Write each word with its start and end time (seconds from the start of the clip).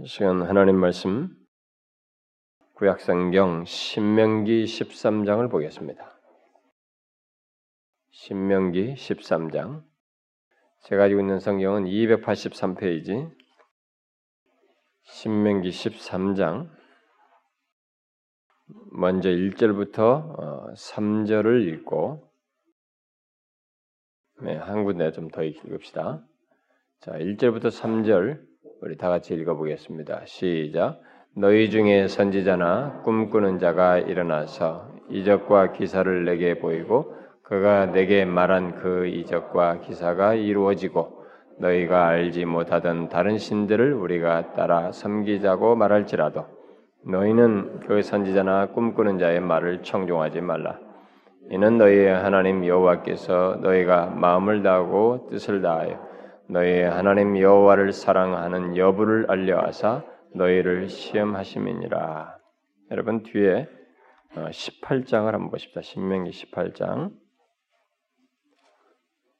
이 0.00 0.06
시간 0.06 0.40
하나님 0.40 0.76
말씀 0.76 1.28
구약성경 2.76 3.66
신명기 3.66 4.64
13장을 4.64 5.50
보겠습니다. 5.50 6.18
신명기 8.10 8.94
13장 8.94 9.84
제가 10.84 11.02
가지고 11.02 11.20
있는 11.20 11.40
성경은 11.40 11.84
283페이지 11.84 13.30
신명기 15.02 15.68
13장 15.68 16.70
먼저 18.92 19.28
1절부터 19.28 20.72
3절을 20.74 21.46
어, 21.46 21.74
읽고 21.74 22.32
네, 24.40 24.56
한 24.56 24.84
군데 24.84 25.12
좀 25.12 25.28
더 25.28 25.42
읽읍시다. 25.42 26.26
자, 27.00 27.12
1절부터 27.12 27.66
3절 27.66 28.53
우리 28.84 28.98
다 28.98 29.08
같이 29.08 29.32
읽어보겠습니다. 29.32 30.26
시작. 30.26 31.00
너희 31.34 31.70
중에 31.70 32.06
선지자나 32.06 33.00
꿈꾸는 33.02 33.58
자가 33.58 33.96
일어나서 33.98 34.88
이적과 35.08 35.72
기사를 35.72 36.24
내게 36.26 36.58
보이고 36.58 37.14
그가 37.44 37.86
내게 37.86 38.26
말한 38.26 38.74
그 38.82 39.06
이적과 39.06 39.80
기사가 39.80 40.34
이루어지고 40.34 41.24
너희가 41.60 42.08
알지 42.08 42.44
못하던 42.44 43.08
다른 43.08 43.38
신들을 43.38 43.94
우리가 43.94 44.52
따라 44.52 44.92
섬기자고 44.92 45.76
말할지라도 45.76 46.44
너희는 47.06 47.80
그 47.86 48.02
선지자나 48.02 48.72
꿈꾸는 48.72 49.18
자의 49.18 49.40
말을 49.40 49.82
청종하지 49.82 50.42
말라. 50.42 50.78
이는 51.50 51.78
너희의 51.78 52.12
하나님 52.12 52.66
여호와께서 52.66 53.60
너희가 53.62 54.08
마음을 54.14 54.62
다하고 54.62 55.28
뜻을 55.30 55.62
다하여 55.62 56.13
너희의 56.48 56.90
하나님 56.90 57.38
여호와를 57.38 57.92
사랑하는 57.92 58.76
여부를 58.76 59.30
알려하사 59.30 60.04
너희를 60.34 60.88
시험하심이니라. 60.88 62.38
여러분 62.90 63.22
뒤에 63.22 63.68
18장을 64.34 65.22
어, 65.24 65.32
한번 65.32 65.50
보십시다. 65.50 65.80
신명기 65.80 66.30
18장. 66.30 67.12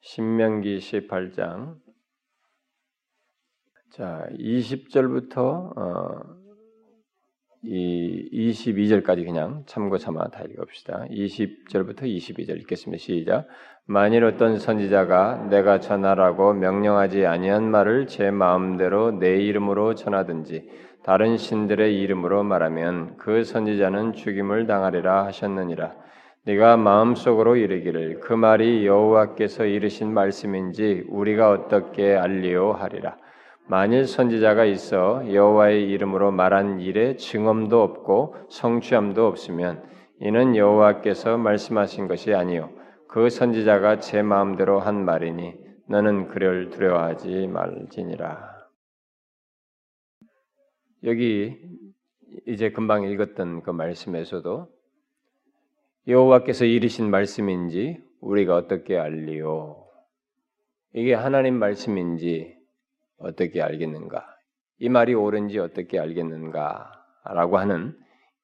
신명기 0.01 0.79
18장. 0.79 1.77
자, 3.91 4.27
20절부터 4.31 5.79
어, 5.79 6.44
이 7.67 8.29
22절까지 8.53 9.25
그냥 9.25 9.63
참고 9.67 9.99
삼아 9.99 10.29
다 10.29 10.43
읽읍시다. 10.49 11.07
20절부터 11.11 12.03
22절 12.03 12.61
읽겠습니다. 12.61 13.01
시작. 13.01 13.47
만일 13.87 14.25
어떤 14.25 14.59
선지자가 14.59 15.49
내가 15.51 15.81
전하라고 15.81 16.55
명령하지 16.55 17.27
아니한 17.27 17.71
말을 17.71 18.07
제 18.07 18.31
마음대로 18.31 19.13
내 19.13 19.37
이름으로 19.43 19.95
전하든지 19.95 20.69
다른 21.03 21.37
신들의 21.37 22.01
이름으로 22.01 22.45
말하면 22.45 23.17
그 23.19 23.45
선지자는 23.45 24.15
죽임을 24.15 24.67
당하리라 24.67 25.27
하셨느니라. 25.27 25.95
네가 26.47 26.77
마음속으로 26.77 27.57
이르기를 27.57 28.21
그 28.21 28.33
말이 28.33 28.87
여호와께서 28.87 29.65
이르신 29.65 30.13
말씀인지 30.13 31.05
우리가 31.09 31.51
어떻게 31.51 32.15
알리오 32.15 32.73
하리라. 32.73 33.17
만일 33.67 34.07
선지자가 34.07 34.65
있어 34.67 35.33
여호와의 35.33 35.89
이름으로 35.91 36.31
말한 36.33 36.81
일에 36.81 37.17
증언도 37.17 37.83
없고 37.83 38.37
성취함도 38.51 39.27
없으면 39.27 39.83
이는 40.21 40.55
여호와께서 40.55 41.39
말씀하신 41.39 42.09
것이 42.09 42.35
아니요 42.35 42.71
그 43.09 43.31
선지자가 43.31 44.01
제 44.01 44.23
마음대로 44.23 44.81
한 44.81 45.05
말이니 45.05 45.55
너는 45.87 46.29
그를 46.29 46.71
두려워하지 46.71 47.47
말지니라. 47.47 48.55
여기 51.05 51.57
이제 52.47 52.71
금방 52.71 53.05
읽었던 53.05 53.63
그 53.63 53.71
말씀에서도 53.71 54.69
여호와께서 56.09 56.65
이르신 56.65 57.11
말씀인지 57.11 58.03
우리가 58.21 58.57
어떻게 58.57 58.99
알리요? 58.99 59.87
이게 60.95 61.15
하나님 61.15 61.55
말씀인지 61.59 62.57
어떻게 63.19 63.63
알겠는가? 63.63 64.27
이 64.79 64.89
말이 64.89 65.15
옳은지 65.15 65.59
어떻게 65.59 65.99
알겠는가? 65.99 66.93
라고 67.25 67.59
하는 67.59 67.97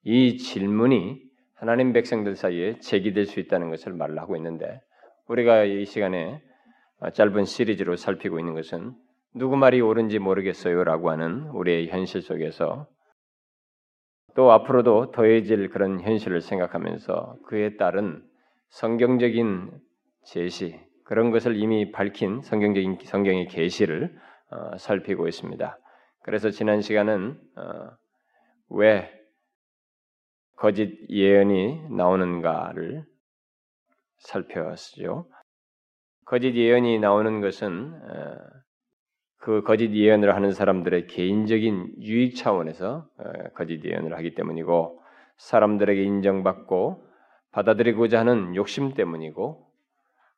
이 0.03 0.39
질문이 0.39 1.21
하나님 1.55 1.93
백성들 1.93 2.37
사이에 2.37 2.79
제기될 2.79 3.27
수 3.27 3.41
있다는 3.41 3.69
것을 3.69 3.93
말을 3.93 4.19
하고 4.19 4.37
있는데 4.37 4.81
우리가 5.29 5.65
이 5.65 5.85
시간에 5.85 6.43
짧은 7.13 7.45
시리즈로 7.45 7.97
살피고 7.97 8.39
있는 8.39 8.55
것은 8.55 8.95
누구 9.35 9.57
말이 9.57 9.81
옳은지 9.81 10.19
모르겠어요라고 10.19 11.11
하는 11.11 11.49
우리의 11.51 11.89
현실 11.89 12.23
속에서 12.23 12.89
또 14.35 14.53
앞으로도 14.53 15.13
더해질 15.13 15.69
그런 15.71 16.01
현실을 16.01 16.41
생각하면서 16.41 17.37
그에 17.47 17.77
따른 17.77 18.23
성경적인 18.71 19.71
제시 20.25 20.81
그런 21.05 21.31
것을 21.31 21.57
이미 21.57 21.91
밝힌 21.93 22.41
성경적인 22.41 22.99
성경의 23.05 23.49
계시를 23.49 24.15
어, 24.15 24.30
살피고 24.79 25.29
있습니다. 25.29 25.79
그래서 26.23 26.51
지난 26.51 26.81
시간은 26.81 27.41
어, 27.57 27.91
왜 28.71 29.11
거짓 30.57 31.07
예언이 31.09 31.89
나오는가를 31.91 33.05
살펴봤죠. 34.19 35.27
거짓 36.27 36.55
예언이 36.55 36.99
나오는 36.99 37.41
것은 37.41 37.95
어, 37.95 38.37
그 39.39 39.63
거짓 39.63 39.95
예언을 39.95 40.35
하는 40.35 40.53
사람들의 40.53 41.07
개인적인 41.07 41.95
유익 42.03 42.37
차원에서 42.37 43.09
거짓 43.55 43.83
예언을 43.83 44.15
하기 44.19 44.35
때문이고 44.35 45.01
사람들에게 45.39 46.03
인정받고 46.03 47.03
받아들이고자 47.53 48.21
하는 48.21 48.55
욕심 48.55 48.93
때문이고 48.93 49.67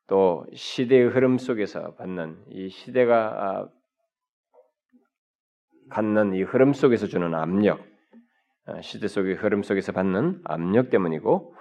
또 0.06 0.46
시대의 0.54 1.08
흐름 1.08 1.38
속에서 1.38 1.94
받는 1.94 2.44
이 2.50 2.68
시대가 2.68 3.16
아, 3.16 3.68
갖는 5.92 6.34
이 6.34 6.42
흐름 6.42 6.72
속에서 6.72 7.06
주는 7.06 7.34
압력, 7.34 7.84
어, 8.66 8.80
시대 8.80 9.08
속의 9.08 9.36
흐름 9.36 9.62
속에서 9.62 9.92
받는 9.92 10.40
압력 10.44 10.90
때문이고 10.90 11.54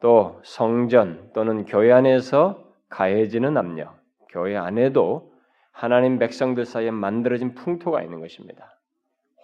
또 0.00 0.40
성전 0.44 1.30
또는 1.34 1.64
교회 1.64 1.92
안에서 1.92 2.64
가해지는 2.88 3.56
압력, 3.56 3.98
교회 4.30 4.56
안에도 4.56 5.32
하나님 5.72 6.18
백성들 6.18 6.64
사이에 6.64 6.90
만들어진 6.90 7.54
풍토가 7.54 8.02
있는 8.02 8.20
것입니다. 8.20 8.78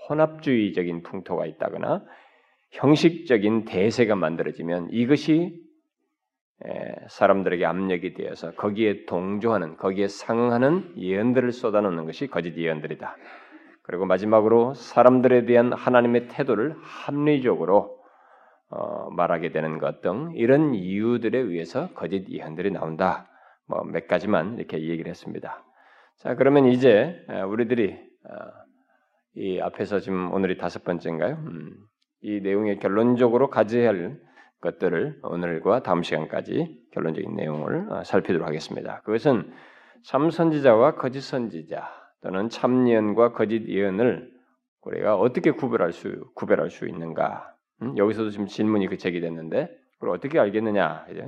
혼합주의적인 0.08 1.02
풍토가 1.02 1.46
있다거나 1.46 2.04
형식적인 2.70 3.64
대세가 3.64 4.14
만들어지면 4.14 4.88
이것이 4.90 5.60
사람들에게 7.08 7.64
압력이 7.64 8.14
되어서 8.14 8.52
거기에 8.52 9.04
동조하는, 9.06 9.76
거기에 9.76 10.08
상응하는 10.08 10.94
예언들을 10.96 11.52
쏟아놓는 11.52 12.06
것이 12.06 12.28
거짓 12.28 12.56
예언들이다. 12.56 13.16
그리고 13.86 14.04
마지막으로 14.06 14.74
사람들에 14.74 15.46
대한 15.46 15.72
하나님의 15.72 16.28
태도를 16.28 16.74
합리적으로 16.82 17.96
어, 18.68 19.10
말하게 19.10 19.52
되는 19.52 19.78
것 19.78 20.00
등 20.00 20.32
이런 20.34 20.74
이유들에 20.74 21.38
의해서 21.38 21.88
거짓 21.94 22.28
예언들이 22.28 22.72
나온다. 22.72 23.28
뭐 23.68 23.82
몇 23.84 24.06
가지만 24.08 24.58
이렇게 24.58 24.80
얘기를 24.80 25.08
했습니다. 25.08 25.64
자 26.18 26.34
그러면 26.34 26.66
이제 26.66 27.24
우리들이 27.48 27.92
어, 27.92 28.34
이 29.36 29.60
앞에서 29.60 30.00
지금 30.00 30.32
오늘이 30.32 30.56
다섯 30.58 30.82
번째인가요? 30.82 31.34
음, 31.34 31.70
이 32.22 32.40
내용의 32.40 32.78
결론적으로 32.80 33.50
가져야 33.50 33.88
할 33.88 34.18
것들을 34.62 35.20
오늘과 35.22 35.82
다음 35.82 36.02
시간까지 36.02 36.80
결론적인 36.92 37.36
내용을 37.36 37.92
어, 37.92 38.02
살피도록 38.04 38.46
하겠습니다. 38.48 39.00
그것은 39.02 39.52
참 40.04 40.30
선지자와 40.30 40.96
거짓 40.96 41.20
선지자 41.20 41.88
또는 42.26 42.48
참 42.48 42.88
예언과 42.88 43.34
거짓 43.34 43.68
예언을 43.68 44.28
우리가 44.82 45.16
어떻게 45.16 45.52
구별할 45.52 45.92
수 45.92 46.28
구별할 46.34 46.70
수 46.70 46.88
있는가? 46.88 47.54
음? 47.82 47.96
여기서도 47.96 48.30
지금 48.30 48.46
질문이 48.46 48.88
그 48.88 48.96
제기됐는데 48.96 49.70
그걸 49.94 50.10
어떻게 50.10 50.40
알겠느냐? 50.40 51.06
이제 51.12 51.24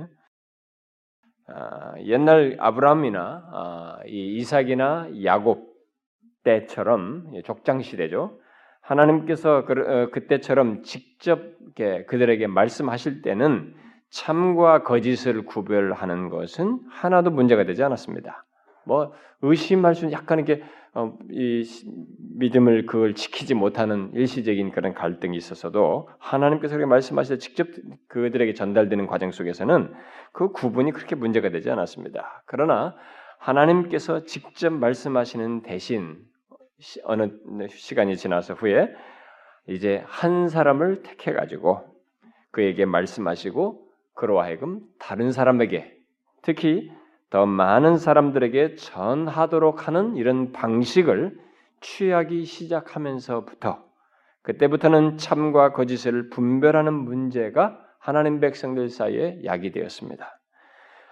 아, 1.47 1.93
옛날 2.01 2.57
아브라함이나 2.59 3.21
아, 3.21 3.99
이 4.07 4.35
이삭이나 4.35 5.23
야곱 5.23 5.69
때처럼 6.43 7.31
족장 7.45 7.81
시대죠. 7.81 8.37
하나님께서 8.81 9.63
그, 9.63 9.73
어, 9.73 10.09
그때처럼 10.11 10.83
직접 10.83 11.39
그들에게 12.07 12.45
말씀하실 12.47 13.21
때는 13.21 13.73
참과 14.09 14.83
거짓을 14.83 15.45
구별하는 15.45 16.27
것은 16.27 16.81
하나도 16.89 17.31
문제가 17.31 17.63
되지 17.63 17.83
않았습니다. 17.83 18.43
뭐 18.85 19.13
의심할 19.41 19.95
수는 19.95 20.11
약간 20.11 20.39
이렇게 20.39 20.61
어, 20.61 20.67
이 21.31 21.63
믿음을 22.35 22.85
그걸 22.85 23.13
지키지 23.13 23.53
못하는 23.53 24.11
일시적인 24.13 24.71
그런 24.71 24.93
갈등이 24.93 25.37
있어서도 25.37 26.09
하나님께서 26.17 26.75
그렇게 26.75 26.89
말씀하실 26.89 27.35
때 27.35 27.39
직접 27.39 27.67
그들에게 28.07 28.53
전달되는 28.53 29.07
과정 29.07 29.31
속에서는 29.31 29.93
그 30.31 30.51
구분이 30.51 30.91
그렇게 30.91 31.15
문제가 31.15 31.49
되지 31.49 31.69
않았습니다. 31.69 32.43
그러나 32.45 32.95
하나님께서 33.37 34.23
직접 34.25 34.71
말씀하시는 34.71 35.61
대신 35.61 36.17
어느 37.03 37.29
시간이 37.69 38.17
지나서 38.17 38.55
후에 38.55 38.93
이제 39.67 40.03
한 40.07 40.47
사람을 40.49 41.03
택해 41.03 41.33
가지고 41.33 41.85
그에게 42.51 42.85
말씀하시고 42.85 43.87
그로 44.15 44.41
하여금 44.41 44.81
다른 44.97 45.31
사람에게 45.31 45.95
특히 46.41 46.91
더 47.29 47.45
많은 47.45 47.97
사람들에게 47.97 48.75
전하도록 48.75 49.87
하는 49.87 50.15
이런 50.15 50.51
방식을 50.51 51.37
취하기 51.81 52.45
시작하면서부터 52.45 53.83
그때부터는 54.41 55.17
참과 55.17 55.73
거짓을 55.73 56.29
분별하는 56.29 56.93
문제가 56.93 57.79
하나님 57.99 58.39
백성들 58.39 58.89
사이에 58.89 59.41
야기되었습니다. 59.43 60.39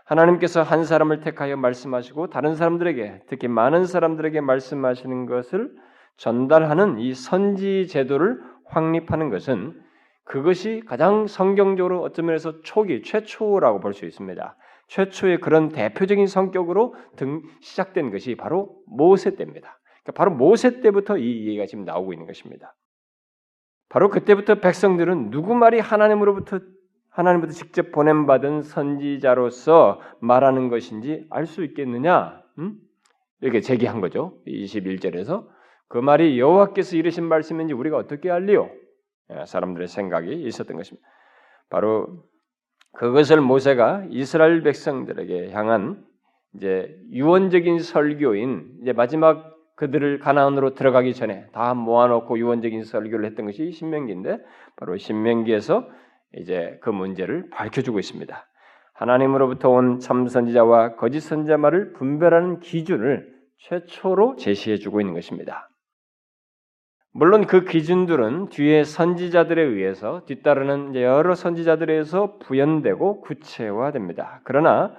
하나님께서 0.05 0.63
한 0.63 0.85
사람을 0.85 1.19
택하여 1.19 1.57
말씀하시고 1.57 2.29
다른 2.29 2.55
사람들에게 2.55 3.23
특히 3.27 3.47
많은 3.47 3.85
사람들에게 3.85 4.39
말씀하시는 4.41 5.25
것을 5.25 5.69
전달하는 6.15 6.97
이 6.97 7.13
선지 7.13 7.87
제도를 7.87 8.41
확립하는 8.65 9.29
것은 9.29 9.79
그것이 10.23 10.81
가장 10.85 11.27
성경적으로 11.27 12.01
어떤 12.01 12.25
면에서 12.25 12.61
초기 12.61 13.01
최초라고 13.01 13.79
볼 13.79 13.93
수 13.93 14.05
있습니다. 14.05 14.57
최초의 14.87 15.39
그런 15.41 15.69
대표적인 15.69 16.27
성격으로 16.27 16.95
등 17.15 17.43
시작된 17.61 18.11
것이 18.11 18.35
바로 18.35 18.75
모세 18.87 19.35
때입니다. 19.35 19.79
그러니까 20.03 20.11
바로 20.13 20.31
모세 20.31 20.81
때부터 20.81 21.17
이 21.17 21.47
얘기가 21.47 21.65
지금 21.65 21.83
나오고 21.85 22.13
있는 22.13 22.25
것입니다. 22.25 22.75
바로 23.89 24.09
그때부터 24.09 24.55
백성들은 24.55 25.29
누구 25.29 25.55
말이 25.55 25.79
하나님으로부터 25.79 26.59
하나님부터 27.09 27.53
직접 27.53 27.91
보냄받은 27.91 28.61
선지자로서 28.61 29.99
말하는 30.19 30.69
것인지 30.69 31.25
알 31.29 31.45
수 31.45 31.63
있겠느냐? 31.63 32.43
음? 32.59 32.77
이렇게 33.41 33.61
제기한 33.61 34.01
거죠. 34.01 34.39
21절에서 34.45 35.47
그 35.87 35.97
말이 35.97 36.39
여호와께서 36.39 36.95
이르신 36.95 37.23
말씀인지 37.25 37.73
우리가 37.73 37.97
어떻게 37.97 38.29
알리요? 38.29 38.69
예, 39.31 39.45
사람들의 39.45 39.87
생각이 39.87 40.43
있었던 40.43 40.77
것입니다. 40.77 41.07
바로 41.69 42.23
그것을 42.93 43.41
모세가 43.41 44.05
이스라엘 44.09 44.63
백성들에게 44.63 45.51
향한 45.51 46.03
이제 46.55 46.95
유언적인 47.11 47.79
설교인 47.79 48.79
이제 48.81 48.93
마지막 48.93 49.55
그들을 49.75 50.19
가나안으로 50.19 50.73
들어가기 50.73 51.13
전에 51.13 51.45
다 51.53 51.75
모아놓고 51.75 52.39
유언적인 52.39 52.83
설교를 52.83 53.25
했던 53.25 53.45
것이 53.45 53.71
신명기인데 53.71 54.39
바로 54.75 54.97
신명기에서 54.97 55.87
이제 56.35 56.79
그 56.81 56.89
문제를 56.89 57.49
밝혀주고 57.51 57.99
있습니다. 57.99 58.47
하나님으로부터 58.93 59.69
온 59.69 59.99
참 59.99 60.27
선지자와 60.27 60.95
거짓 60.95 61.19
선자말을 61.19 61.93
분별하는 61.93 62.59
기준을 62.59 63.31
최초로 63.59 64.37
제시해주고 64.37 64.99
있는 64.99 65.13
것입니다. 65.13 65.69
물론 67.19 67.47
그 67.47 67.65
기준들은 67.65 68.49
뒤에 68.49 68.83
선지자들에 68.83 69.59
의해서 69.59 70.21
뒤따르는 70.27 70.93
여러 70.93 71.33
선지자들에 71.33 71.93
의해서 71.93 72.37
부연되고 72.37 73.21
구체화됩니다. 73.21 74.41
그러나 74.43 74.93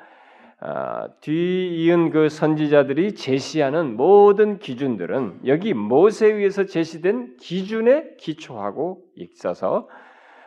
아, 0.59 1.07
뒤이은 1.21 2.11
그 2.11 2.29
선지자들이 2.29 3.15
제시하는 3.15 3.97
모든 3.97 4.59
기준들은 4.59 5.43
여기 5.47 5.75
모세에 5.75 6.33
의해서 6.33 6.65
제시된 6.65 7.37
기준에 7.37 8.17
기초하고 8.19 9.01
있어서 9.15 9.89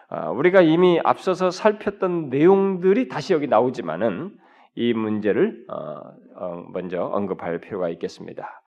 아, 0.10 0.30
우리가 0.30 0.60
이미 0.64 1.00
앞서서 1.02 1.52
살폈던 1.52 2.32
내용들이 2.32 3.08
다시 3.08 3.32
여기 3.32 3.48
나오지만은 3.48 4.32
이 4.76 4.92
문제를 4.92 5.64
어, 5.70 6.02
어, 6.36 6.66
먼저 6.74 7.02
언급할 7.02 7.60
필요가 7.60 7.88
있겠습니다. 7.88 8.61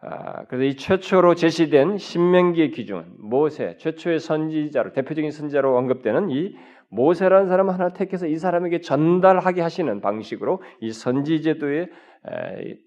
아, 0.00 0.44
그래서 0.44 0.64
이 0.64 0.76
최초로 0.76 1.34
제시된 1.34 1.98
신명기의 1.98 2.70
기준, 2.70 3.04
모세, 3.18 3.76
최초의 3.78 4.20
선지자로 4.20 4.92
대표적인 4.92 5.30
선지자로 5.32 5.76
언급되는 5.76 6.30
이 6.30 6.54
모세라는 6.88 7.48
사람 7.48 7.68
하나 7.68 7.90
택해서 7.90 8.26
이 8.26 8.36
사람에게 8.36 8.80
전달하게 8.80 9.60
하시는 9.60 10.00
방식으로 10.00 10.62
이 10.80 10.92
선지 10.92 11.42
제도의 11.42 11.88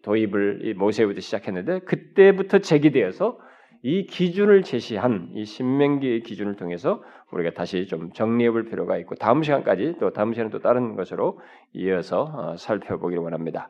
도입을 0.03 0.75
모세부터 0.77 1.19
시작했는데 1.19 1.79
그때부터 1.79 2.59
제기되어서 2.59 3.37
이 3.83 4.05
기준을 4.05 4.63
제시한 4.63 5.31
이 5.33 5.43
신명기의 5.43 6.21
기준을 6.21 6.55
통해서 6.55 7.03
우리가 7.31 7.51
다시 7.51 7.87
좀 7.87 8.11
정리해 8.13 8.51
볼 8.51 8.65
필요가 8.65 8.97
있고 8.97 9.15
다음 9.15 9.43
시간까지 9.43 9.95
또 9.99 10.11
다음 10.11 10.33
시간에 10.33 10.49
또 10.49 10.59
다른 10.59 10.95
것으로 10.95 11.39
이어서 11.73 12.23
어, 12.23 12.57
살펴보기를 12.57 13.21
원합니다. 13.23 13.69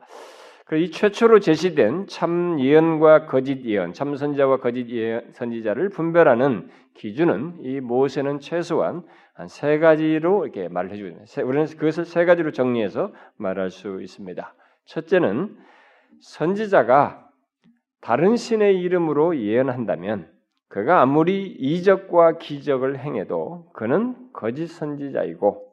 이 0.72 0.90
최초로 0.90 1.40
제시된 1.40 2.06
참 2.06 2.58
예언과 2.60 3.26
거짓 3.26 3.64
예언, 3.64 3.92
참 3.92 4.16
선지자와 4.16 4.58
거짓 4.58 4.88
예언, 4.88 5.32
선지자를 5.32 5.90
분별하는 5.90 6.70
기준은 6.94 7.58
이 7.60 7.80
모세는 7.80 8.40
최소한 8.40 9.02
한 9.34 9.48
세 9.48 9.78
가지로 9.78 10.44
이렇게 10.44 10.68
말을 10.68 10.92
해주고 10.92 11.08
있습니다. 11.22 11.48
우리는 11.48 11.66
그것을 11.78 12.04
세 12.04 12.24
가지로 12.24 12.52
정리해서 12.52 13.12
말할 13.36 13.70
수 13.70 14.02
있습니다. 14.02 14.54
첫째는 14.84 15.56
선지자가 16.20 17.28
다른 18.00 18.36
신의 18.36 18.78
이름으로 18.80 19.38
예언한다면 19.38 20.30
그가 20.68 21.00
아무리 21.00 21.46
이적과 21.46 22.38
기적을 22.38 22.98
행해도 22.98 23.70
그는 23.72 24.16
거짓 24.32 24.66
선지자이고 24.66 25.66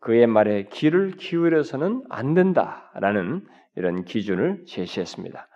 그의 0.00 0.26
말에 0.26 0.64
귀를 0.70 1.12
기울여서는 1.12 2.04
안 2.08 2.34
된다라는 2.34 3.46
이런 3.76 4.04
기준을 4.04 4.64
제시했습니다. 4.66 5.48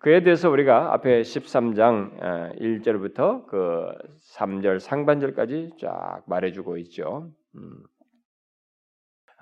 그에 0.00 0.22
대해서 0.22 0.48
우리가 0.48 0.94
앞에 0.94 1.20
13장 1.20 2.56
1절부터 2.58 3.20
어, 3.20 3.46
그 3.46 3.92
3절 4.34 4.78
상반절까지 4.80 5.72
쫙 5.78 6.22
말해주고 6.26 6.78
있죠. 6.78 7.30
음. 7.54 7.82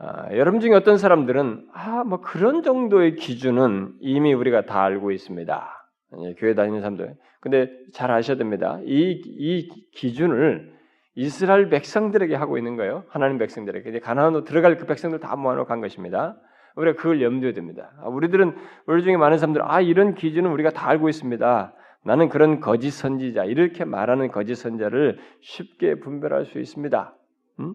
아, 0.01 0.29
여러분 0.33 0.61
중에 0.61 0.75
어떤 0.75 0.97
사람들은 0.97 1.69
아, 1.73 2.03
뭐 2.05 2.21
그런 2.21 2.63
정도의 2.63 3.15
기준은 3.15 3.95
이미 4.01 4.35
우리가 4.35 4.63
다 4.65 4.83
알고 4.83 5.13
있습니다. 5.13 5.91
예, 6.23 6.35
교회 6.35 6.55
다니는 6.55 6.81
사람들. 6.81 7.15
근데 7.41 7.71
잘 7.93 8.11
아셔야 8.11 8.37
됩니다. 8.37 8.81
이, 8.85 9.23
이 9.25 9.69
기준을 9.93 10.77
이스라엘 11.15 11.69
백성들에게 11.69 12.35
하고 12.35 12.59
있는 12.59 12.77
거예요. 12.77 13.05
하나님 13.09 13.39
백성들에게. 13.39 13.99
가나안으로 14.01 14.45
들어갈 14.45 14.77
그 14.77 14.87
백성들 14.87 15.21
다 15.21 15.37
모아놓고 15.37 15.67
간 15.67 15.81
것입니다. 15.81 16.37
우리가 16.79 16.97
그걸 16.97 17.21
염두에 17.21 17.53
둡니다. 17.57 17.93
아, 18.01 18.09
우리들은 18.09 18.55
우리 18.87 19.03
중에 19.03 19.17
많은 19.17 19.39
사람들 19.39 19.63
아 19.65 19.81
이런 19.81 20.15
기준은 20.15 20.51
우리가 20.51 20.71
다 20.71 20.89
알고 20.89 21.09
있습니다. 21.09 21.75
나는 22.05 22.29
그런 22.29 22.61
거짓 22.61 22.91
선지자 22.93 23.45
이렇게 23.45 23.85
말하는 23.85 24.31
거짓 24.31 24.55
선자를 24.55 25.19
쉽게 25.41 25.97
분별할 25.97 26.47
수 26.47 26.59
있습니다. 26.59 27.17
음? 27.61 27.75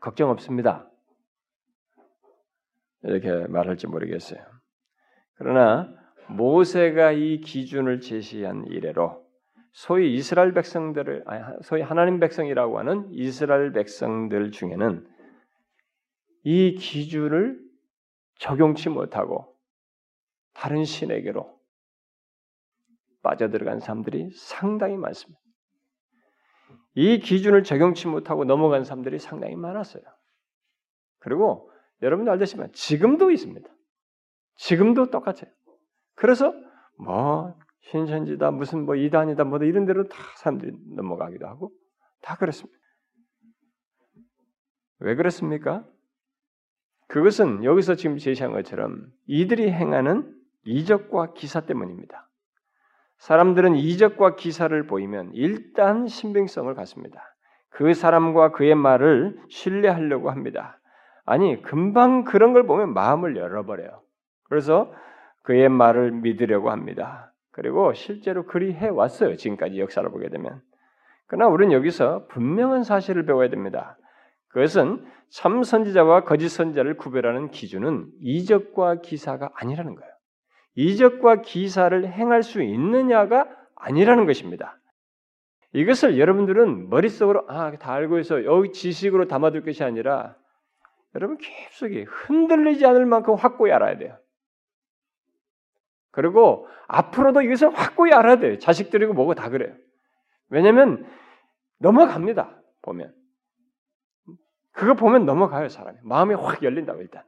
걱정 0.00 0.30
없습니다. 0.30 0.90
이렇게 3.02 3.46
말할지 3.48 3.86
모르겠어요. 3.86 4.40
그러나 5.36 5.88
모세가 6.28 7.12
이 7.12 7.40
기준을 7.40 8.00
제시한 8.00 8.64
이래로 8.66 9.24
소위 9.72 10.14
이스라엘 10.14 10.52
백성들을 10.52 11.24
소위 11.62 11.82
하나님 11.82 12.18
백성이라고 12.18 12.78
하는 12.78 13.06
이스라엘 13.12 13.72
백성들 13.72 14.50
중에는 14.50 15.06
이 16.42 16.74
기준을 16.74 17.60
적용치 18.36 18.88
못하고 18.88 19.56
다른 20.54 20.84
신에게로 20.84 21.60
빠져들어간 23.22 23.80
사람들이 23.80 24.30
상당히 24.32 24.96
많습니다. 24.96 25.40
이 26.94 27.18
기준을 27.18 27.62
적용치 27.62 28.08
못하고 28.08 28.44
넘어간 28.44 28.84
사람들이 28.84 29.18
상당히 29.18 29.56
많았어요. 29.56 30.02
그리고 31.18 31.70
여러분도 32.02 32.32
알다시피 32.32 32.62
지금도 32.72 33.30
있습니다. 33.30 33.68
지금도 34.56 35.10
똑같아요. 35.10 35.52
그래서 36.14 36.54
뭐 36.98 37.54
신천지다 37.80 38.50
무슨 38.50 38.84
뭐 38.84 38.96
이단이다 38.96 39.44
뭐 39.44 39.58
이런 39.58 39.84
데로 39.84 40.08
다 40.08 40.16
사람들이 40.36 40.72
넘어가기도 40.94 41.46
하고 41.46 41.72
다 42.20 42.36
그렇습니다. 42.36 42.78
왜 44.98 45.14
그렇습니까? 45.14 45.86
그것은 47.10 47.64
여기서 47.64 47.96
지금 47.96 48.18
제시한 48.18 48.52
것처럼 48.52 49.06
이들이 49.26 49.70
행하는 49.70 50.32
이적과 50.64 51.32
기사 51.34 51.60
때문입니다. 51.60 52.28
사람들은 53.18 53.74
이적과 53.74 54.36
기사를 54.36 54.80
보이면 54.86 55.32
일단 55.34 56.06
신빙성을 56.06 56.72
갖습니다. 56.74 57.34
그 57.68 57.94
사람과 57.94 58.52
그의 58.52 58.76
말을 58.76 59.40
신뢰하려고 59.48 60.30
합니다. 60.30 60.78
아니, 61.26 61.60
금방 61.62 62.24
그런 62.24 62.52
걸 62.52 62.64
보면 62.66 62.94
마음을 62.94 63.36
열어버려요. 63.36 64.02
그래서 64.44 64.92
그의 65.42 65.68
말을 65.68 66.12
믿으려고 66.12 66.70
합니다. 66.70 67.32
그리고 67.50 67.92
실제로 67.92 68.46
그리 68.46 68.72
해왔어요. 68.72 69.34
지금까지 69.34 69.80
역사를 69.80 70.08
보게 70.10 70.28
되면. 70.28 70.60
그러나 71.26 71.48
우리는 71.48 71.72
여기서 71.72 72.26
분명한 72.28 72.84
사실을 72.84 73.26
배워야 73.26 73.50
됩니다. 73.50 73.96
그것은 74.50 75.04
참 75.30 75.62
선지자와 75.62 76.24
거짓 76.24 76.48
선지자를 76.48 76.96
구별하는 76.96 77.50
기준은 77.50 78.10
이적과 78.20 79.00
기사가 79.00 79.50
아니라는 79.54 79.94
거예요. 79.94 80.10
이적과 80.74 81.42
기사를 81.42 82.06
행할 82.06 82.42
수 82.42 82.62
있느냐가 82.62 83.48
아니라는 83.76 84.26
것입니다. 84.26 84.76
이것을 85.72 86.18
여러분들은 86.18 86.90
머릿속으로 86.90 87.44
아, 87.48 87.70
다 87.76 87.92
알고 87.92 88.18
있어. 88.18 88.44
여기 88.44 88.72
지식으로 88.72 89.28
담아둘 89.28 89.64
것이 89.64 89.84
아니라 89.84 90.36
여러분 91.14 91.38
깊숙이 91.38 92.02
흔들리지 92.02 92.84
않을 92.86 93.06
만큼 93.06 93.34
확고히 93.34 93.72
알아야 93.72 93.98
돼요. 93.98 94.18
그리고 96.10 96.66
앞으로도 96.88 97.42
이것을 97.42 97.70
확고히 97.70 98.12
알아야 98.12 98.40
돼요. 98.40 98.58
자식들이고 98.58 99.12
뭐고 99.12 99.34
다 99.34 99.48
그래요. 99.48 99.74
왜냐면 100.48 101.06
넘어갑니다. 101.78 102.60
보면. 102.82 103.19
그거 104.72 104.94
보면 104.94 105.26
넘어가요, 105.26 105.68
사람이. 105.68 105.98
마음이 106.02 106.34
확 106.34 106.62
열린다고 106.62 107.00
일단. 107.00 107.22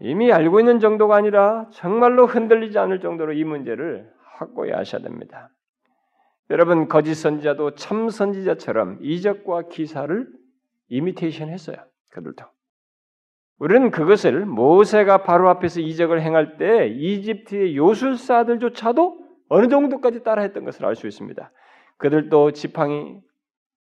이미 0.00 0.32
알고 0.32 0.60
있는 0.60 0.78
정도가 0.78 1.16
아니라 1.16 1.68
정말로 1.72 2.26
흔들리지 2.26 2.78
않을 2.78 3.00
정도로 3.00 3.32
이 3.32 3.44
문제를 3.44 4.08
확고히 4.36 4.72
아셔야 4.72 5.02
됩니다. 5.02 5.50
여러분 6.50 6.88
거짓 6.88 7.14
선지자도 7.14 7.74
참 7.74 8.08
선지자처럼 8.08 8.98
이적과 9.02 9.68
기사를 9.68 10.26
이미테이션 10.88 11.48
했어요. 11.48 11.76
그들도. 12.10 12.44
우리는 13.58 13.90
그것을 13.90 14.46
모세가 14.46 15.24
바로 15.24 15.48
앞에서 15.50 15.80
이적을 15.80 16.22
행할 16.22 16.56
때 16.58 16.86
이집트의 16.88 17.76
요술사들조차도 17.76 19.26
어느 19.48 19.68
정도까지 19.68 20.22
따라했던 20.22 20.64
것을 20.64 20.86
알 20.86 20.94
수 20.94 21.06
있습니다. 21.08 21.50
그들도 21.96 22.52
지팡이 22.52 23.20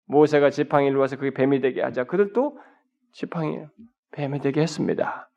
모세가 0.05 0.49
지팡이를 0.49 0.97
와서 0.97 1.15
그게 1.15 1.31
뱀이 1.31 1.61
되게 1.61 1.81
하자 1.81 2.05
그들도 2.05 2.57
지팡이 3.11 3.59
뱀이 4.11 4.39
되게 4.39 4.61
했습니다. 4.61 5.29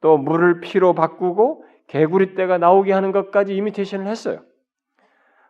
또 0.00 0.18
물을 0.18 0.60
피로 0.60 0.94
바꾸고 0.94 1.64
개구리 1.86 2.34
떼가 2.34 2.58
나오게 2.58 2.92
하는 2.92 3.12
것까지 3.12 3.54
이미테이션을 3.56 4.06
했어요. 4.06 4.42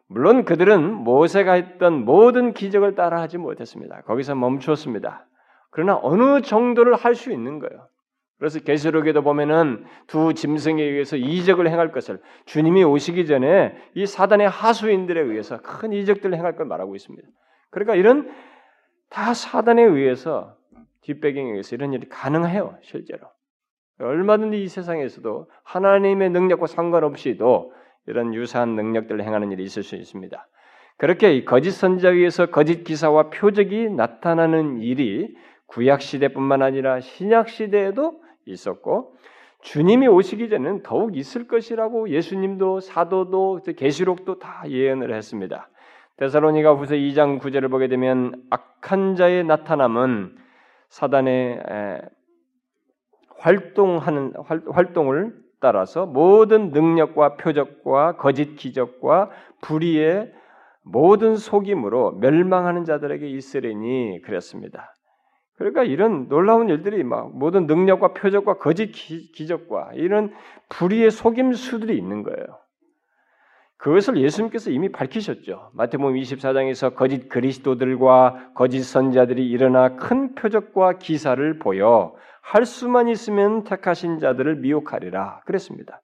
물론 0.07 0.45
그들은 0.45 0.92
모세가 0.92 1.52
했던 1.52 2.04
모든 2.04 2.52
기적을 2.52 2.95
따라하지 2.95 3.38
못했습니다. 3.38 4.02
거기서 4.02 4.35
멈추었습니다. 4.35 5.26
그러나 5.71 5.99
어느 6.02 6.42
정도를 6.42 6.95
할 6.95 7.14
수 7.14 7.33
있는 7.33 7.59
거예요. 7.59 7.88
그래서 8.38 8.59
계시록에도 8.59 9.23
보면은 9.23 9.85
두 10.09 10.35
짐승에 10.35 10.83
의해서 10.83 11.16
이적을 11.16 11.69
행할 11.71 11.92
것을 11.92 12.21
주님이 12.45 12.83
오시기 12.83 13.26
전에 13.26 13.75
이 13.95 14.04
사단의 14.04 14.49
하수인들에 14.49 15.21
의해서 15.21 15.59
큰 15.62 15.92
이적들을 15.92 16.37
행할 16.37 16.57
걸 16.57 16.66
말하고 16.66 16.97
있습니다. 16.97 17.26
그러니까 17.71 17.95
이런 17.95 18.31
다 19.12 19.35
사단에 19.35 19.83
의해서 19.83 20.57
뒷배경에 21.02 21.50
의해서 21.50 21.76
이런 21.76 21.92
일이 21.92 22.09
가능해요, 22.09 22.78
실제로. 22.81 23.26
얼마든지 24.00 24.62
이 24.62 24.69
세상에서도 24.69 25.50
하나님의 25.64 26.31
능력과 26.31 26.66
상관없이도 26.66 27.73
이런 28.07 28.35
유사한 28.35 28.71
능력들을 28.71 29.23
행하는 29.23 29.52
일이 29.52 29.62
있을 29.64 29.83
수 29.83 29.97
있습니다. 29.97 30.49
그렇게 30.97 31.45
거짓 31.45 31.73
선지자에 31.73 32.12
의해서 32.12 32.47
거짓 32.47 32.85
기사와 32.85 33.31
표적이 33.31 33.90
나타나는 33.90 34.78
일이 34.78 35.37
구약 35.66 36.00
시대뿐만 36.00 36.62
아니라 36.62 37.00
신약 37.00 37.49
시대에도 37.49 38.21
있었고 38.47 39.14
주님이 39.61 40.09
오시기 40.09 40.49
전에는 40.49 40.83
더욱 40.83 41.16
있을 41.16 41.47
것이라고 41.47 42.09
예수님도 42.11 42.81
사도도 42.81 43.61
계시록도 43.76 44.38
다 44.38 44.64
예언을 44.69 45.14
했습니다. 45.14 45.69
데살로니가 46.19 46.75
후서 46.75 46.95
2장 46.95 47.40
9절을 47.40 47.71
보게 47.71 47.88
되면 47.88 48.35
악한 48.50 49.16
자의 49.16 49.45
나타남은 49.45 50.37
사단의 50.88 51.62
활동하는 53.38 54.35
활동을 54.71 55.35
따라서 55.61 56.07
모든 56.07 56.71
능력과 56.71 57.37
표적과 57.37 58.16
거짓 58.16 58.57
기적과 58.57 59.31
불의의 59.62 60.33
모든 60.83 61.37
속임으로 61.37 62.12
멸망하는 62.19 62.85
자들에게 62.85 63.28
있으리니 63.28 64.21
그랬습니다. 64.23 64.95
그러니까 65.57 65.85
이런 65.85 66.28
놀라운 66.28 66.69
일들이 66.69 67.04
막 67.04 67.37
모든 67.37 67.66
능력과 67.66 68.14
표적과 68.14 68.59
거짓 68.59 68.90
기, 68.90 69.47
적과 69.47 69.90
이런 69.95 70.35
불의의 70.69 71.12
속임수들이 71.12 71.97
있는 71.97 72.25
거예요. 72.25 72.62
그것을 73.83 74.17
예수님께서 74.17 74.71
이미 74.71 74.93
밝히셨죠. 74.93 75.73
마태복음 75.75 76.15
24장에서 76.15 76.95
거짓 76.95 77.29
그리스도들과 77.29 78.53
거짓 78.55 78.85
선지자들이 78.85 79.50
일어나 79.51 79.97
큰 79.97 80.37
표적과 80.37 80.99
기사를 80.99 81.59
보여 81.59 82.15
할 82.43 82.65
수만 82.65 83.09
있으면 83.09 83.65
택하신 83.65 84.21
자들을 84.21 84.57
미혹하리라 84.57 85.41
그랬습니다. 85.47 86.01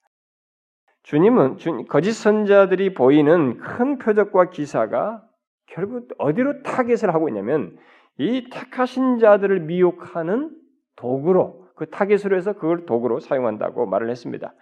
주님은 1.05 1.59
거짓 1.89 2.15
선지자들이 2.15 2.95
보이는 2.95 3.59
큰 3.59 3.99
표적과 3.99 4.51
기사가 4.51 5.23
결국 5.67 6.09
어디로 6.19 6.65
타겟을 6.65 7.15
하고 7.15 7.29
있냐면 7.29 7.79
이 8.19 8.49
택하신 8.51 9.21
자들을 9.21 9.61
미혹하는 9.61 10.51
도구로 10.97 11.69
그 11.77 11.89
타겟으로 11.89 12.37
해서 12.37 12.55
그걸 12.55 12.87
도구로 12.87 13.21
사용한다고 13.21 13.87
말을 13.87 14.11
했습니다. 14.11 14.53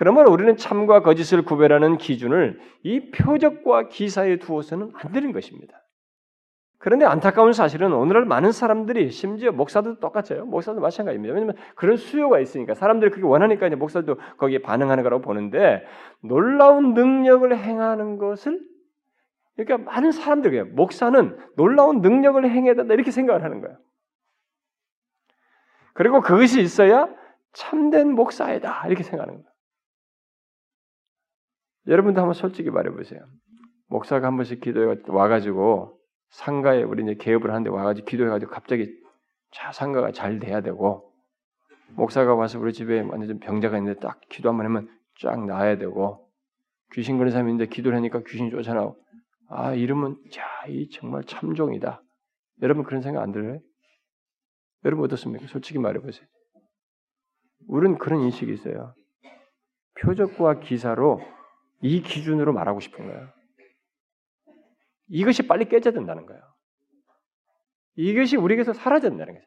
그러면 0.00 0.28
우리는 0.28 0.56
참과 0.56 1.02
거짓을 1.02 1.42
구별하는 1.42 1.98
기준을 1.98 2.58
이 2.84 3.10
표적과 3.10 3.88
기사에 3.88 4.38
두어서는 4.38 4.92
안 4.94 5.12
되는 5.12 5.30
것입니다. 5.30 5.84
그런데 6.78 7.04
안타까운 7.04 7.52
사실은 7.52 7.92
오늘날 7.92 8.24
많은 8.24 8.50
사람들이 8.50 9.10
심지어 9.10 9.52
목사들도 9.52 10.00
똑같아요. 10.00 10.46
목사도 10.46 10.80
마찬가지입니다. 10.80 11.34
왜냐하면 11.34 11.54
그런 11.74 11.98
수요가 11.98 12.40
있으니까 12.40 12.72
사람들이 12.72 13.10
그게 13.10 13.26
원하니까 13.26 13.66
이제 13.66 13.76
목사도 13.76 14.16
거기에 14.38 14.60
반응하는 14.62 15.04
거라고 15.04 15.20
보는데 15.20 15.84
놀라운 16.22 16.94
능력을 16.94 17.54
행하는 17.54 18.16
것을 18.16 18.58
그러니까 19.54 19.92
많은 19.92 20.12
사람들이 20.12 20.62
목사는 20.62 21.36
놀라운 21.58 22.00
능력을 22.00 22.42
행해야 22.42 22.72
된다 22.72 22.94
이렇게 22.94 23.10
생각을 23.10 23.44
하는 23.44 23.60
거예요. 23.60 23.76
그리고 25.92 26.22
그것이 26.22 26.62
있어야 26.62 27.06
참된 27.52 28.14
목사이다 28.14 28.86
이렇게 28.86 29.02
생각하는 29.02 29.34
거예요. 29.34 29.49
여러분도 31.90 32.20
한번 32.20 32.34
솔직히 32.34 32.70
말해보세요. 32.70 33.20
목사가 33.88 34.28
한 34.28 34.36
번씩 34.36 34.60
기도해 34.60 35.00
와가지고 35.08 35.98
상가에 36.28 36.84
우리 36.84 37.02
이제 37.02 37.14
개업을 37.16 37.50
하는데 37.50 37.68
와가지고 37.68 38.06
기도해가지고 38.06 38.52
갑자기 38.52 38.96
자 39.50 39.72
상가가 39.72 40.12
잘 40.12 40.38
돼야 40.38 40.60
되고 40.60 41.12
목사가 41.96 42.36
와서 42.36 42.60
우리 42.60 42.72
집에 42.72 43.00
완전 43.00 43.40
병자가 43.40 43.76
있는데 43.78 43.98
딱 43.98 44.20
기도 44.28 44.48
한번 44.48 44.66
하면 44.66 44.88
쫙 45.20 45.44
나아야 45.44 45.76
되고 45.78 46.30
귀신 46.92 47.18
그런 47.18 47.32
사람이 47.32 47.50
있는데 47.50 47.68
기도를 47.68 47.98
하니까 47.98 48.20
귀신이 48.20 48.50
쫓아나오고 48.50 48.96
아 49.48 49.74
이러면 49.74 50.16
자이 50.30 50.88
정말 50.90 51.24
참종이다. 51.24 52.00
여러분 52.62 52.84
그런 52.84 53.02
생각 53.02 53.22
안 53.22 53.32
들어요? 53.32 53.58
여러분 54.84 55.04
어떻습니까? 55.06 55.48
솔직히 55.48 55.80
말해보세요. 55.80 56.24
우리는 57.66 57.98
그런 57.98 58.20
인식이 58.20 58.52
있어요. 58.52 58.94
표적과 60.00 60.60
기사로 60.60 61.20
이 61.82 62.02
기준으로 62.02 62.52
말하고 62.52 62.80
싶은 62.80 63.06
거예요. 63.06 63.28
이것이 65.08 65.46
빨리 65.46 65.68
깨져야 65.68 65.92
된다는 65.92 66.26
거예요. 66.26 66.42
이것이 67.96 68.36
우리에게서 68.36 68.72
사라져야 68.72 69.10
된다는 69.10 69.34
거예요. 69.34 69.46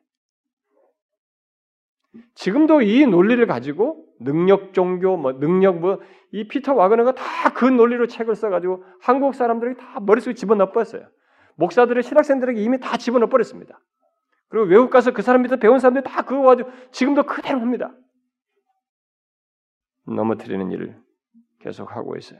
지금도 2.36 2.82
이 2.82 3.06
논리를 3.06 3.46
가지고 3.48 4.06
능력 4.20 4.74
종교, 4.74 5.18
뭐 5.18 5.34
능력 5.40 5.80
뭐 5.80 6.00
이 6.34 6.48
피터 6.48 6.74
와그너가 6.74 7.14
다 7.14 7.54
그 7.54 7.66
논리로 7.66 8.08
책을 8.08 8.36
써가지고 8.36 8.84
한국 9.00 9.36
사람들이 9.36 9.78
다 9.78 10.00
머릿속에 10.00 10.34
집어넣어 10.34 10.72
버렸어요. 10.72 11.08
목사들의 11.56 12.02
신학생들에게 12.02 12.60
이미 12.60 12.80
다 12.80 12.98
집어넣어 12.98 13.30
버렸습니다. 13.30 13.80
그리고 14.50 14.66
외국 14.66 14.90
가서 14.90 15.12
그 15.12 15.22
사람 15.22 15.44
밑에 15.44 15.58
배운 15.58 15.80
사람들이 15.80 16.04
다 16.04 16.24
그거 16.24 16.42
가지고 16.42 16.72
지금도 16.92 17.24
그대로 17.24 17.60
합니다. 17.62 17.96
넘어뜨리는 20.08 20.72
일을 20.72 21.00
계속하고 21.64 22.18
있어요. 22.18 22.40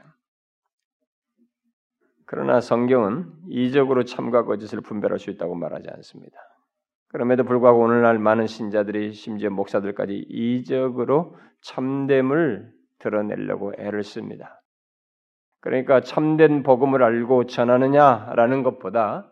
그러나 2.26 2.60
성경은 2.60 3.30
이적으로 3.48 4.04
참과 4.04 4.44
거짓을 4.44 4.80
분별할 4.80 5.18
수 5.18 5.30
있다고 5.30 5.54
말하지 5.54 5.88
않습니다. 5.90 6.36
그럼에도 7.08 7.44
불구하고 7.44 7.80
오늘날 7.80 8.18
많은 8.18 8.46
신자들이 8.46 9.12
심지어 9.12 9.50
목사들까지 9.50 10.26
이적으로 10.28 11.36
참됨을 11.62 12.72
드러내려고 12.98 13.72
애를 13.78 14.02
씁니다. 14.02 14.62
그러니까 15.60 16.00
참된 16.00 16.62
복음을 16.62 17.02
알고 17.02 17.46
전하느냐라는 17.46 18.62
것보다 18.62 19.30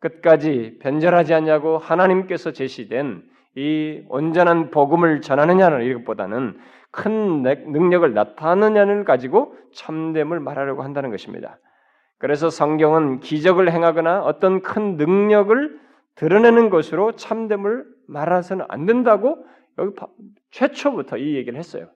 끝까지 0.00 0.78
변절하지 0.80 1.34
않냐고 1.34 1.78
하나님께서 1.78 2.52
제시된 2.52 3.29
이 3.56 4.04
온전한 4.08 4.70
복음을 4.70 5.20
전하느냐는 5.20 5.82
이것보다는 5.82 6.58
큰 6.90 7.42
능력을 7.42 8.12
나타내느냐를 8.14 9.04
가지고 9.04 9.56
참됨을 9.72 10.40
말하려고 10.40 10.82
한다는 10.82 11.10
것입니다. 11.10 11.58
그래서 12.18 12.50
성경은 12.50 13.20
기적을 13.20 13.72
행하거나 13.72 14.22
어떤 14.22 14.60
큰 14.62 14.96
능력을 14.96 15.80
드러내는 16.16 16.68
것으로 16.70 17.12
참됨을 17.12 17.84
말해서는 18.08 18.66
안 18.68 18.86
된다고 18.86 19.44
여기 19.78 19.96
최초부터 20.50 21.16
이 21.16 21.36
얘기를 21.36 21.58
했어요. 21.58 21.88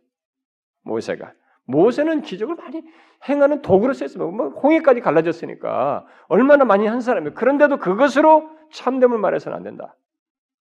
모세가. 0.82 1.32
모세는 1.66 2.22
기적을 2.22 2.56
많이 2.56 2.82
행하는 3.28 3.62
도구로 3.62 3.92
쓰였습니다. 3.92 4.30
뭐 4.30 4.48
홍해까지 4.48 5.00
갈라졌으니까 5.00 6.06
얼마나 6.28 6.64
많이 6.64 6.86
한 6.86 7.00
사람이에요. 7.00 7.34
그런데도 7.34 7.78
그것으로 7.78 8.48
참됨을 8.72 9.18
말해서는 9.18 9.56
안 9.56 9.62
된다. 9.62 9.94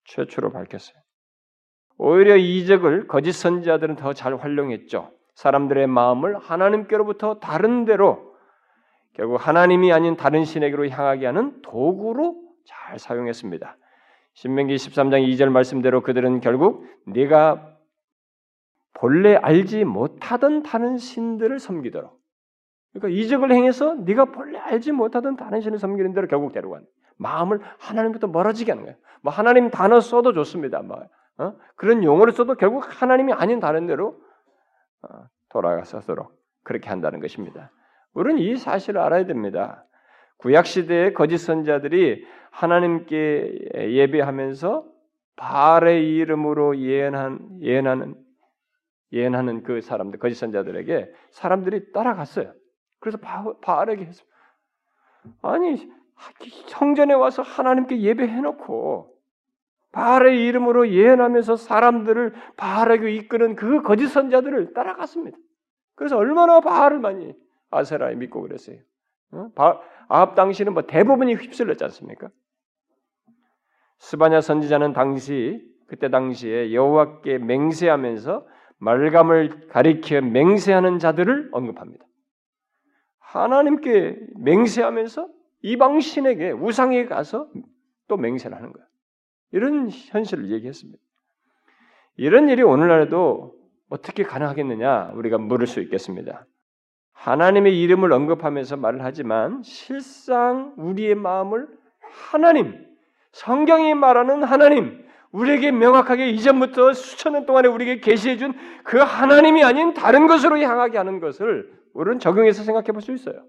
최초로 0.04 0.50
밝혔어요. 0.50 0.96
오히려 1.96 2.36
이적을 2.36 3.06
거짓 3.06 3.32
선지자들은 3.32 3.96
더 3.96 4.12
잘 4.12 4.36
활용했죠. 4.36 5.10
사람들의 5.34 5.86
마음을 5.86 6.38
하나님께로부터 6.38 7.38
다른 7.40 7.84
데로 7.84 8.34
결국 9.14 9.36
하나님이 9.36 9.92
아닌 9.92 10.16
다른 10.16 10.44
신에게로 10.44 10.88
향하게 10.88 11.26
하는 11.26 11.60
도구로 11.62 12.40
잘 12.66 12.98
사용했습니다. 12.98 13.76
신명기 14.34 14.74
13장 14.74 15.26
2절 15.28 15.48
말씀대로 15.50 16.02
그들은 16.02 16.40
결국 16.40 16.84
네가 17.06 17.76
본래 18.94 19.36
알지 19.36 19.84
못하던 19.84 20.62
다른 20.62 20.98
신들을 20.98 21.58
섬기도록 21.58 22.18
그러니까 22.92 23.20
이적을 23.20 23.52
행해서 23.52 23.94
네가 23.94 24.26
본래 24.26 24.58
알지 24.58 24.92
못하던 24.92 25.36
다른 25.36 25.60
신을 25.60 25.78
섬기는 25.78 26.14
대로 26.14 26.26
결국 26.26 26.52
데려간 26.52 26.84
마음을 27.16 27.60
하나님부터 27.78 28.26
멀어지게 28.26 28.72
하는 28.72 28.84
거예요. 28.84 28.96
뭐 29.22 29.32
하나님 29.32 29.70
단어 29.70 30.00
써도 30.00 30.32
좋습니다. 30.32 30.82
뭐 30.82 31.08
어? 31.38 31.54
그런 31.76 32.04
용어를 32.04 32.32
써도 32.32 32.54
결국 32.54 32.84
하나님이 32.86 33.32
아닌 33.32 33.60
다른 33.60 33.86
데로 33.86 34.20
어, 35.02 35.26
돌아가서도록 35.50 36.32
그렇게 36.62 36.88
한다는 36.88 37.20
것입니다. 37.20 37.70
우리는 38.12 38.40
이 38.40 38.56
사실을 38.56 39.00
알아야 39.00 39.26
됩니다. 39.26 39.84
구약 40.38 40.66
시대의 40.66 41.14
거짓 41.14 41.38
선자들이 41.38 42.26
하나님께 42.50 43.70
예배하면서 43.74 44.86
바알의 45.36 46.14
이름으로 46.16 46.78
예언한 46.78 47.58
예언하는 47.60 48.14
예언하는 49.12 49.62
그 49.62 49.80
사람들 49.80 50.18
거짓 50.18 50.36
선자들에게 50.36 51.12
사람들이 51.30 51.92
따라갔어요. 51.92 52.52
그래서 53.00 53.18
바알에게 53.18 54.04
했습니다. 54.04 54.36
아니 55.42 55.90
성전에 56.68 57.14
와서 57.14 57.42
하나님께 57.42 58.00
예배해놓고 58.00 59.14
바알의 59.92 60.44
이름으로 60.46 60.90
예언하면서 60.90 61.56
사람들을 61.56 62.34
바알에게 62.56 63.12
이끄는 63.12 63.54
그 63.54 63.82
거짓 63.82 64.08
선자들을 64.08 64.74
따라갔습니다. 64.74 65.38
그래서 65.94 66.16
얼마나 66.16 66.60
바알을 66.60 66.98
많이 66.98 67.32
아세라에 67.70 68.16
믿고 68.16 68.42
그랬어요. 68.42 68.78
어? 69.32 69.50
아합 70.08 70.34
당시는 70.34 70.74
뭐 70.74 70.82
대부분이 70.82 71.34
휩쓸렸지 71.34 71.84
않습니까? 71.84 72.28
스바냐 73.98 74.40
선지자는 74.40 74.92
당시 74.92 75.64
그때 75.86 76.10
당시에 76.10 76.72
여호와께 76.72 77.38
맹세하면서 77.38 78.46
말감을 78.78 79.68
가리켜 79.68 80.20
맹세하는 80.20 80.98
자들을 80.98 81.50
언급합니다. 81.52 82.04
하나님께 83.20 84.18
맹세하면서 84.36 85.28
이방 85.64 86.00
신에게 86.00 86.50
우상에 86.50 87.06
가서 87.06 87.48
또 88.06 88.18
맹세를 88.18 88.54
하는 88.54 88.70
거예요. 88.70 88.86
이런 89.50 89.88
현실을 89.90 90.50
얘기했습니다. 90.50 91.02
이런 92.16 92.50
일이 92.50 92.62
오늘날에도 92.62 93.54
어떻게 93.88 94.24
가능하겠느냐 94.24 95.12
우리가 95.14 95.38
물을 95.38 95.66
수 95.66 95.80
있겠습니다. 95.80 96.44
하나님의 97.14 97.80
이름을 97.80 98.12
언급하면서 98.12 98.76
말을 98.76 99.02
하지만 99.02 99.62
실상 99.62 100.74
우리의 100.76 101.14
마음을 101.14 101.66
하나님, 102.30 102.86
성경이 103.32 103.94
말하는 103.94 104.42
하나님, 104.42 105.02
우리에게 105.32 105.70
명확하게 105.72 106.28
이전부터 106.30 106.92
수천 106.92 107.32
년 107.32 107.46
동안에 107.46 107.68
우리에게 107.68 108.00
계시해 108.02 108.36
준 108.36 108.52
그 108.84 108.98
하나님이 108.98 109.64
아닌 109.64 109.94
다른 109.94 110.26
것으로 110.26 110.58
향하게 110.58 110.98
하는 110.98 111.20
것을 111.20 111.72
우리는 111.94 112.18
적용해서 112.18 112.64
생각해 112.64 112.88
볼 112.92 113.00
수 113.00 113.12
있어요. 113.12 113.42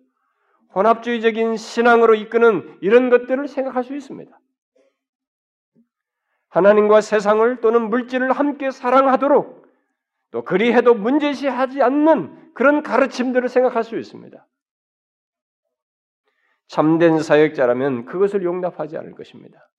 혼합주의적인 0.75 1.55
신앙으로 1.55 2.15
이끄는 2.15 2.77
이런 2.81 3.09
것들을 3.09 3.47
생각할 3.47 3.83
수 3.83 3.95
있습니다. 3.95 4.37
하나님과 6.49 7.01
세상을 7.01 7.61
또는 7.61 7.89
물질을 7.89 8.31
함께 8.31 8.71
사랑하도록 8.71 9.65
또 10.31 10.43
그리해도 10.43 10.93
문제시하지 10.93 11.81
않는 11.81 12.53
그런 12.53 12.83
가르침들을 12.83 13.47
생각할 13.49 13.83
수 13.83 13.97
있습니다. 13.97 14.45
참된 16.67 17.19
사역자라면 17.19 18.05
그것을 18.05 18.43
용납하지 18.43 18.97
않을 18.97 19.13
것입니다. 19.13 19.69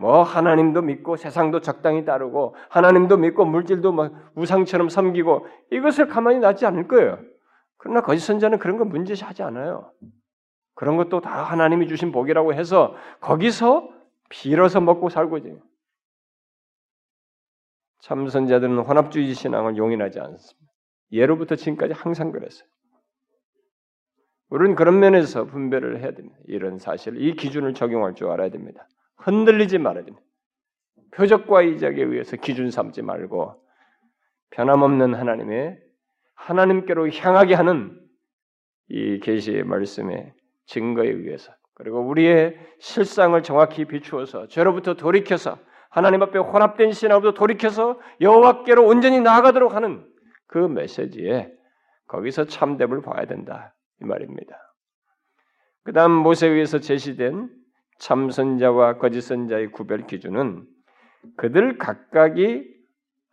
뭐 0.00 0.22
하나님도 0.22 0.82
믿고 0.82 1.16
세상도 1.16 1.60
적당히 1.60 2.04
따르고 2.04 2.56
하나님도 2.70 3.18
믿고 3.18 3.44
물질도 3.44 3.92
막 3.92 4.32
우상처럼 4.34 4.88
섬기고 4.88 5.46
이것을 5.70 6.08
가만히 6.08 6.38
놔지 6.38 6.64
않을 6.66 6.88
거예요. 6.88 7.18
그러나 7.80 8.02
거짓 8.02 8.20
선자는 8.20 8.58
그런 8.58 8.76
거 8.76 8.84
문제시하지 8.84 9.42
않아요. 9.42 9.92
그런 10.74 10.96
것도 10.96 11.22
다 11.22 11.42
하나님이 11.42 11.88
주신 11.88 12.12
복이라고 12.12 12.52
해서 12.52 12.94
거기서 13.20 13.88
빌어서 14.28 14.80
먹고 14.80 15.08
살고지. 15.08 15.58
참선자들은 18.00 18.78
혼합주의 18.78 19.32
신앙을 19.32 19.76
용인하지 19.76 20.20
않습니다. 20.20 20.72
예로부터 21.12 21.56
지금까지 21.56 21.94
항상 21.94 22.32
그랬어요. 22.32 22.68
우리는 24.50 24.74
그런 24.74 24.98
면에서 25.00 25.46
분별을 25.46 26.00
해야 26.00 26.12
됩니다. 26.12 26.38
이런 26.48 26.78
사실, 26.78 27.20
이 27.20 27.34
기준을 27.34 27.72
적용할 27.72 28.14
줄 28.14 28.28
알아야 28.28 28.50
됩니다. 28.50 28.86
흔들리지 29.16 29.78
말아야 29.78 30.04
됩니다. 30.04 30.26
표적과 31.12 31.62
이적에 31.62 32.02
의해서 32.02 32.36
기준 32.36 32.70
삼지 32.70 33.02
말고 33.02 33.64
변함없는 34.50 35.14
하나님의 35.14 35.89
하나님께로 36.40 37.10
향하게 37.10 37.54
하는 37.54 37.98
이 38.88 39.20
계시의 39.20 39.64
말씀의 39.64 40.32
증거에 40.66 41.08
의해서 41.08 41.52
그리고 41.74 42.00
우리의 42.00 42.58
실상을 42.78 43.40
정확히 43.42 43.84
비추어서 43.84 44.48
죄로부터 44.48 44.94
돌이켜서 44.94 45.58
하나님 45.90 46.22
앞에 46.22 46.38
혼합된 46.38 46.92
신앙으로 46.92 47.34
돌이켜서 47.34 47.98
여호와께로 48.20 48.84
온전히 48.86 49.20
나아가도록 49.20 49.74
하는 49.74 50.06
그 50.46 50.58
메시지에 50.58 51.50
거기서 52.06 52.44
참됨을 52.46 53.02
봐야 53.02 53.24
된다 53.26 53.74
이 54.00 54.04
말입니다. 54.04 54.56
그다음 55.84 56.12
모세에 56.12 56.50
의해서 56.50 56.78
제시된 56.78 57.48
참선자와 57.98 58.98
거짓선자의 58.98 59.72
구별 59.72 60.06
기준은 60.06 60.66
그들 61.36 61.78
각각이 61.78 62.79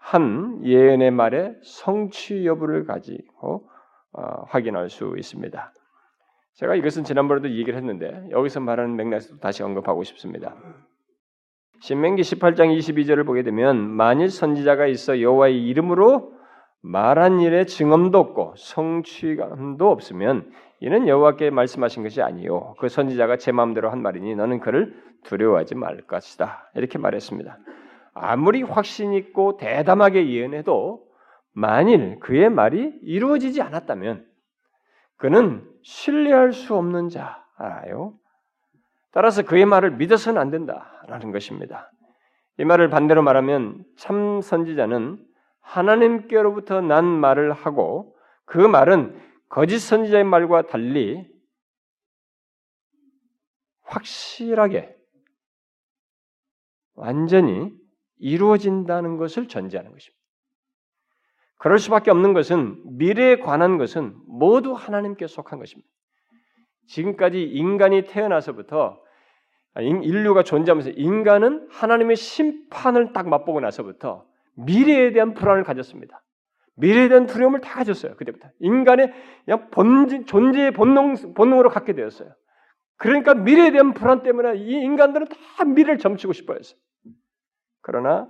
한 0.08 0.62
예언의 0.64 1.12
말에 1.12 1.54
성취 1.64 2.46
여부를 2.46 2.86
가지고 2.86 3.68
어, 4.14 4.44
확인할 4.48 4.90
수 4.90 5.14
있습니다. 5.18 5.74
제가 6.54 6.76
이것은 6.76 7.04
지난번에도 7.04 7.50
얘기를 7.50 7.76
했는데 7.76 8.26
여기서 8.32 8.62
말하는 8.62 8.96
맥락에서 8.96 9.36
다시 9.40 9.64
언급하고 9.64 10.06
싶습니다. 10.06 10.56
신명기 11.82 12.22
18장 12.22 12.76
22절을 12.78 13.26
보게 13.26 13.44
되면 13.44 13.78
만일 13.78 14.30
선지자가 14.30 14.88
있어 14.88 15.20
여호와의 15.20 15.62
이름으로 15.68 16.32
말한 16.84 17.42
일에 17.42 17.66
증언도 17.66 18.18
없고 18.18 18.54
성취감도 18.56 19.92
없으면 19.92 20.50
이는 20.80 21.10
여호와께 21.10 21.50
말씀하신 21.50 22.04
것이 22.04 22.22
아니요 22.22 22.76
그 22.80 22.88
선지자가 22.88 23.36
제 23.38 23.52
마음대로 23.52 23.90
한 23.90 24.02
말이니 24.02 24.36
너는 24.36 24.62
그를 24.62 24.96
두려워하지 25.26 25.76
말 25.76 26.00
것이다 26.08 26.72
이렇게 26.76 26.98
말했습니다. 26.98 27.58
아무리 28.22 28.64
확신 28.64 29.14
있고 29.14 29.58
대담하게 29.58 30.30
예언해도 30.30 31.08
만일 31.54 32.20
그의 32.20 32.50
말이 32.50 33.00
이루어지지 33.02 33.62
않았다면 33.62 34.26
그는 35.18 35.68
신뢰할 35.84 36.54
수 36.54 36.76
없는 36.76 37.10
자아요. 37.10 38.14
따라서 39.12 39.42
그의 39.42 39.66
말을 39.66 39.92
믿어서는 39.92 40.40
안 40.40 40.52
된다라는 40.52 41.32
것입니다. 41.32 41.92
이 42.60 42.66
말을 42.66 42.90
반대로 42.90 43.24
말하면 43.24 43.84
참 43.98 44.42
선지자는 44.42 45.24
하나님께로부터 45.62 46.82
난 46.82 47.06
말을 47.06 47.52
하고 47.52 48.16
그 48.46 48.58
말은 48.58 49.20
거짓 49.50 49.80
선지자의 49.80 50.24
말과 50.24 50.64
달리 50.64 51.28
확실하게 53.84 54.96
완전히 56.96 57.87
이루어진다는 58.20 59.18
것을 59.18 59.48
전제하는 59.48 59.92
것입니다. 59.92 60.18
그럴 61.58 61.80
수밖에 61.80 62.12
없는 62.12 62.34
것은 62.34 62.98
미래에 62.98 63.40
관한 63.40 63.78
것은 63.78 64.16
모두 64.28 64.74
하나님께 64.74 65.28
속한 65.28 65.60
것입니다. 65.60 65.90
지금까지 66.88 67.44
인간이 67.44 68.04
태어나서부터 68.04 69.02
인류가 69.80 70.44
존재하면서 70.44 70.92
인간은 70.92 71.68
하나님의 71.72 72.16
심판을 72.16 73.14
딱 73.14 73.28
맛보고 73.28 73.60
나서부터 73.60 74.26
미래에 74.56 75.12
대한 75.12 75.34
불안을 75.34 75.64
가졌습니다. 75.64 76.24
미래에 76.76 77.10
대한 77.10 77.26
두려움을 77.26 77.62
다 77.62 77.74
가졌어요. 77.74 78.16
그때부터 78.16 78.50
인간의 78.60 79.14
그냥 79.46 79.70
본 79.72 80.26
존재의 80.26 80.72
본능 80.72 81.34
본능으로 81.34 81.70
갖게 81.70 81.94
되었어요. 81.94 82.32
그러니까 82.98 83.34
미래에 83.34 83.72
대한 83.72 83.94
불안 83.94 84.24
때문에 84.24 84.58
이 84.58 84.72
인간들은 84.72 85.28
다 85.28 85.66
미래를 85.66 85.98
점치고 85.98 86.34
싶어했어요. 86.34 86.80
그러나 87.88 88.30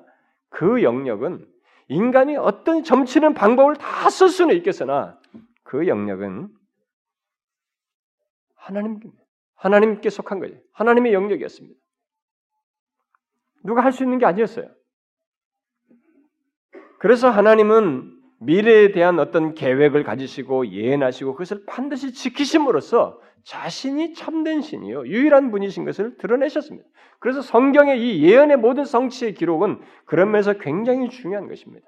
그 0.49 0.83
영역은 0.83 1.51
인간이 1.89 2.37
어떤 2.37 2.83
점치는 2.83 3.33
방법을 3.33 3.75
다 3.77 4.09
쓸 4.09 4.29
수는 4.29 4.55
있겠으나 4.57 5.19
그 5.63 5.87
영역은 5.87 6.49
하나님 8.55 8.99
하나님께 9.55 10.11
속한 10.11 10.39
거예요. 10.39 10.59
하나님의 10.73 11.11
영역이었습니다. 11.13 11.75
누가 13.63 13.83
할 13.83 13.91
수 13.91 14.03
있는 14.03 14.19
게 14.19 14.27
아니었어요. 14.27 14.69
그래서 16.99 17.29
하나님은 17.29 18.16
미래에 18.39 18.91
대한 18.91 19.19
어떤 19.19 19.53
계획을 19.53 20.03
가지시고 20.03 20.67
예언하시고 20.67 21.33
그것을 21.33 21.63
반드시 21.65 22.13
지키심으로써 22.13 23.19
자신이 23.43 24.13
참된 24.13 24.61
신이요 24.61 25.07
유일한 25.07 25.51
분이신 25.51 25.85
것을 25.85 26.17
드러내셨습니다. 26.17 26.87
그래서 27.19 27.41
성경의 27.41 28.01
이 28.01 28.23
예언의 28.23 28.57
모든 28.57 28.85
성취의 28.85 29.33
기록은 29.33 29.79
그런 30.05 30.31
면에서 30.31 30.53
굉장히 30.53 31.09
중요한 31.09 31.47
것입니다. 31.47 31.87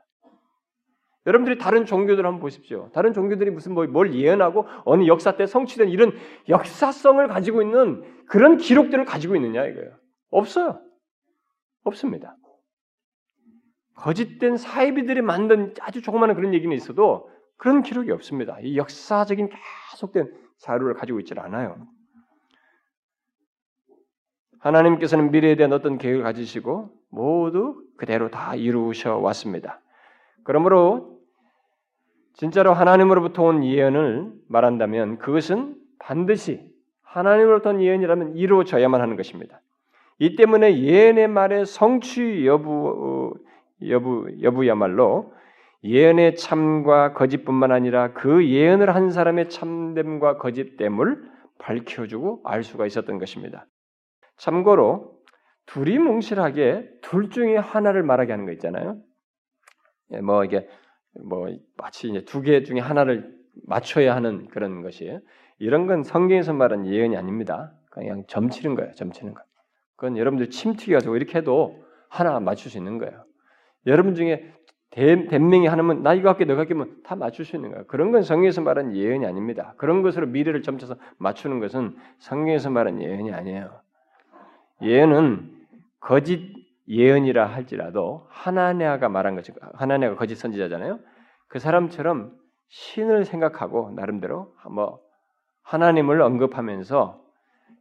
여러분들이 1.25 1.57
다른 1.57 1.85
종교들 1.85 2.25
한번 2.25 2.39
보십시오. 2.39 2.89
다른 2.93 3.13
종교들이 3.13 3.51
무슨 3.51 3.73
뭐뭘 3.73 4.15
예언하고 4.15 4.65
어느 4.85 5.05
역사 5.05 5.35
때 5.35 5.45
성취된 5.45 5.89
이런 5.89 6.13
역사성을 6.47 7.27
가지고 7.27 7.61
있는 7.61 8.03
그런 8.25 8.57
기록들을 8.57 9.05
가지고 9.05 9.35
있느냐 9.35 9.65
이거예요. 9.65 9.91
없어요. 10.31 10.79
없습니다. 11.83 12.35
거짓된 13.99 14.57
사이비들이 14.57 15.21
만든 15.21 15.73
아주 15.81 16.01
조그마한 16.01 16.35
그런 16.35 16.53
얘기는 16.53 16.73
있어도 16.75 17.29
그런 17.57 17.83
기록이 17.83 18.11
없습니다. 18.11 18.57
이 18.61 18.77
역사적인 18.77 19.49
계속된 19.91 20.33
자료를 20.57 20.93
가지고 20.93 21.19
있질 21.19 21.39
않아요. 21.39 21.85
하나님께서는 24.59 25.31
미래에 25.31 25.55
대한 25.55 25.73
어떤 25.73 25.97
계획을 25.97 26.23
가지시고 26.23 26.91
모두 27.09 27.83
그대로 27.97 28.29
다 28.29 28.55
이루셔 28.55 29.17
왔습니다. 29.17 29.81
그러므로 30.43 31.19
진짜로 32.33 32.73
하나님으로부터 32.73 33.43
온 33.43 33.65
예언을 33.65 34.31
말한다면 34.47 35.17
그것은 35.17 35.75
반드시 35.99 36.73
하나님으로부터 37.01 37.71
온 37.71 37.81
예언이라면 37.81 38.35
이루어져야만 38.35 39.01
하는 39.01 39.17
것입니다. 39.17 39.61
이 40.19 40.35
때문에 40.37 40.79
예언의 40.79 41.27
말의 41.27 41.65
성취 41.65 42.45
여부 42.45 43.33
여부 43.87 44.27
여부야말로 44.41 45.33
예언의 45.83 46.35
참과 46.35 47.13
거짓뿐만 47.13 47.71
아니라 47.71 48.13
그 48.13 48.47
예언을 48.47 48.93
한 48.93 49.11
사람의 49.11 49.49
참됨과 49.49 50.37
거짓됨을 50.37 51.23
밝혀주고 51.59 52.41
알 52.43 52.63
수가 52.63 52.85
있었던 52.85 53.17
것입니다. 53.17 53.65
참고로 54.37 55.17
둘이 55.65 55.97
뭉실하게 55.99 56.89
둘 57.01 57.29
중에 57.29 57.55
하나를 57.57 58.03
말하게 58.03 58.33
하는 58.33 58.45
거 58.45 58.51
있잖아요. 58.53 58.97
예, 60.11 60.21
뭐 60.21 60.43
이게 60.43 60.67
뭐 61.23 61.47
마치 61.77 62.09
이제 62.09 62.25
두 62.25 62.41
개 62.41 62.63
중에 62.63 62.79
하나를 62.79 63.33
맞춰야 63.67 64.15
하는 64.15 64.47
그런 64.47 64.81
것이에요. 64.81 65.19
이런 65.59 65.87
건 65.87 66.03
성경에서 66.03 66.53
말하는 66.53 66.87
예언이 66.87 67.17
아닙니다. 67.17 67.73
그냥 67.91 68.23
점치는 68.27 68.75
거예요. 68.75 68.93
점치는 68.93 69.33
거. 69.33 69.41
그건 69.95 70.17
여러분들 70.17 70.49
침튀기 70.49 70.93
가지고 70.93 71.17
이렇게 71.17 71.37
해도 71.37 71.83
하나 72.09 72.39
맞출 72.39 72.71
수 72.71 72.77
있는 72.77 72.97
거예요. 72.97 73.25
여러분 73.85 74.15
중에 74.15 74.53
댄명이 74.91 75.67
하나면 75.67 76.03
나 76.03 76.13
이거 76.13 76.29
할게 76.29 76.45
너가 76.45 76.61
할게면 76.61 77.03
다 77.03 77.15
맞출 77.15 77.45
수 77.45 77.55
있는 77.55 77.69
거예요. 77.69 77.85
그런 77.87 78.11
건 78.11 78.23
성경에서 78.23 78.61
말하는 78.61 78.95
예언이 78.95 79.25
아닙니다. 79.25 79.73
그런 79.77 80.01
것으로 80.01 80.27
미래를 80.27 80.61
점쳐서 80.63 80.95
맞추는 81.17 81.59
것은 81.59 81.95
성경에서 82.17 82.69
말하는 82.69 83.01
예언이 83.01 83.31
아니에요. 83.31 83.81
예언은 84.81 85.51
거짓 85.99 86.53
예언이라 86.87 87.45
할지라도 87.45 88.25
하나네아가 88.29 89.09
말한 89.09 89.35
것이 89.35 89.51
하나네아가 89.73 90.15
거짓 90.15 90.35
선지자잖아요. 90.35 90.99
그 91.47 91.59
사람처럼 91.59 92.33
신을 92.69 93.25
생각하고 93.25 93.91
나름대로 93.91 94.53
뭐 94.71 94.99
하나님을 95.61 96.21
언급하면서 96.21 97.21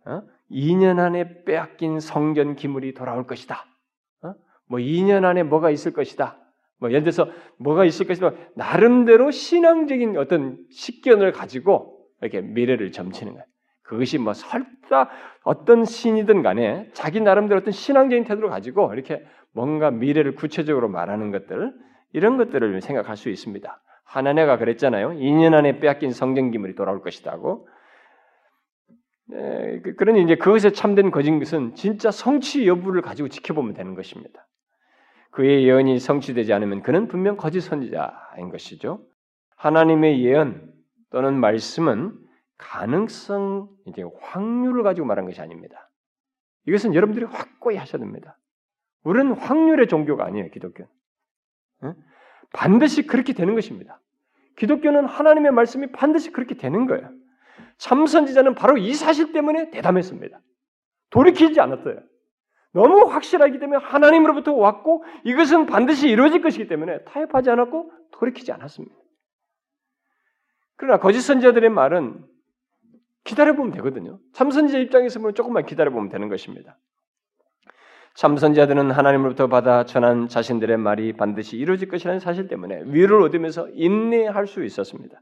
어? 0.07 0.23
2년 0.51 0.99
안에 0.99 1.45
빼앗긴 1.45 2.01
성전 2.01 2.55
기물이 2.55 2.95
돌아올 2.95 3.27
것이다. 3.27 3.65
어? 4.69 4.71
뭐 4.71 4.79
2년 4.79 5.25
안에 5.25 5.43
뭐가 5.43 5.71
있을 5.71 5.93
것이다. 5.93 6.39
뭐 6.79 6.91
예를 6.91 7.03
들어서 7.03 7.31
뭐가 7.59 7.85
있을 7.85 8.07
것이다. 8.07 8.33
나름대로 8.55 9.31
신앙적인 9.31 10.17
어떤 10.17 10.59
식견을 10.71 11.33
가지고 11.33 12.07
이렇게 12.21 12.41
미래를 12.41 12.93
점치는 12.93 13.33
거예요. 13.33 13.45
그것이 13.83 14.19
뭐 14.19 14.35
설사 14.35 15.09
어떤 15.43 15.85
신이든 15.85 16.43
간에 16.43 16.91
자기 16.93 17.21
나름대로 17.21 17.61
어떤 17.61 17.73
신앙적인 17.73 18.25
태도를 18.25 18.51
가지고 18.51 18.93
이렇게 18.93 19.25
뭔가 19.53 19.91
미래를 19.91 20.35
구체적으로 20.35 20.89
말하는 20.89 21.31
것들 21.33 21.73
이런 22.13 22.37
것들을 22.37 22.81
생각할 22.81 23.17
수 23.17 23.31
있습니다. 23.31 23.83
하나네가 24.05 24.59
그랬잖아요. 24.59 25.11
2년 25.11 25.55
안에 25.55 25.81
빼앗긴 25.81 26.13
성경 26.13 26.51
기물이 26.51 26.75
돌아올 26.75 27.03
것이다고. 27.03 27.69
네, 29.31 29.81
그러니 29.99 30.23
이제 30.23 30.37
그것에 30.37 30.71
참된 30.71 31.11
거짓 31.11 31.31
것은 31.39 31.75
진짜 31.75 32.11
성취 32.11 32.67
여부를 32.67 33.03
가지고 33.03 33.29
지켜보면 33.29 33.75
되는 33.75 33.95
것입니다. 33.95 34.47
그의 35.31 35.65
예언이 35.67 35.99
성취되지 35.99 36.53
않으면 36.53 36.83
그는 36.83 37.09
분명 37.09 37.37
거짓 37.37 37.61
선지자인 37.61 38.51
것이죠. 38.51 39.05
하나님의 39.57 40.25
예언 40.25 40.73
또는 41.11 41.39
말씀은 41.39 42.19
가능성, 42.57 43.69
이제 43.87 44.05
확률을 44.21 44.83
가지고 44.83 45.07
말한 45.07 45.25
것이 45.27 45.41
아닙니다. 45.41 45.91
이것은 46.67 46.95
여러분들이 46.95 47.25
확고히 47.25 47.77
하셔야 47.77 48.01
됩니다. 48.01 48.37
우리는 49.05 49.33
확률의 49.33 49.87
종교가 49.87 50.25
아니에요, 50.27 50.51
기독교는. 50.51 50.89
반드시 52.53 53.07
그렇게 53.07 53.33
되는 53.33 53.55
것입니다. 53.55 54.01
기독교는 54.57 55.07
하나님의 55.07 55.53
말씀이 55.53 55.93
반드시 55.93 56.33
그렇게 56.33 56.57
되는 56.57 56.87
거예요. 56.87 57.11
참선지자는 57.79 58.55
바로 58.55 58.77
이 58.77 58.93
사실 58.93 59.33
때문에 59.33 59.71
대담했습니다. 59.71 60.41
돌이키지 61.11 61.61
않았어요. 61.61 62.01
너무 62.73 63.11
확실하기 63.11 63.59
때문에 63.59 63.83
하나님으로부터 63.83 64.53
왔고 64.53 65.05
이것은 65.25 65.67
반드시 65.67 66.09
이루어질 66.09 66.43
것이기 66.43 66.69
때문에 66.69 67.05
타협하지 67.05 67.51
않았고 67.51 67.91
돌이키지 68.13 68.53
않았습니다. 68.53 68.95
그러나 70.77 70.99
거짓 70.99 71.21
선지자들의 71.23 71.71
말은 71.71 72.25
기다려보면 73.25 73.73
되거든요. 73.73 74.19
참선지자 74.33 74.79
입장에서 74.79 75.19
보면 75.19 75.35
조금만 75.35 75.67
기다려보면 75.67 76.09
되는 76.09 76.29
것입니다. 76.29 76.79
참선자들은 78.15 78.91
하나님으로부터 78.91 79.47
받아 79.47 79.85
전한 79.85 80.29
자신들의 80.29 80.77
말이 80.77 81.13
반드시 81.13 81.57
이루어질 81.57 81.89
것이라는 81.89 82.21
사실 82.21 82.49
때문에 82.49 82.83
위로를 82.87 83.27
얻으면서 83.27 83.69
인내할 83.75 84.47
수 84.47 84.65
있었습니다. 84.65 85.21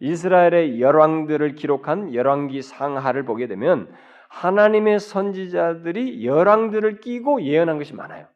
이스라엘의 0.00 0.80
열왕들을 0.80 1.54
기록한 1.56 2.14
열왕기 2.14 2.62
상하를 2.62 3.24
보게 3.24 3.46
되면 3.46 3.92
하나님의 4.28 5.00
선지자들이 5.00 6.24
열왕들을 6.24 7.00
끼고 7.00 7.42
예언한 7.42 7.78
것이 7.78 7.94
많아요. 7.94 8.26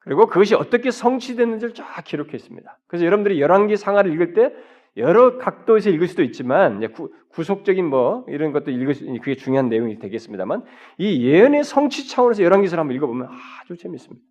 그리고 0.00 0.26
그것이 0.26 0.54
어떻게 0.54 0.90
성취됐는지를 0.90 1.74
쫙 1.74 2.02
기록했습니다. 2.04 2.78
그래서 2.86 3.06
여러분들이 3.06 3.40
열왕기 3.40 3.76
상하를 3.76 4.12
읽을 4.12 4.34
때 4.34 4.54
여러 4.96 5.38
각도에서 5.38 5.90
읽을 5.90 6.06
수도 6.08 6.22
있지만 6.22 6.92
구, 6.92 7.10
구속적인 7.30 7.84
뭐 7.84 8.24
이런 8.28 8.52
것도 8.52 8.70
읽을 8.70 8.94
수 8.94 9.04
그게 9.06 9.34
중요한 9.34 9.68
내용이 9.68 9.98
되겠습니다만 9.98 10.62
이 10.98 11.26
예언의 11.26 11.64
성취 11.64 12.08
차원에서 12.08 12.42
열왕기서를 12.44 12.80
한번 12.80 12.94
읽어보면 12.96 13.28
아주 13.62 13.76
재밌습니다. 13.76 14.24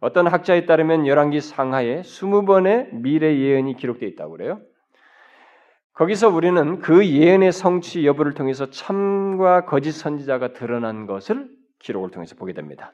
어떤 0.00 0.26
학자에 0.26 0.66
따르면 0.66 1.06
열왕기 1.06 1.40
상하에 1.40 2.02
20번의 2.02 2.94
미래 3.00 3.36
예언이 3.36 3.76
기록되어 3.76 4.08
있다고 4.10 4.32
그래요. 4.32 4.60
거기서 5.96 6.28
우리는 6.28 6.78
그 6.80 7.06
예언의 7.06 7.52
성취 7.52 8.06
여부를 8.06 8.34
통해서 8.34 8.68
참과 8.68 9.64
거짓 9.64 9.92
선지자가 9.92 10.52
드러난 10.52 11.06
것을 11.06 11.48
기록을 11.78 12.10
통해서 12.10 12.36
보게 12.36 12.52
됩니다. 12.52 12.92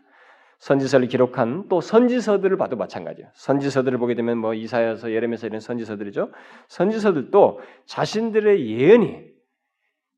선지서를 0.61 1.09
기록한 1.09 1.69
또 1.69 1.81
선지서들을 1.81 2.57
봐도 2.57 2.77
마찬가지예요. 2.77 3.29
선지서들을 3.35 3.99
보게 3.99 4.15
되면 4.15 4.39
뭐 4.39 4.55
이사야서, 4.55 5.11
예레미야서 5.11 5.49
이런 5.49 5.59
선지서들이죠. 5.59 6.31
선지서들도 6.69 7.61
자신들의 7.87 8.71
예언이 8.71 9.25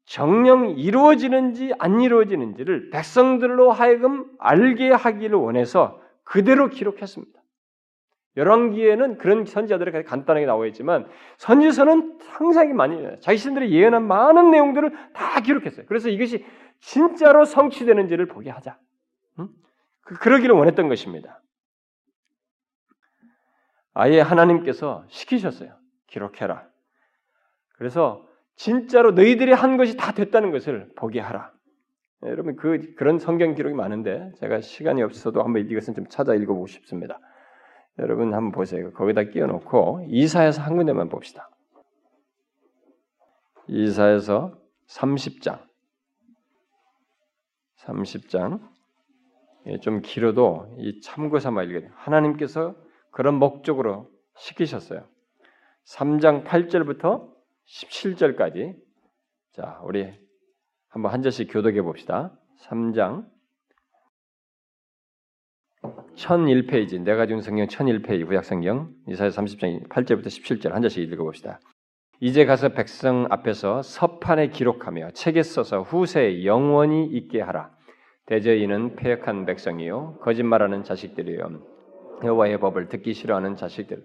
정령 0.05 0.79
이루어지는지 0.79 1.73
안 1.79 2.03
이루어지는지를 2.03 2.91
백성들로 2.91 3.73
하여금 3.73 4.27
알게 4.39 4.91
하기를 4.91 5.39
원해서 5.39 5.99
그대로 6.23 6.69
기록했습니다. 6.69 7.44
열왕기에는 8.37 9.19
그런 9.19 9.45
선지자들이 9.45 10.05
간단하게 10.05 10.47
나와 10.47 10.67
있지만 10.67 11.07
선지서는 11.39 12.19
상상이 12.21 12.73
많이 12.73 13.21
자신들이 13.21 13.73
예언한 13.73 14.07
많은 14.07 14.51
내용들을 14.51 15.13
다 15.13 15.41
기록했어요. 15.41 15.87
그래서 15.87 16.09
이것이 16.09 16.45
진짜로 16.81 17.45
성취되는지를 17.45 18.27
보게 18.27 18.51
하자. 18.51 18.79
그, 20.05 20.15
그러기를 20.19 20.55
원했던 20.55 20.89
것입니다. 20.89 21.41
아예 23.95 24.21
하나님께서 24.21 25.05
시키셨어요. 25.09 25.77
기록해라. 26.09 26.67
그래서 27.77 28.27
진짜로 28.57 29.13
너희들이 29.13 29.53
한 29.53 29.77
것이 29.77 29.97
다 29.97 30.13
됐다는 30.13 30.51
것을 30.51 30.91
보게 30.97 31.21
하라. 31.21 31.53
여러분 32.25 32.57
그 32.57 32.95
그런 32.97 33.19
성경 33.19 33.55
기록이 33.55 33.75
많은데 33.75 34.33
제가 34.39 34.61
시간이 34.61 35.03
없어도 35.03 35.43
한번 35.43 35.69
이것은 35.69 35.95
좀 35.95 36.07
찾아 36.09 36.35
읽어보고 36.35 36.67
싶습니다. 36.67 37.21
여러분 37.99 38.35
한번 38.35 38.53
보세요. 38.53 38.93
거기다 38.93 39.25
끼워놓고 39.25 40.07
이사에서 40.09 40.63
한 40.63 40.77
군데만 40.77 41.09
봅시다. 41.09 41.51
이사에서 43.69 44.59
30장. 44.89 45.63
30장. 47.77 48.61
예, 49.67 49.79
좀 49.79 50.03
길어도 50.03 50.75
이 50.79 51.01
참고 51.01 51.39
삼아 51.39 51.63
읽어야 51.63 51.91
하나님께서 51.95 52.75
그런 53.11 53.37
목적으로 53.37 54.11
시키셨어요. 54.37 55.07
3장 55.87 56.45
8절부터 56.45 57.33
17절까지. 57.67 58.77
자, 59.53 59.81
우리 59.85 60.13
한번 60.89 61.13
한 61.13 61.23
절씩 61.23 61.49
교독해 61.51 61.81
봅시다. 61.83 62.37
3장 62.63 63.27
1001페이지. 66.17 67.01
내가 67.01 67.27
준 67.27 67.41
성경 67.41 67.67
1001페이지. 67.67 68.27
구약 68.27 68.45
성경 68.45 68.91
이사야 69.09 69.29
30장 69.31 69.89
8절부터 69.89 70.27
17절 70.27 70.71
한 70.71 70.83
절씩 70.83 71.13
읽어 71.13 71.25
봅시다. 71.25 71.61
이제 72.21 72.45
가서 72.45 72.71
백성 72.71 73.27
앞에서 73.31 73.83
서판에 73.83 74.49
기록하며 74.49 75.11
책에 75.11 75.43
써서 75.43 75.83
후세에 75.83 76.45
영원히 76.45 77.07
있게 77.07 77.41
하라. 77.41 77.71
대저 78.27 78.55
이는 78.55 78.97
폐역한 78.97 79.45
백성이요 79.45 80.19
거짓말하는 80.23 80.85
자식들이요 80.85 81.61
여호와의 82.25 82.59
법을 82.61 82.89
듣기 82.89 83.13
싫어하는 83.13 83.57
자식들. 83.57 84.05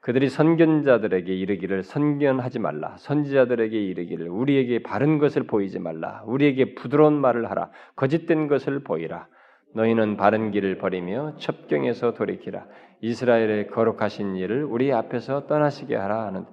그들이 0.00 0.28
선견자들에게 0.28 1.32
이르기를 1.34 1.82
선견하지 1.82 2.58
말라. 2.58 2.94
선지자들에게 2.98 3.80
이르기를 3.80 4.28
우리에게 4.28 4.82
바른 4.82 5.18
것을 5.18 5.44
보이지 5.44 5.78
말라. 5.78 6.22
우리에게 6.26 6.74
부드러운 6.74 7.14
말을 7.14 7.50
하라. 7.50 7.70
거짓된 7.96 8.48
것을 8.48 8.80
보이라 8.80 9.26
너희는 9.74 10.16
바른 10.16 10.50
길을 10.50 10.78
버리며 10.78 11.36
첩경에서 11.38 12.14
돌이키라. 12.14 12.64
이스라엘의 13.00 13.68
거룩하신 13.68 14.36
일을 14.36 14.64
우리 14.64 14.92
앞에서 14.92 15.46
떠나시게 15.46 15.94
하라 15.94 16.26
하는. 16.26 16.44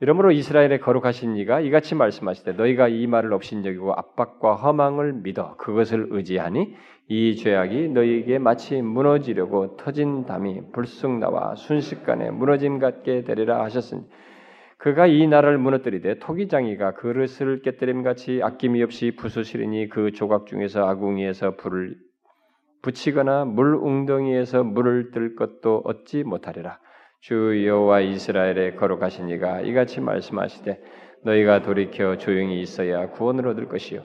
이러므로 0.00 0.30
이스라엘의 0.30 0.80
거룩하신 0.80 1.36
이가 1.36 1.60
이같이 1.60 1.94
말씀하시되 1.96 2.52
너희가 2.52 2.88
이 2.88 3.06
말을 3.08 3.32
업신여기고 3.32 3.94
압박과 3.94 4.54
허망을 4.54 5.12
믿어 5.12 5.56
그것을 5.56 6.08
의지하니 6.10 6.74
이 7.08 7.34
죄악이 7.34 7.88
너희에게 7.88 8.38
마치 8.38 8.80
무너지려고 8.80 9.76
터진 9.76 10.24
담이 10.24 10.70
불쑥 10.72 11.18
나와 11.18 11.56
순식간에 11.56 12.30
무너짐 12.30 12.78
같게 12.78 13.24
되리라 13.24 13.64
하셨으니 13.64 14.02
그가 14.76 15.08
이 15.08 15.26
나라를 15.26 15.58
무너뜨리되 15.58 16.20
토기장이가 16.20 16.94
그릇을 16.94 17.62
깨뜨림 17.62 18.04
같이 18.04 18.40
아낌이 18.40 18.80
없이 18.84 19.16
부수시리니 19.16 19.88
그 19.88 20.12
조각 20.12 20.46
중에서 20.46 20.86
아궁이에서 20.86 21.56
불을 21.56 21.96
붙이거나 22.82 23.44
물 23.44 23.74
웅덩이에서 23.74 24.64
물을 24.64 25.10
뜰 25.10 25.34
것도 25.36 25.82
얻지 25.84 26.24
못하리라. 26.24 26.78
주 27.20 27.66
여호와 27.66 28.00
이스라엘의 28.00 28.76
거룩하신 28.76 29.28
이가 29.28 29.60
이같이 29.62 30.00
말씀하시되 30.00 30.80
너희가 31.24 31.62
돌이켜 31.62 32.16
조용히 32.16 32.60
있어야 32.60 33.10
구원을 33.10 33.48
얻을 33.48 33.66
것이요 33.66 34.02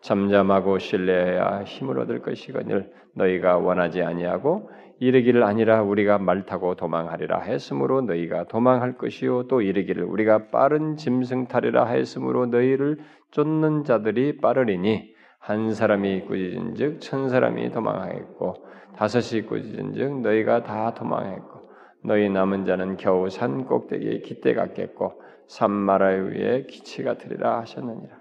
잠잠하고 0.00 0.78
신뢰해야 0.78 1.62
힘을 1.64 2.00
얻을 2.00 2.22
것이거늘 2.22 2.90
너희가 3.14 3.58
원하지 3.58 4.02
아니하고 4.02 4.70
이르기를 4.98 5.44
아니라 5.44 5.82
우리가 5.82 6.18
말 6.18 6.44
타고 6.44 6.74
도망하리라 6.74 7.40
했으므로 7.40 8.00
너희가 8.00 8.44
도망할 8.44 8.96
것이요 8.96 9.46
또 9.46 9.60
이르기를 9.60 10.02
우리가 10.02 10.48
빠른 10.48 10.96
짐승 10.96 11.46
타리라 11.46 11.86
했으므로 11.86 12.46
너희를 12.46 12.98
쫓는 13.30 13.84
자들이 13.84 14.38
빠르리니 14.38 15.14
한 15.46 15.72
사람이 15.72 16.22
꾸짖은즉 16.22 17.00
천 17.00 17.28
사람이 17.28 17.70
도망하겠고 17.70 18.66
다섯이 18.96 19.42
꾸짖은즉 19.42 20.22
너희가 20.22 20.64
다 20.64 20.92
도망하겠고 20.92 21.70
너희 22.02 22.28
남은 22.28 22.64
자는 22.64 22.96
겨우 22.96 23.30
산 23.30 23.64
꼭대기에 23.64 24.22
깃대 24.22 24.54
같겠고 24.54 25.22
산마라 25.46 26.08
위에 26.08 26.64
기치 26.64 27.04
같으리라 27.04 27.60
하셨느니라. 27.60 28.18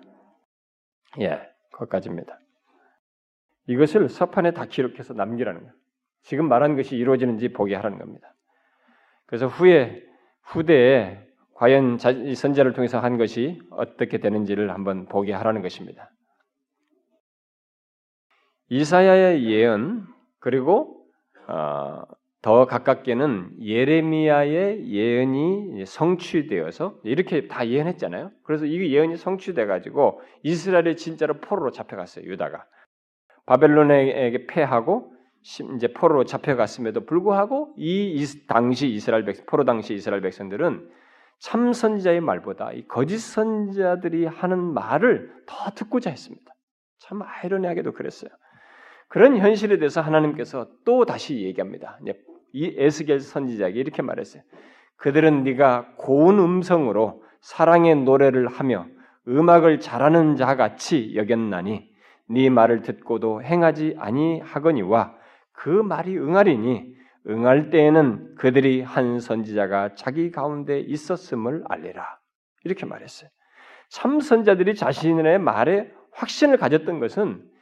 예, 1.22 1.42
거기까지입니다. 1.72 2.40
이것을 3.70 4.08
서판에 4.08 4.52
다 4.52 4.66
기록해서 4.66 5.16
남기라는 5.16 5.62
거예요. 5.62 5.74
지금 6.22 6.48
말한 6.48 6.76
것이 6.76 6.96
이루어지는지 6.96 7.54
보게 7.54 7.74
하라는 7.74 7.98
겁니다. 7.98 8.36
그래서 9.26 9.48
후에 9.48 10.04
후대에 10.44 11.26
과연 11.56 11.98
선제를 11.98 12.74
통해서 12.74 13.00
한 13.00 13.18
것이 13.18 13.60
어떻게 13.72 14.20
되는지를 14.20 14.70
한번 14.70 15.08
보게 15.08 15.34
하라는 15.34 15.64
것입니다. 15.64 16.12
이사야의 18.70 19.46
예언 19.46 20.06
그리고 20.40 21.06
어, 21.48 22.02
더 22.42 22.66
가깝게는 22.66 23.58
예레미야의 23.60 24.88
예언이 24.88 25.86
성취되어서 25.86 27.00
이렇게 27.04 27.48
다 27.48 27.68
예언했잖아요. 27.68 28.32
그래서 28.44 28.66
이 28.66 28.94
예언이 28.94 29.18
성취돼 29.18 29.66
가지고 29.66 30.22
이스라엘이 30.44 30.96
진짜로 30.96 31.40
포로로 31.40 31.72
잡혀갔어요. 31.72 32.26
유다가 32.26 32.66
바벨론에게 33.48 34.46
패하고 34.48 35.12
이제 35.76 35.88
포로로 35.94 36.26
잡혀갔음에도 36.26 37.06
불구하고 37.06 37.74
이 37.78 38.24
당시 38.48 38.90
이스라엘 38.90 39.26
백 39.26 39.46
포로 39.48 39.64
당시 39.64 39.94
이스라엘 39.94 40.22
백성들은 40.22 40.90
참 41.40 41.74
선지자의 41.74 42.22
말보다 42.22 42.72
이 42.74 42.88
거짓 42.88 43.18
선지자들이 43.18 44.26
하는 44.26 44.60
말을 44.60 45.32
더 45.46 45.72
듣고자 45.72 46.10
했습니다. 46.10 46.54
참 47.00 47.22
아이러니하게도 47.24 47.94
그랬어요. 47.94 48.32
그런 49.16 49.38
현실에 49.38 49.78
대해서 49.78 50.02
하나님께서 50.02 50.68
또 50.84 51.06
다시 51.06 51.44
얘기합니다. 51.44 51.98
이 52.52 52.76
에스겔 52.78 53.22
선지자에게 53.22 53.80
이렇게 53.80 54.02
말했어요. 54.02 54.44
그들은 54.98 55.46
네가 55.46 55.94
고운 55.96 56.38
음성으로 56.38 57.24
사랑의 57.40 57.96
노래를 57.96 58.50
하며 58.50 58.86
음악을 59.26 59.80
잘하는 59.80 60.36
자 60.36 60.58
같이 60.58 61.16
여겼나니 61.16 61.90
네 62.28 62.50
말을 62.50 62.82
듣고도 62.82 63.42
행하지 63.42 63.96
아니하거니와 63.98 65.16
그 65.54 65.70
말이 65.70 66.18
응하리니 66.18 66.94
응할 67.30 67.70
때에는 67.70 68.36
그들이 68.36 68.82
한 68.82 69.22
선지자가 69.22 69.96
자기 69.96 70.30
가운데 70.30 70.82
있었음을 70.82 71.64
알리라. 71.70 72.20
이렇게 72.66 72.86
말했어요. 72.86 73.30
참 73.88 74.20
선자들이 74.20 74.76
자신의 74.76 75.40
말에 75.40 75.90
확신을 76.12 76.58
가졌던 76.58 77.00
것은 77.00 77.55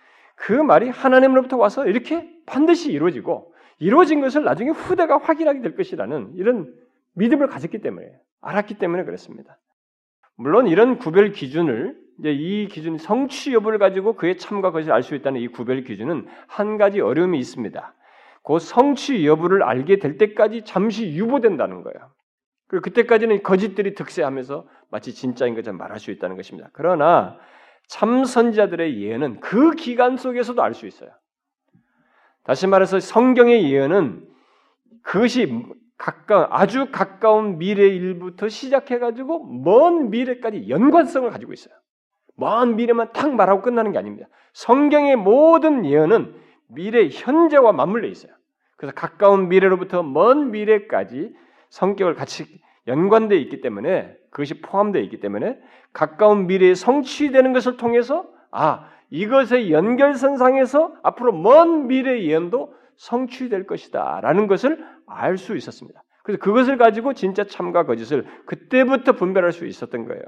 그 0.44 0.52
말이 0.52 0.90
하나님으로부터 0.90 1.56
와서 1.56 1.86
이렇게 1.88 2.30
반드시 2.46 2.92
이루어지고 2.92 3.54
이루어진 3.80 4.20
것을 4.20 4.44
나중에 4.44 4.72
후대가 4.72 5.18
확인하게 5.18 5.62
될 5.62 5.74
것이라는 5.78 6.34
이런 6.36 6.74
믿음을 7.14 7.48
가졌기 7.48 7.80
때문에 7.80 8.12
알았기 8.42 8.74
때문에 8.74 9.06
그렇습니다. 9.06 9.58
물론 10.36 10.68
이런 10.68 10.98
구별 10.98 11.32
기준을 11.32 11.98
이제 12.20 12.34
이 12.34 12.68
기준 12.68 12.98
성취 12.98 13.54
여부를 13.54 13.80
가지고 13.80 14.18
그의 14.18 14.38
참과 14.38 14.72
것을 14.72 14.92
알 14.92 15.02
수 15.02 15.16
있다는 15.16 15.40
이 15.40 15.48
구별 15.48 15.86
기준은 15.86 16.28
한 16.48 16.78
가지 16.78 17.00
어려움이 17.00 17.40
있습니다. 17.40 17.94
그 18.44 18.60
성취 18.60 19.26
여부를 19.26 19.64
알게 19.64 20.00
될 20.00 20.18
때까지 20.18 20.66
잠시 20.66 21.14
유보된다는 21.14 21.84
거예요. 21.84 22.12
그리고 22.68 22.82
그때까지는 22.84 23.44
거짓들이 23.44 23.96
득세하면서 23.96 24.68
마치 24.92 25.14
진짜인 25.14 25.56
것처럼 25.56 25.78
말할 25.78 26.00
수 26.00 26.12
있다는 26.12 26.36
것입니다. 26.36 26.70
그러나 26.74 27.40
참 27.88 28.26
선지자들의 28.26 29.02
예언은 29.02 29.40
그 29.40 29.72
기간 29.72 30.18
속에서도 30.18 30.62
알 30.62 30.74
수 30.74 30.88
있어요. 30.88 31.12
다시 32.44 32.68
말해서 32.68 33.00
성경의 33.00 33.72
예언은 33.72 34.28
그것이 35.02 35.64
가까 35.98 36.48
아주 36.52 36.92
가까운 36.92 37.58
미래 37.58 37.88
일부터 37.88 38.50
시작해 38.50 39.00
가지고 39.00 39.46
먼 39.46 40.10
미래까지 40.10 40.68
연관성을 40.70 41.30
가지고 41.30 41.54
있어요. 41.54 41.74
먼 42.36 42.76
미래만 42.76 43.14
탁 43.14 43.34
말하고 43.34 43.62
끝나는 43.62 43.92
게 43.92 43.98
아닙니다. 43.98 44.28
성경의 44.54 45.16
모든 45.16 45.86
예언은 45.86 46.36
미래 46.68 47.08
현재와 47.10 47.72
맞물려 47.72 48.08
있어요. 48.08 48.34
그래서 48.76 48.94
가까운 48.96 49.48
미래로부터 49.48 50.04
먼 50.04 50.52
미래까지 50.52 51.34
성격을 51.70 52.16
같이 52.16 52.46
연관되어 52.88 53.38
있기 53.40 53.62
때문에 53.62 54.16
그것이 54.30 54.62
포함되어 54.62 55.02
있기 55.04 55.20
때문에 55.20 55.60
가까운 55.94 56.48
미래에 56.48 56.76
성취되는 56.76 57.54
것을 57.54 57.78
통해서 57.78 58.28
아 58.52 58.90
이것의 59.10 59.72
연결선상에서 59.72 60.96
앞으로 61.04 61.34
먼 61.34 61.88
미래 61.88 62.24
예언도 62.24 62.74
성취될 62.96 63.68
것이다라는 63.68 64.48
것을 64.48 64.84
알 65.06 65.38
수 65.38 65.56
있었습니다. 65.56 66.04
그래서 66.24 66.40
그것을 66.42 66.78
가지고 66.78 67.14
진짜 67.14 67.44
참과 67.44 67.86
거짓을 67.86 68.26
그때부터 68.46 69.14
분별할 69.14 69.52
수 69.52 69.66
있었던 69.66 70.06
거예요. 70.06 70.24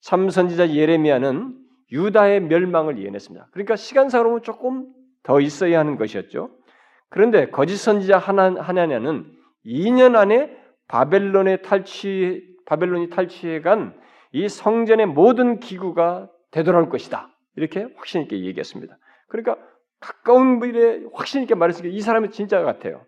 참 0.00 0.30
선지자 0.30 0.70
예레미야는 0.70 1.56
유다의 1.90 2.40
멸망을 2.42 2.98
예언했습니다. 2.98 3.48
그러니까 3.52 3.76
시간상으로 3.76 4.40
조금 4.40 4.86
더 5.22 5.40
있어야 5.40 5.80
하는 5.80 5.96
것이었죠. 5.96 6.50
그런데 7.10 7.50
거짓 7.50 7.76
선지자 7.76 8.18
하나, 8.18 8.54
하나냐는 8.54 9.26
2년 9.66 10.14
안에 10.14 10.56
바벨론에 10.88 11.58
탈취 11.58 12.56
바벨론이 12.66 13.10
탈취해간 13.10 13.98
이 14.32 14.48
성전의 14.48 15.06
모든 15.06 15.60
기구가 15.60 16.28
되돌아올 16.50 16.88
것이다. 16.88 17.30
이렇게 17.56 17.88
확신 17.96 18.22
있게 18.22 18.44
얘기했습니다. 18.44 18.98
그러니까 19.28 19.56
가까운 20.00 20.60
미래에 20.60 21.02
확신 21.12 21.42
있게 21.42 21.54
말했으니까 21.54 21.94
이 21.94 22.00
사람이 22.00 22.30
진짜 22.30 22.62
같아요. 22.62 23.04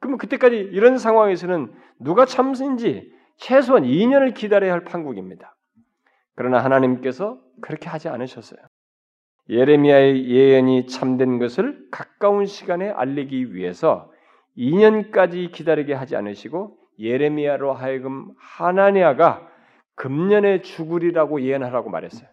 그러면 0.00 0.18
그때까지 0.18 0.56
이런 0.56 0.98
상황에서는 0.98 1.72
누가 1.98 2.24
참신지 2.24 3.12
최소한 3.36 3.84
2년을 3.84 4.34
기다려야 4.34 4.72
할 4.72 4.84
판국입니다. 4.84 5.56
그러나 6.34 6.62
하나님께서 6.62 7.38
그렇게 7.60 7.88
하지 7.88 8.08
않으셨어요. 8.08 8.60
예레미야의 9.48 10.28
예언이 10.28 10.86
참된 10.86 11.38
것을 11.38 11.88
가까운 11.90 12.46
시간에 12.46 12.90
알리기 12.90 13.54
위해서 13.54 14.12
2년까지 14.56 15.50
기다리게 15.52 15.94
하지 15.94 16.16
않으시고 16.16 16.77
예레미야로 16.98 17.72
하여금 17.72 18.32
하나니아가 18.38 19.48
금년에 19.94 20.62
죽으리라고 20.62 21.42
예언하라고 21.42 21.90
말했어요. 21.90 22.28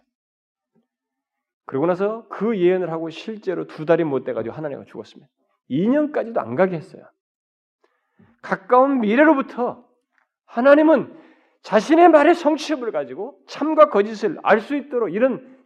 그러고 1.66 1.86
나서 1.86 2.28
그 2.28 2.56
예언을 2.58 2.90
하고 2.92 3.10
실제로 3.10 3.66
두 3.66 3.84
달이 3.84 4.04
못 4.04 4.24
돼가지고 4.24 4.54
하나님가 4.54 4.84
죽었습니다. 4.84 5.30
2년까지도 5.68 6.38
안 6.38 6.54
가게 6.54 6.76
했어요. 6.76 7.04
가까운 8.40 9.00
미래로부터 9.00 9.84
하나님은 10.46 11.18
자신의 11.62 12.08
말의 12.10 12.36
성취업을 12.36 12.92
가지고 12.92 13.40
참과 13.48 13.88
거짓을 13.88 14.38
알 14.44 14.60
수 14.60 14.76
있도록 14.76 15.12
이런 15.12 15.56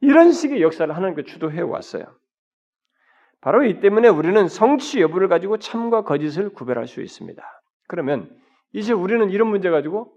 이런 0.00 0.32
식의 0.32 0.62
역사를 0.62 0.94
하나님께 0.94 1.24
주도해 1.24 1.60
왔어요. 1.60 2.06
바로 3.40 3.64
이 3.64 3.80
때문에 3.80 4.08
우리는 4.08 4.48
성취 4.48 5.00
여부를 5.00 5.28
가지고 5.28 5.58
참과 5.58 6.04
거짓을 6.04 6.48
구별할 6.50 6.86
수 6.86 7.02
있습니다. 7.02 7.57
그러면 7.88 8.30
이제 8.72 8.92
우리는 8.92 9.28
이런 9.30 9.48
문제 9.48 9.70
가지고 9.70 10.12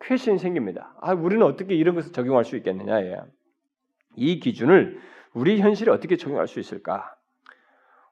퀘션이 0.00 0.38
생깁니다. 0.38 0.94
아, 1.00 1.14
우리는 1.14 1.44
어떻게 1.44 1.74
이런 1.74 1.96
것을 1.96 2.12
적용할 2.12 2.44
수 2.44 2.56
있겠느냐? 2.56 3.02
예. 3.02 3.20
이 4.14 4.38
기준을 4.38 5.00
우리 5.34 5.60
현실에 5.60 5.90
어떻게 5.90 6.16
적용할 6.16 6.46
수 6.46 6.60
있을까? 6.60 7.14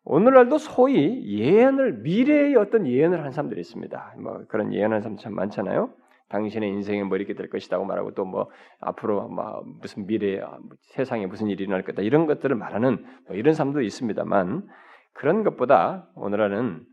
오늘날도 0.04 0.59
소위 0.59 1.38
예언을 1.38 1.98
미래의 1.98 2.56
어떤 2.56 2.87
예언을 2.87 3.24
한 3.24 3.32
사람들이 3.32 3.61
있습니다. 3.61 4.14
뭐 4.20 4.44
그런 4.48 4.72
예언하는 4.72 5.02
사람 5.02 5.16
참 5.16 5.35
많잖아요. 5.35 5.92
당신의 6.28 6.70
인생에 6.70 7.04
뭐 7.04 7.16
이렇게 7.16 7.35
될 7.35 7.48
것이라고 7.50 7.85
말하고 7.85 8.14
또 8.14 8.24
뭐 8.24 8.50
앞으로 8.80 9.28
뭐 9.28 9.62
무슨 9.80 10.06
미래 10.06 10.40
아, 10.40 10.59
뭐 10.61 10.76
세상에 10.82 11.26
무슨 11.26 11.48
일이 11.48 11.64
일어날 11.64 11.82
거다 11.85 12.02
이런 12.02 12.26
것들을 12.26 12.54
말하는 12.56 13.04
뭐 13.28 13.37
이런 13.37 13.54
사람도 13.54 13.80
있습니다만 13.82 14.66
그런 15.12 15.44
것보다 15.44 16.09
오늘날은 16.14 16.85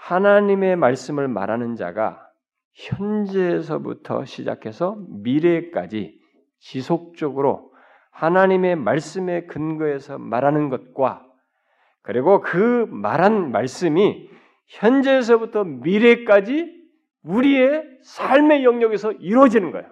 하나님의 0.00 0.76
말씀을 0.76 1.28
말하는 1.28 1.76
자가 1.76 2.26
현재에서부터 2.72 4.24
시작해서 4.24 4.96
미래까지 5.08 6.18
지속적으로 6.58 7.72
하나님의 8.10 8.76
말씀에 8.76 9.46
근거해서 9.46 10.18
말하는 10.18 10.70
것과 10.70 11.26
그리고 12.02 12.40
그 12.40 12.86
말한 12.88 13.52
말씀이 13.52 14.28
현재에서부터 14.66 15.64
미래까지 15.64 16.80
우리의 17.22 17.84
삶의 18.02 18.64
영역에서 18.64 19.12
이루어지는 19.12 19.70
거예요. 19.70 19.86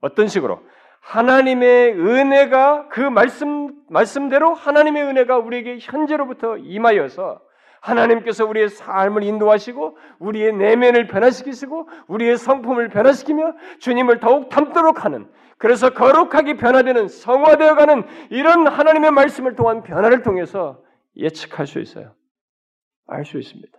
어떤 0.00 0.28
식으로? 0.28 0.60
하나님의 1.00 1.92
은혜가 1.92 2.88
그 2.88 3.00
말씀, 3.00 3.74
말씀대로 3.90 4.54
하나님의 4.54 5.02
은혜가 5.02 5.38
우리에게 5.38 5.78
현재로부터 5.80 6.56
임하여서 6.56 7.40
하나님께서 7.82 8.46
우리의 8.46 8.68
삶을 8.68 9.24
인도하시고 9.24 9.98
우리의 10.20 10.52
내면을 10.52 11.08
변화시키시고 11.08 11.88
우리의 12.06 12.38
성품을 12.38 12.88
변화시키며 12.88 13.54
주님을 13.80 14.20
더욱 14.20 14.48
닮도록 14.48 15.04
하는 15.04 15.28
그래서 15.58 15.90
거룩하게 15.90 16.56
변화되는 16.56 17.08
성화되어가는 17.08 18.04
이런 18.30 18.66
하나님의 18.66 19.10
말씀을 19.10 19.54
통한 19.56 19.82
변화를 19.82 20.22
통해서 20.22 20.82
예측할 21.16 21.66
수 21.66 21.80
있어요. 21.80 22.14
알 23.06 23.24
수 23.24 23.38
있습니다. 23.38 23.78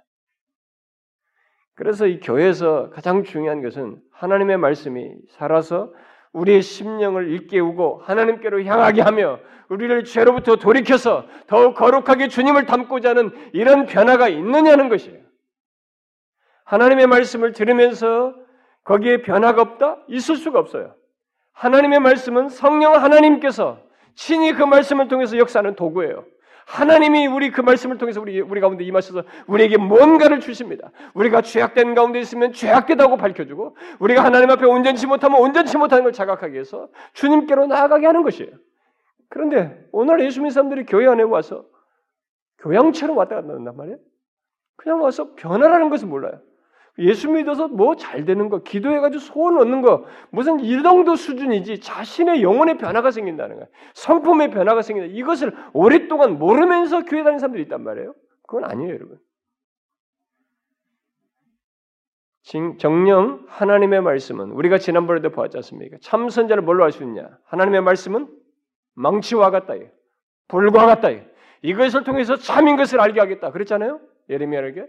그래서 1.75 2.05
이 2.05 2.19
교회에서 2.19 2.91
가장 2.91 3.23
중요한 3.23 3.63
것은 3.63 3.99
하나님의 4.11 4.57
말씀이 4.57 5.15
살아서 5.31 5.91
우리의 6.33 6.61
심령을 6.61 7.29
일깨우고 7.29 8.01
하나님께로 8.03 8.63
향하게 8.63 9.01
하며 9.01 9.39
우리를 9.69 10.03
죄로부터 10.03 10.57
돌이켜서 10.57 11.25
더욱 11.47 11.75
거룩하게 11.75 12.27
주님을 12.27 12.65
닮고자 12.65 13.09
하는 13.09 13.31
이런 13.53 13.85
변화가 13.85 14.29
있느냐는 14.29 14.89
것이에요. 14.89 15.21
하나님의 16.65 17.07
말씀을 17.07 17.53
들으면서 17.53 18.35
거기에 18.83 19.21
변화가 19.21 19.61
없다? 19.61 19.97
있을 20.07 20.35
수가 20.35 20.59
없어요. 20.59 20.95
하나님의 21.53 21.99
말씀은 21.99 22.49
성령 22.49 22.95
하나님께서 22.95 23.79
친히 24.15 24.53
그 24.53 24.63
말씀을 24.63 25.07
통해서 25.07 25.37
역사하는 25.37 25.75
도구예요. 25.75 26.25
하나님이 26.65 27.27
우리 27.27 27.51
그 27.51 27.61
말씀을 27.61 27.97
통해서 27.97 28.21
우리, 28.21 28.39
우리 28.41 28.61
가운데 28.61 28.83
임하셔서 28.83 29.23
우리에게 29.47 29.77
뭔가를 29.77 30.39
주십니다. 30.39 30.91
우리가 31.13 31.41
죄악된 31.41 31.95
가운데 31.95 32.19
있으면 32.19 32.53
죄악되다고 32.53 33.17
밝혀주고 33.17 33.75
우리가 33.99 34.23
하나님 34.23 34.49
앞에 34.49 34.65
온전치 34.65 35.07
못하면 35.07 35.41
온전치 35.41 35.77
못하는 35.77 36.03
걸 36.03 36.13
자각하게 36.13 36.59
해서 36.59 36.89
주님께로 37.13 37.67
나아가게 37.67 38.05
하는 38.05 38.23
것이에요. 38.23 38.51
그런데 39.29 39.77
오늘 39.91 40.23
예수 40.23 40.39
믿는 40.39 40.51
사람들이 40.51 40.85
교회 40.85 41.07
안에 41.07 41.23
와서 41.23 41.65
교양처럼 42.59 43.17
왔다 43.17 43.35
갔다 43.35 43.49
한단 43.49 43.75
말이에요. 43.75 43.97
그냥 44.75 45.01
와서 45.01 45.33
변화라는 45.35 45.89
것을 45.89 46.07
몰라요. 46.07 46.39
예수 46.99 47.29
믿어서 47.31 47.67
뭐 47.67 47.95
잘 47.95 48.23
되는 48.25 48.49
거, 48.49 48.59
기도해가지고 48.59 49.19
소원 49.19 49.57
얻는 49.57 49.81
거, 49.81 50.05
무슨 50.29 50.59
이 50.59 50.81
정도 50.83 51.15
수준이지 51.15 51.79
자신의 51.79 52.43
영혼의 52.43 52.77
변화가 52.77 53.09
생긴다는 53.11 53.55
거야. 53.55 53.65
성품의 53.95 54.51
변화가 54.51 54.81
생긴다. 54.83 55.13
이것을 55.13 55.55
오랫동안 55.73 56.37
모르면서 56.37 57.03
교회 57.05 57.23
다니는 57.23 57.39
사람들이 57.39 57.63
있단 57.63 57.83
말이에요. 57.83 58.13
그건 58.47 58.65
아니에요, 58.65 58.93
여러분. 58.93 59.17
정령 62.77 63.45
하나님의 63.47 64.01
말씀은 64.01 64.51
우리가 64.51 64.77
지난번에도 64.77 65.29
보았지 65.31 65.57
않습니까? 65.57 65.97
참선자를 66.01 66.61
뭘로 66.61 66.83
알 66.83 66.91
수 66.91 67.01
있냐? 67.03 67.27
하나님의 67.45 67.81
말씀은 67.81 68.27
망치와 68.95 69.49
같다. 69.49 69.73
불과 70.49 70.85
같다. 70.85 71.07
이것을 71.61 72.03
통해서 72.03 72.35
참인 72.35 72.75
것을 72.75 72.99
알게 72.99 73.19
하겠다. 73.19 73.51
그랬잖아요? 73.51 73.99
예레미야에게. 74.29 74.85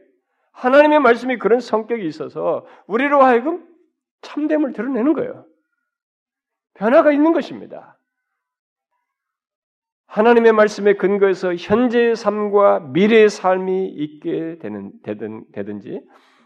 하나님의 0.54 1.00
말씀이 1.00 1.36
그런 1.38 1.60
성격이 1.60 2.06
있어서 2.06 2.66
우리로 2.86 3.22
하여금 3.22 3.64
참됨을 4.22 4.72
드러내는 4.72 5.12
거예요. 5.12 5.44
변화가 6.74 7.12
있는 7.12 7.32
것입니다. 7.32 7.98
하나님의 10.06 10.52
말씀에 10.52 10.94
근거해서 10.94 11.54
현재의 11.54 12.14
삶과 12.14 12.90
미래의 12.92 13.28
삶이 13.28 13.88
있게 13.88 14.58
되는, 14.60 14.92
되든, 15.02 15.44
되든지, 15.52 16.02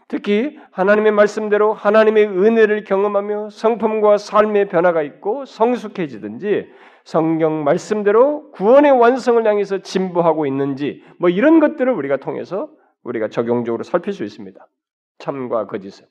특히 0.07 0.57
하나님의 0.71 1.11
말씀대로 1.11 1.73
하나님의 1.73 2.25
은혜를 2.25 2.83
경험하며 2.83 3.49
성품과 3.51 4.17
삶의 4.17 4.69
변화가 4.69 5.03
있고 5.03 5.45
성숙해지든지, 5.45 6.67
성경 7.03 7.63
말씀대로 7.63 8.51
구원의 8.51 8.91
완성을 8.91 9.45
향해서 9.45 9.79
진보하고 9.79 10.47
있는지, 10.47 11.03
뭐 11.19 11.29
이런 11.29 11.59
것들을 11.59 11.93
우리가 11.93 12.17
통해서 12.17 12.71
우리가 13.03 13.29
적용적으로 13.29 13.83
살필 13.83 14.13
수 14.13 14.23
있습니다. 14.23 14.67
참과 15.19 15.67
거짓을. 15.67 16.07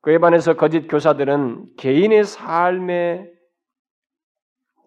그에 0.00 0.18
반해서 0.18 0.54
거짓 0.54 0.86
교사들은 0.86 1.76
개인의 1.76 2.24
삶의 2.24 3.32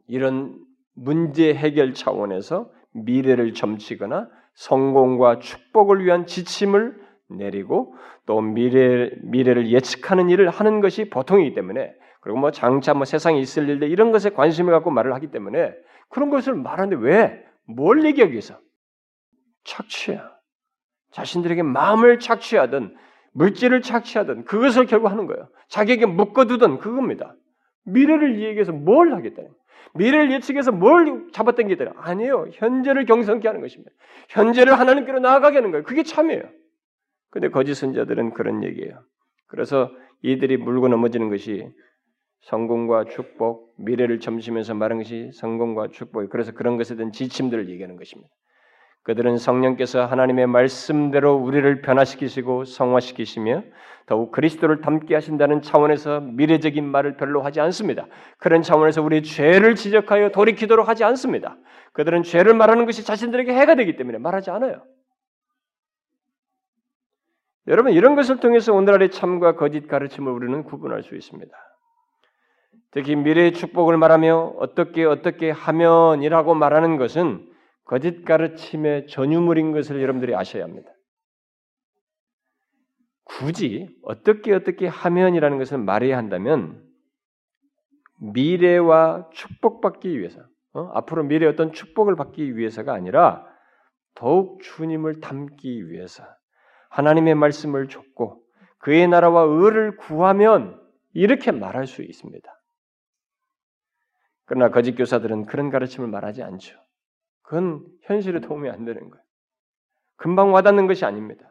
이런 0.07 0.63
문제 0.93 1.53
해결 1.53 1.93
차원에서 1.93 2.71
미래를 2.91 3.53
점치거나 3.53 4.29
성공과 4.53 5.39
축복을 5.39 6.03
위한 6.03 6.25
지침을 6.25 6.99
내리고 7.29 7.95
또 8.25 8.41
미래, 8.41 9.11
미래를 9.21 9.69
예측하는 9.71 10.29
일을 10.29 10.49
하는 10.49 10.81
것이 10.81 11.09
보통이기 11.09 11.53
때문에 11.53 11.93
그리고 12.21 12.39
뭐 12.39 12.51
장차 12.51 12.93
뭐 12.93 13.05
세상에 13.05 13.39
있을 13.39 13.69
일들 13.69 13.89
이런 13.89 14.11
것에 14.11 14.31
관심을 14.31 14.73
갖고 14.73 14.91
말을 14.91 15.13
하기 15.15 15.31
때문에 15.31 15.73
그런 16.09 16.29
것을 16.29 16.55
말하는데 16.55 16.95
왜? 16.97 17.43
뭘 17.65 18.05
얘기하기 18.05 18.31
위해서? 18.31 18.59
착취야. 19.67 20.31
자신들에게 21.11 21.61
마음을 21.61 22.19
착취하든 22.19 22.95
물질을 23.33 23.81
착취하든 23.81 24.45
그것을 24.45 24.85
결국 24.87 25.09
하는 25.09 25.27
거예요. 25.27 25.47
자기에게 25.69 26.05
묶어두든 26.05 26.79
그겁니다. 26.79 27.35
미래를 27.85 28.41
얘기해서 28.41 28.71
뭘 28.71 29.13
하겠다. 29.13 29.43
미래를 29.93 30.31
예측해서 30.31 30.71
뭘 30.71 31.27
잡아당기더라. 31.31 31.93
아니에요. 31.97 32.47
현재를 32.53 33.05
경성케 33.05 33.47
하는 33.47 33.61
것입니다. 33.61 33.91
현재를 34.29 34.77
하나님께로 34.77 35.19
나아가게 35.19 35.57
하는 35.57 35.71
거예요. 35.71 35.83
그게 35.83 36.03
참이에요. 36.03 36.43
근데 37.29 37.49
거짓 37.49 37.75
선자들은 37.75 38.33
그런 38.33 38.63
얘기예요. 38.63 39.01
그래서 39.47 39.91
이들이 40.23 40.57
물고 40.57 40.87
넘어지는 40.87 41.29
것이 41.29 41.67
성공과 42.41 43.05
축복, 43.05 43.73
미래를 43.77 44.19
점시면서 44.19 44.73
말한 44.73 44.99
것이 44.99 45.31
성공과 45.33 45.89
축복. 45.91 46.29
그래서 46.29 46.51
그런 46.53 46.77
것에 46.77 46.95
대한 46.95 47.11
지침들을 47.11 47.69
얘기하는 47.69 47.97
것입니다. 47.97 48.29
그들은 49.07 49.37
성령께서 49.37 50.05
하나님의 50.05 50.47
말씀대로 50.47 51.35
우리를 51.35 51.81
변화시키시고 51.81 52.65
성화시키시며 52.65 53.63
더욱 54.05 54.33
그리스도를 54.33 54.81
닮게 54.81 55.15
하신다는 55.15 55.61
차원에서 55.61 56.19
미래적인 56.19 56.83
말을 56.83 57.15
별로 57.15 57.41
하지 57.41 57.61
않습니다. 57.61 58.05
그런 58.37 58.61
차원에서 58.63 59.01
우리 59.01 59.23
죄를 59.23 59.75
지적하여 59.75 60.31
돌이키도록 60.31 60.89
하지 60.89 61.05
않습니다. 61.05 61.55
그들은 61.93 62.23
죄를 62.23 62.53
말하는 62.53 62.85
것이 62.85 63.05
자신들에게 63.05 63.53
해가 63.53 63.75
되기 63.75 63.95
때문에 63.95 64.17
말하지 64.17 64.51
않아요. 64.51 64.83
여러분 67.67 67.93
이런 67.93 68.15
것을 68.15 68.41
통해서 68.41 68.73
오늘날의 68.73 69.11
참과 69.11 69.55
거짓 69.55 69.87
가르침을 69.87 70.29
우리는 70.29 70.65
구분할 70.65 71.03
수 71.03 71.15
있습니다. 71.15 71.57
특히 72.91 73.15
미래의 73.15 73.53
축복을 73.53 73.95
말하며 73.95 74.55
어떻게 74.59 75.05
어떻게 75.05 75.49
하면이라고 75.49 76.55
말하는 76.55 76.97
것은 76.97 77.55
거짓 77.87 78.25
가르침의 78.25 79.07
전유물인 79.07 79.71
것을 79.71 80.01
여러분들이 80.01 80.35
아셔야 80.35 80.63
합니다. 80.63 80.91
굳이 83.23 83.89
어떻게 84.03 84.53
어떻게 84.53 84.87
하면이라는 84.87 85.57
것을 85.57 85.77
말해야 85.77 86.17
한다면 86.17 86.83
미래와 88.19 89.29
축복받기 89.31 90.19
위해서 90.19 90.41
어? 90.73 90.89
앞으로 90.93 91.23
미래 91.23 91.47
어떤 91.47 91.71
축복을 91.71 92.15
받기 92.15 92.57
위해서가 92.57 92.93
아니라 92.93 93.45
더욱 94.15 94.61
주님을 94.61 95.21
닮기 95.21 95.89
위해서 95.89 96.23
하나님의 96.89 97.35
말씀을 97.35 97.87
줬고 97.87 98.43
그의 98.79 99.07
나라와 99.07 99.43
의를 99.43 99.97
구하면 99.97 100.81
이렇게 101.13 101.51
말할 101.51 101.87
수 101.87 102.03
있습니다. 102.03 102.49
그러나 104.45 104.71
거짓 104.71 104.95
교사들은 104.95 105.45
그런 105.45 105.69
가르침을 105.69 106.07
말하지 106.07 106.43
않죠. 106.43 106.86
그건 107.47 107.81
현실에 108.01 108.41
도움이 108.41 108.69
안 108.69 108.83
되는 108.83 109.09
거예요. 109.09 109.23
금방 110.17 110.51
와닿는 110.53 110.85
것이 110.85 111.05
아닙니다. 111.05 111.49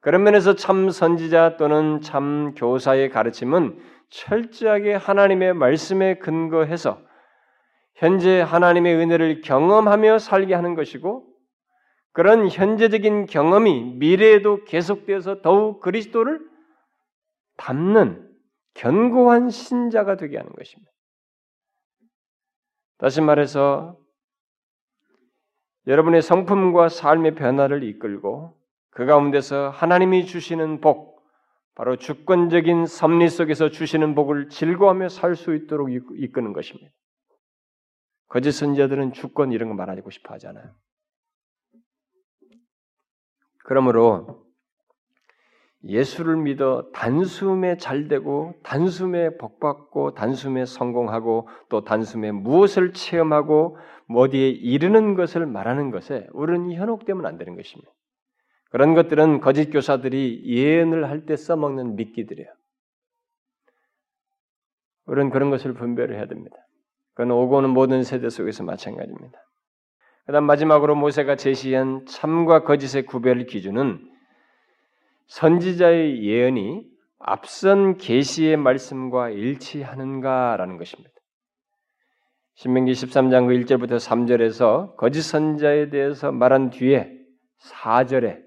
그런 0.00 0.22
면에서 0.22 0.54
참 0.54 0.88
선지자 0.88 1.58
또는 1.58 2.00
참 2.00 2.54
교사의 2.54 3.10
가르침은 3.10 3.78
철저하게 4.08 4.94
하나님의 4.94 5.52
말씀에 5.52 6.18
근거해서 6.18 7.02
현재 7.96 8.40
하나님의 8.40 8.94
은혜를 8.94 9.42
경험하며 9.42 10.20
살게 10.20 10.54
하는 10.54 10.74
것이고 10.74 11.26
그런 12.12 12.48
현재적인 12.48 13.26
경험이 13.26 13.96
미래에도 13.96 14.64
계속되어서 14.64 15.42
더욱 15.42 15.80
그리스도를 15.80 16.40
담는 17.58 18.26
견고한 18.72 19.50
신자가 19.50 20.16
되게 20.16 20.38
하는 20.38 20.50
것입니다. 20.52 20.90
다시 22.96 23.20
말해서 23.20 23.98
여러분의 25.88 26.20
성품과 26.20 26.90
삶의 26.90 27.34
변화를 27.34 27.82
이끌고 27.82 28.54
그 28.90 29.06
가운데서 29.06 29.70
하나님이 29.70 30.26
주시는 30.26 30.82
복, 30.82 31.24
바로 31.74 31.96
주권적인 31.96 32.84
섭리 32.84 33.28
속에서 33.28 33.70
주시는 33.70 34.14
복을 34.14 34.50
즐거워하며 34.50 35.08
살 35.08 35.34
수 35.34 35.54
있도록 35.54 35.88
이끄는 35.90 36.52
것입니다. 36.52 36.92
거짓 38.28 38.52
선자들은 38.52 39.14
주권 39.14 39.52
이런 39.52 39.70
거 39.70 39.74
말하고 39.74 40.10
싶어 40.10 40.34
하잖아요. 40.34 40.74
그러므로 43.64 44.46
예수를 45.84 46.36
믿어 46.36 46.90
단숨에 46.92 47.76
잘 47.76 48.08
되고 48.08 48.54
단숨에 48.64 49.36
복 49.38 49.60
받고 49.60 50.14
단숨에 50.14 50.66
성공하고 50.66 51.48
또 51.68 51.84
단숨에 51.84 52.32
무엇을 52.32 52.92
체험하고 52.92 53.78
어디에 54.14 54.48
이르는 54.48 55.14
것을 55.14 55.46
말하는 55.46 55.90
것에 55.90 56.26
우리는 56.32 56.72
현혹되면 56.72 57.26
안 57.26 57.38
되는 57.38 57.56
것입니다. 57.56 57.90
그런 58.70 58.94
것들은 58.94 59.40
거짓 59.40 59.70
교사들이 59.70 60.42
예언을 60.46 61.08
할 61.08 61.24
때 61.26 61.36
써먹는 61.36 61.96
미끼들이에요. 61.96 62.48
우리는 65.06 65.30
그런 65.30 65.50
것을 65.50 65.72
분별을 65.74 66.16
해야 66.16 66.26
됩니다. 66.26 66.56
그건 67.14 67.30
오고 67.32 67.56
오는 67.56 67.70
모든 67.70 68.02
세대 68.02 68.28
속에서 68.28 68.62
마찬가지입니다. 68.64 69.38
그 70.26 70.32
다음 70.32 70.44
마지막으로 70.44 70.94
모세가 70.94 71.36
제시한 71.36 72.04
참과 72.06 72.64
거짓의 72.64 73.06
구별 73.06 73.46
기준은 73.46 74.06
선지자의 75.28 76.22
예언이 76.22 76.86
앞선 77.18 77.96
계시의 77.96 78.58
말씀과 78.58 79.30
일치하는가라는 79.30 80.76
것입니다. 80.76 81.10
신명기 82.58 82.90
13장 82.90 83.46
그 83.46 83.54
1절부터 83.54 83.98
3절에서 83.98 84.96
거짓 84.96 85.22
선자에 85.22 85.90
대해서 85.90 86.32
말한 86.32 86.70
뒤에 86.70 87.12
4절에 87.60 88.40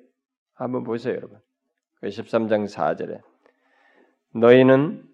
한번 0.54 0.84
보세요, 0.84 1.16
여러분. 1.16 1.40
13장 2.04 2.68
그 2.68 2.76
4절에 2.76 3.22
너희는 4.34 5.06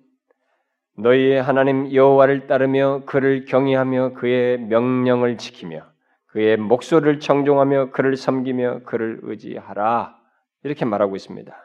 너희의 0.98 1.40
하나님 1.44 1.94
여호와를 1.94 2.48
따르며 2.48 3.04
그를 3.06 3.46
경외하며 3.46 4.14
그의 4.14 4.58
명령을 4.62 5.38
지키며 5.38 5.86
그의 6.26 6.58
목소리를 6.58 7.20
청종하며 7.20 7.92
그를 7.92 8.16
섬기며 8.16 8.80
그를 8.86 9.20
의지하라. 9.22 10.18
이렇게 10.64 10.86
말하고 10.86 11.16
있습니다. 11.16 11.56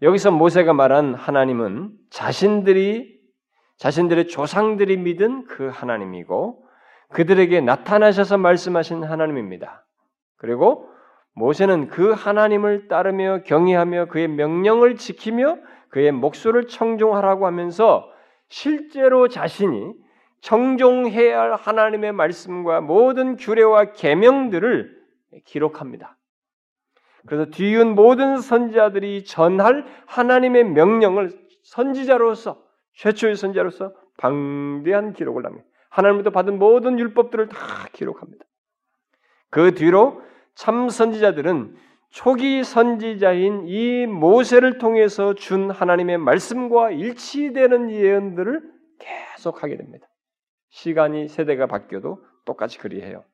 여기서 0.00 0.30
모세가 0.30 0.72
말한 0.72 1.14
하나님은 1.14 1.90
자신들이 2.08 3.20
자신들의 3.82 4.28
조상들이 4.28 4.96
믿은 4.98 5.46
그 5.46 5.66
하나님이고 5.66 6.64
그들에게 7.08 7.60
나타나셔서 7.62 8.38
말씀하신 8.38 9.02
하나님입니다. 9.02 9.84
그리고 10.36 10.88
모세는 11.34 11.88
그 11.88 12.12
하나님을 12.12 12.86
따르며 12.86 13.42
경외하며 13.42 14.04
그의 14.04 14.28
명령을 14.28 14.94
지키며 14.94 15.58
그의 15.88 16.12
목소리를 16.12 16.68
청종하라고 16.68 17.44
하면서 17.44 18.08
실제로 18.48 19.26
자신이 19.26 19.94
청종해야 20.42 21.40
할 21.40 21.54
하나님의 21.54 22.12
말씀과 22.12 22.82
모든 22.82 23.34
규례와 23.34 23.94
계명들을 23.94 24.96
기록합니다. 25.44 26.16
그래서 27.26 27.50
뒤이은 27.50 27.96
모든 27.96 28.36
선지자들이 28.36 29.24
전할 29.24 29.84
하나님의 30.06 30.66
명령을 30.66 31.32
선지자로서 31.64 32.61
최초의 32.94 33.36
선지자로서 33.36 33.92
방대한 34.16 35.12
기록을 35.12 35.46
합니다. 35.46 35.66
하나님부터 35.90 36.30
받은 36.30 36.58
모든 36.58 36.98
율법들을 36.98 37.48
다 37.48 37.56
기록합니다. 37.92 38.44
그 39.50 39.74
뒤로 39.74 40.22
참 40.54 40.88
선지자들은 40.88 41.76
초기 42.10 42.62
선지자인 42.62 43.64
이 43.66 44.06
모세를 44.06 44.78
통해서 44.78 45.34
준 45.34 45.70
하나님의 45.70 46.18
말씀과 46.18 46.90
일치되는 46.90 47.90
예언들을 47.90 48.62
계속하게 48.98 49.76
됩니다. 49.76 50.06
시간이 50.70 51.28
세대가 51.28 51.66
바뀌어도 51.66 52.22
똑같이 52.44 52.78
그리해요. 52.78 53.24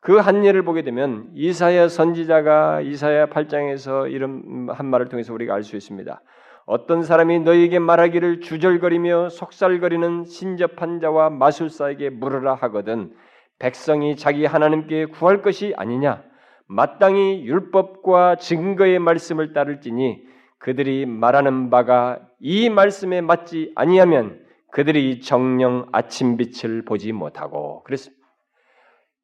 그 0.00 0.20
한 0.20 0.44
예를 0.44 0.62
보게 0.62 0.82
되면 0.82 1.28
이사야 1.34 1.88
선지자가 1.88 2.82
이사야 2.82 3.26
8장에서 3.26 4.10
이런 4.10 4.68
한 4.70 4.86
말을 4.86 5.08
통해서 5.08 5.34
우리가 5.34 5.54
알 5.54 5.64
수 5.64 5.76
있습니다. 5.76 6.22
어떤 6.70 7.02
사람이 7.02 7.40
너에게 7.40 7.78
말하기를 7.78 8.42
주절거리며 8.42 9.30
속살거리는 9.30 10.24
신접한 10.26 11.00
자와 11.00 11.30
마술사에게 11.30 12.10
물으라 12.10 12.56
하거든 12.56 13.14
백성이 13.58 14.16
자기 14.16 14.44
하나님께 14.44 15.06
구할 15.06 15.40
것이 15.40 15.72
아니냐 15.78 16.22
마땅히 16.66 17.42
율법과 17.46 18.36
증거의 18.36 18.98
말씀을 18.98 19.54
따를지니 19.54 20.22
그들이 20.58 21.06
말하는 21.06 21.70
바가 21.70 22.20
이 22.38 22.68
말씀에 22.68 23.22
맞지 23.22 23.72
아니하면 23.74 24.38
그들이 24.70 25.22
정령 25.22 25.88
아침 25.92 26.36
빛을 26.36 26.84
보지 26.84 27.12
못하고 27.12 27.82
그랬습니다. 27.84 28.22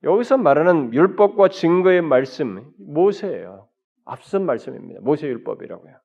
여기서 0.03 0.39
말하는 0.39 0.95
율법과 0.95 1.49
증거의 1.49 2.01
말씀 2.01 2.71
모세예요. 2.79 3.69
앞선 4.07 4.47
말씀입니다. 4.47 5.01
모세 5.03 5.27
율법이라고요. 5.27 6.04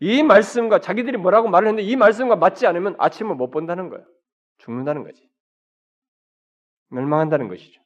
이 0.00 0.22
말씀과 0.22 0.78
자기들이 0.80 1.16
뭐라고 1.18 1.48
말을 1.48 1.68
했는데 1.68 1.88
이 1.88 1.96
말씀과 1.96 2.36
맞지 2.36 2.66
않으면 2.66 2.94
아침을 2.98 3.34
못 3.34 3.50
본다는 3.50 3.88
거예요. 3.88 4.04
죽는다는 4.58 5.04
거지. 5.04 5.28
멸망한다는 6.90 7.48
것이죠. 7.48 7.82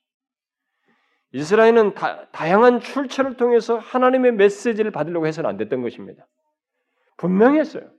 이스라엘은 1.33 1.95
다, 1.95 2.29
다양한 2.31 2.81
출처를 2.81 3.37
통해서 3.37 3.79
하나님의 3.79 4.33
메시지를 4.33 4.91
받으려고 4.91 5.27
해서는 5.27 5.49
안 5.49 5.57
됐던 5.57 5.83
것입니다. 5.83 6.27
분명했어요. 7.17 7.91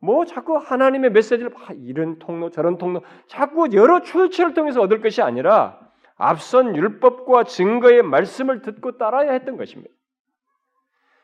뭐 0.00 0.24
자꾸 0.24 0.56
하나님의 0.56 1.10
메시지를 1.10 1.50
막 1.50 1.70
이런 1.80 2.20
통로 2.20 2.50
저런 2.50 2.78
통로 2.78 3.02
자꾸 3.26 3.68
여러 3.72 4.02
출처를 4.02 4.54
통해서 4.54 4.80
얻을 4.80 5.00
것이 5.00 5.22
아니라 5.22 5.80
앞선 6.16 6.76
율법과 6.76 7.44
증거의 7.44 8.02
말씀을 8.02 8.62
듣고 8.62 8.96
따라야 8.96 9.32
했던 9.32 9.56
것입니다. 9.56 9.92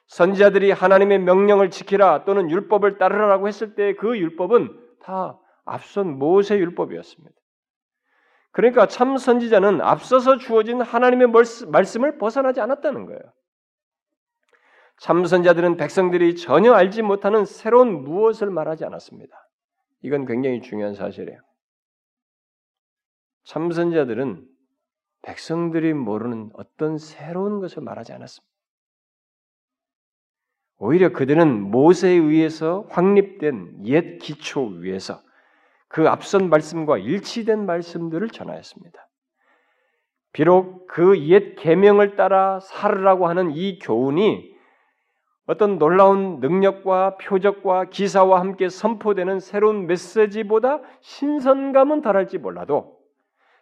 선지자들이 0.06 0.70
하나님의 0.70 1.20
명령을 1.20 1.70
지키라 1.70 2.24
또는 2.24 2.50
율법을 2.50 2.98
따르라고 2.98 3.48
했을 3.48 3.74
때 3.74 3.94
그 3.94 4.18
율법은 4.18 4.98
다 5.00 5.38
앞선 5.64 6.18
모세 6.18 6.56
율법이었습니다. 6.58 7.34
그러니까 8.52 8.86
참 8.86 9.16
선지자는 9.16 9.80
앞서서 9.80 10.36
주어진 10.36 10.80
하나님의 10.80 11.28
말씀을 11.68 12.18
벗어나지 12.18 12.60
않았다는 12.60 13.06
거예요. 13.06 13.20
참 14.98 15.24
선자들은 15.24 15.76
백성들이 15.76 16.36
전혀 16.36 16.72
알지 16.72 17.02
못하는 17.02 17.44
새로운 17.44 18.04
무엇을 18.04 18.50
말하지 18.50 18.84
않았습니다. 18.84 19.36
이건 20.02 20.26
굉장히 20.26 20.60
중요한 20.60 20.94
사실이에요. 20.94 21.40
참선자들은 23.44 24.46
백성들이 25.22 25.94
모르는 25.94 26.50
어떤 26.54 26.98
새로운 26.98 27.60
것을 27.60 27.82
말하지 27.82 28.12
않았습니다. 28.12 28.53
오히려 30.78 31.12
그들은 31.12 31.70
모세에 31.70 32.12
의해서 32.12 32.86
확립된 32.90 33.86
옛 33.86 34.18
기초 34.18 34.66
위에서 34.66 35.20
그 35.88 36.08
앞선 36.08 36.48
말씀과 36.50 36.98
일치된 36.98 37.64
말씀들을 37.66 38.28
전하였습니다. 38.28 39.08
비록 40.32 40.88
그 40.88 41.16
옛 41.16 41.54
계명을 41.56 42.16
따라 42.16 42.58
살으라고 42.60 43.28
하는 43.28 43.52
이 43.52 43.78
교훈이 43.78 44.52
어떤 45.46 45.78
놀라운 45.78 46.40
능력과 46.40 47.18
표적과 47.18 47.90
기사와 47.90 48.40
함께 48.40 48.68
선포되는 48.68 49.38
새로운 49.40 49.86
메시지보다 49.86 50.80
신선감은 51.02 52.02
덜할지 52.02 52.38
몰라도 52.38 52.98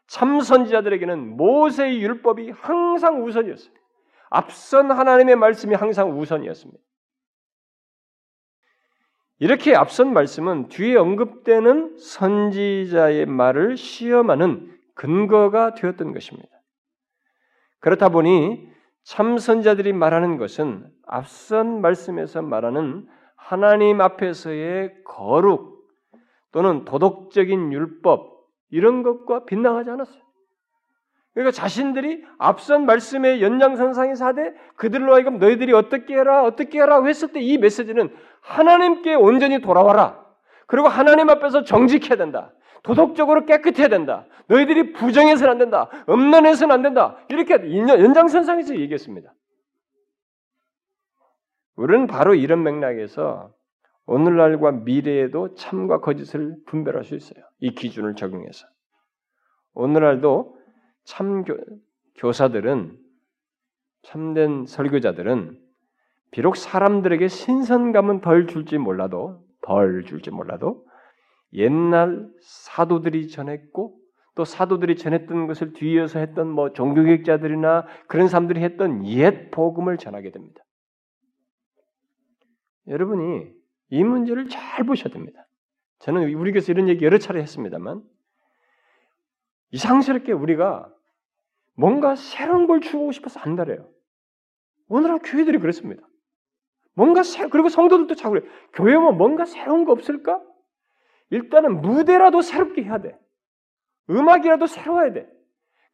참 0.07 0.41
선지자들에게는 0.41 1.37
모세의 1.37 2.01
율법이 2.01 2.53
항상 2.53 3.25
우선이었어요. 3.25 3.75
앞선 4.31 4.91
하나님의 4.91 5.37
말씀이 5.37 5.75
항상 5.75 6.19
우선이었습니다. 6.19 6.81
이렇게 9.43 9.75
앞선 9.75 10.13
말씀은 10.13 10.69
뒤에 10.69 10.95
언급되는 10.95 11.97
선지자의 11.99 13.27
말을 13.27 13.77
시험하는 13.77 14.73
근거가 14.95 15.75
되었던 15.75 16.13
것입니다. 16.13 16.49
그렇다 17.81 18.11
보니 18.11 18.71
참 19.03 19.39
선자들이 19.39 19.95
말하는 19.95 20.37
것은 20.37 20.87
앞선 21.09 21.81
말씀에서 21.81 22.41
말하는 22.41 23.09
하나님 23.35 24.01
앞에서의 24.01 25.03
거룩 25.05 25.89
또는 26.53 26.85
도덕적인 26.85 27.73
율법 27.73 28.47
이런 28.71 29.03
것과 29.03 29.45
빗나가지 29.45 29.91
않았어요. 29.91 30.23
그러니까 31.35 31.51
자신들이 31.53 32.25
앞선 32.39 32.85
말씀의 32.85 33.43
연장선상에서 33.43 34.27
하되 34.27 34.55
그들로 34.77 35.15
하여금 35.15 35.39
너희들이 35.39 35.73
어떻게 35.73 36.15
해라 36.15 36.45
어떻게 36.45 36.81
해라 36.81 37.03
했을 37.05 37.29
때 37.33 37.41
이 37.41 37.57
메시지는 37.59 38.15
하나님께 38.43 39.15
온전히 39.15 39.61
돌아와라. 39.61 40.23
그리고 40.67 40.89
하나님 40.89 41.31
앞에서 41.31 41.65
정직해야 41.65 42.17
된다. 42.17 42.53
도덕적으로 42.83 43.47
깨끗해야 43.47 43.89
된다. 43.89 44.27
너희들이 44.49 44.93
부정해서는 44.93 45.53
안 45.53 45.59
된다. 45.59 45.89
음란해서는 46.09 46.75
안 46.75 46.83
된다. 46.83 47.17
이렇게 47.29 47.55
연장선상에서 47.55 48.77
얘기했습니다. 48.77 49.33
우리는 51.77 52.07
바로 52.07 52.35
이런 52.35 52.63
맥락에서 52.63 53.55
오늘날과 54.07 54.73
미래에도 54.73 55.55
참과 55.55 56.01
거짓을 56.01 56.57
분별할 56.67 57.05
수 57.05 57.15
있어요. 57.15 57.45
이 57.61 57.75
기준을 57.75 58.17
적용해서. 58.17 58.67
오늘날도 59.75 60.59
참 61.05 61.45
교, 61.45 62.33
사들은 62.33 62.99
참된 64.03 64.67
설교자들은 64.67 65.59
비록 66.31 66.57
사람들에게 66.57 67.29
신선감은 67.29 68.21
덜 68.21 68.47
줄지 68.47 68.79
몰라도 68.79 69.45
덜 69.63 70.05
줄지 70.05 70.31
몰라도 70.31 70.87
옛날 71.53 72.29
사도들이 72.41 73.29
전했고 73.29 73.99
또 74.35 74.45
사도들이 74.45 74.97
전했던 74.97 75.47
것을 75.47 75.75
뒤이어서 75.75 76.19
했던 76.19 76.49
뭐 76.49 76.73
종교개혁자들이나 76.73 77.87
그런 78.09 78.29
사람들이 78.29 78.63
했던 78.63 79.05
옛 79.07 79.51
복음을 79.51 79.99
전하게 79.99 80.31
됩니다. 80.31 80.65
여러분이 82.89 83.53
이 83.91 84.05
문제를 84.05 84.49
잘 84.49 84.87
보셔야 84.87 85.13
됩니다. 85.13 85.47
저는 85.99 86.33
우리 86.35 86.51
교회에서 86.53 86.73
이런 86.73 86.89
얘기 86.89 87.05
여러 87.05 87.19
차례 87.19 87.41
했습니다만 87.43 88.03
이상스럽게 89.73 90.33
우리가 90.33 90.89
뭔가 91.75 92.15
새로운 92.15 92.67
걸 92.67 92.81
주고 92.81 93.13
싶어서 93.13 93.41
안달해요. 93.41 93.89
오늘날 94.89 95.19
교회들이 95.19 95.59
그렇습니다. 95.59 96.07
뭔가 96.95 97.23
새 97.23 97.49
그리고 97.49 97.69
성도들도 97.69 98.15
자꾸 98.15 98.35
그래. 98.35 98.47
교회면 98.75 99.17
뭔가 99.17 99.45
새로운 99.45 99.85
거 99.85 99.93
없을까? 99.93 100.41
일단은 101.31 101.81
무대라도 101.81 102.43
새롭게 102.43 102.85
해야 102.85 102.99
돼. 103.01 103.19
음악이라도 104.11 104.67
새로워야 104.67 105.13
돼. 105.13 105.27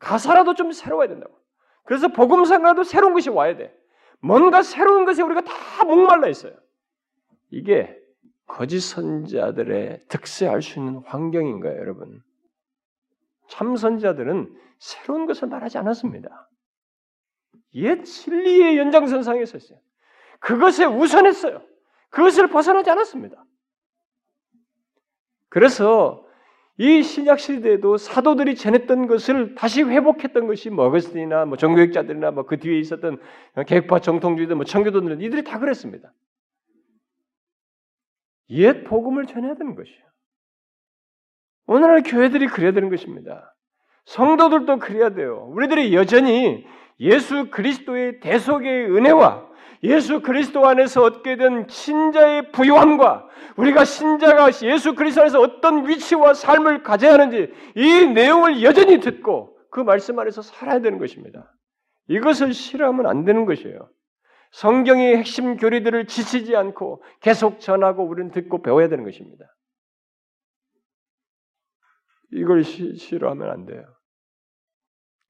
가사라도 0.00 0.54
좀 0.54 0.72
새로워야 0.72 1.08
된다고. 1.08 1.38
그래서 1.84 2.08
복음상이라도 2.08 2.82
새로운 2.82 3.14
것이 3.14 3.30
와야 3.30 3.56
돼. 3.56 3.72
뭔가 4.20 4.62
새로운 4.62 5.04
것에 5.04 5.22
우리가 5.22 5.42
다 5.42 5.84
목말라 5.84 6.28
있어요. 6.28 6.52
이게 7.50 7.96
거짓 8.46 8.80
선자들의 8.80 10.06
득세할 10.08 10.62
수 10.62 10.80
있는 10.80 10.96
환경인 11.04 11.60
거예요, 11.60 11.78
여러분. 11.78 12.22
참 13.48 13.76
선자들은 13.76 14.54
새로운 14.78 15.26
것을 15.26 15.48
말하지 15.48 15.78
않았습니다. 15.78 16.48
옛 17.74 18.02
진리의 18.02 18.78
연장선상에 18.78 19.44
섰어요. 19.44 19.78
그것에 20.40 20.84
우선했어요. 20.84 21.62
그것을 22.10 22.48
벗어나지 22.48 22.90
않았습니다. 22.90 23.44
그래서 25.48 26.24
이 26.76 27.02
신약 27.02 27.40
시대에도 27.40 27.96
사도들이 27.96 28.54
전했던 28.54 29.08
것을 29.08 29.56
다시 29.56 29.82
회복했던 29.82 30.46
것이 30.46 30.70
뭐 30.70 30.86
어거스틴이나 30.86 31.44
뭐 31.44 31.56
종교학자들이나 31.56 32.30
뭐 32.30 32.44
그 32.44 32.58
뒤에 32.58 32.78
있었던 32.78 33.20
개혁파 33.66 34.00
정통주의들 34.00 34.54
뭐 34.54 34.64
청교도들 34.64 35.20
이들이 35.20 35.42
다 35.42 35.58
그랬습니다. 35.58 36.12
옛 38.50 38.84
복음을 38.84 39.26
전해야 39.26 39.54
되는 39.56 39.74
것이에요. 39.74 40.07
오늘날 41.68 42.02
교회들이 42.02 42.46
그래야 42.46 42.72
되는 42.72 42.88
것입니다. 42.88 43.54
성도들도 44.06 44.78
그래야 44.78 45.10
돼요. 45.10 45.48
우리들이 45.52 45.94
여전히 45.94 46.66
예수 46.98 47.50
그리스도의 47.50 48.20
대속의 48.20 48.86
은혜와 48.86 49.46
예수 49.84 50.22
그리스도 50.22 50.66
안에서 50.66 51.02
얻게 51.02 51.36
된 51.36 51.66
신자의 51.68 52.50
부유함과 52.52 53.28
우리가 53.56 53.84
신자가 53.84 54.48
예수 54.62 54.94
그리스도 54.94 55.20
안에서 55.20 55.40
어떤 55.40 55.86
위치와 55.86 56.32
삶을 56.32 56.82
가져야 56.82 57.12
하는지 57.12 57.52
이 57.76 58.06
내용을 58.06 58.62
여전히 58.62 58.98
듣고 58.98 59.54
그 59.70 59.80
말씀 59.80 60.18
안에서 60.18 60.40
살아야 60.40 60.80
되는 60.80 60.98
것입니다. 60.98 61.52
이것을 62.08 62.54
싫어하면 62.54 63.06
안 63.06 63.26
되는 63.26 63.44
것이에요. 63.44 63.90
성경의 64.52 65.18
핵심 65.18 65.58
교리들을 65.58 66.06
지치지 66.06 66.56
않고 66.56 67.02
계속 67.20 67.60
전하고 67.60 68.04
우리는 68.04 68.30
듣고 68.30 68.62
배워야 68.62 68.88
되는 68.88 69.04
것입니다. 69.04 69.44
이걸 72.32 72.64
시, 72.64 72.96
싫어하면 72.96 73.50
안 73.50 73.66
돼요. 73.66 73.84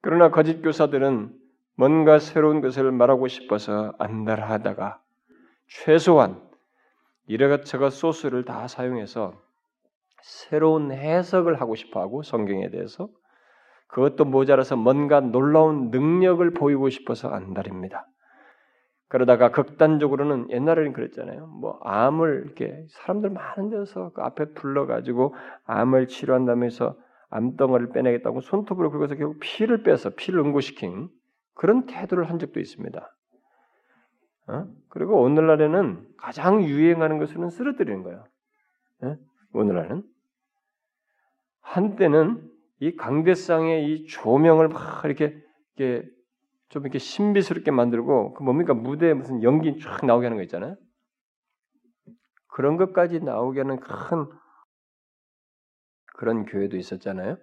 그러나 0.01 0.31
거짓 0.31 0.63
교사들은 0.63 1.35
뭔가 1.77 2.19
새로운 2.19 2.61
것을 2.61 2.91
말하고 2.91 3.29
싶어서 3.29 3.95
안달하다가 3.99 5.01
최소한 5.69 6.43
이래저것 7.27 7.91
소스를 7.91 8.45
다 8.45 8.67
사용해서 8.69 9.41
새로운 10.23 10.91
해석을 10.91 11.61
하고 11.61 11.75
싶어하고 11.75 12.23
성경에 12.23 12.71
대해서 12.71 13.09
그것도 13.89 14.25
모자라서 14.25 14.77
뭔가 14.77 15.21
놀라운 15.21 15.91
능력을 15.91 16.51
보이고 16.53 16.91
싶어서 16.91 17.29
안달입니다. 17.29 18.07
그러다가 19.09 19.51
극단적으로는 19.51 20.51
옛날에는 20.51 20.93
그랬잖아요. 20.93 21.47
뭐 21.47 21.81
암을 21.83 22.43
이렇게 22.45 22.85
사람들 22.91 23.31
많은 23.31 23.71
데서 23.71 24.11
그 24.13 24.21
앞에 24.21 24.53
불러가지고 24.53 25.35
암을 25.65 26.09
치료한다면서 26.09 26.97
암덩어리를 27.31 27.93
빼내겠다고 27.93 28.41
손톱으로 28.41 28.91
긁어서 28.91 29.15
결국 29.15 29.39
피를 29.41 29.83
빼서 29.83 30.11
피를 30.11 30.41
응고시킨 30.41 31.09
그런 31.55 31.87
태도를 31.87 32.29
한 32.29 32.39
적도 32.39 32.61
있습니다. 32.61 33.15
어? 34.49 34.67
그리고 34.89 35.21
오늘날에는 35.23 36.07
가장 36.17 36.63
유행하는 36.63 37.19
것은 37.19 37.51
쓰러뜨리는 37.51 38.03
거예요. 38.03 38.25
예? 39.05 39.17
오늘날은 39.53 40.03
한때는 41.61 42.51
이 42.81 42.97
강대상의 42.97 43.93
이 43.93 44.07
조명을 44.07 44.69
막 44.69 45.05
이렇게, 45.05 45.37
이렇게 45.77 46.09
좀 46.69 46.83
이렇게 46.83 46.99
신비스럽게 46.99 47.71
만들고 47.71 48.35
그 48.35 48.43
뭡니까 48.43 48.75
무대에 48.75 49.15
무슨 49.15 49.43
연기 49.43 49.79
쫙 49.81 50.05
나오게 50.05 50.27
하는 50.27 50.37
거 50.37 50.43
있잖아요. 50.43 50.77
그런 52.49 52.77
것까지 52.77 53.21
나오게 53.21 53.61
하는 53.61 53.81
큰 53.81 54.27
그런 56.15 56.45
교회도 56.45 56.77
있었잖아요. 56.77 57.39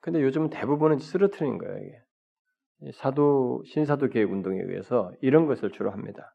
근데 0.00 0.20
요즘은 0.22 0.50
대부분은 0.50 0.98
쓰러트리는 0.98 1.58
거예요. 1.58 1.78
이게. 1.78 2.92
사도 2.92 3.62
신사도 3.64 4.08
계획 4.08 4.30
운동에 4.30 4.60
의해서 4.60 5.12
이런 5.20 5.46
것을 5.46 5.70
주로 5.70 5.90
합니다. 5.90 6.34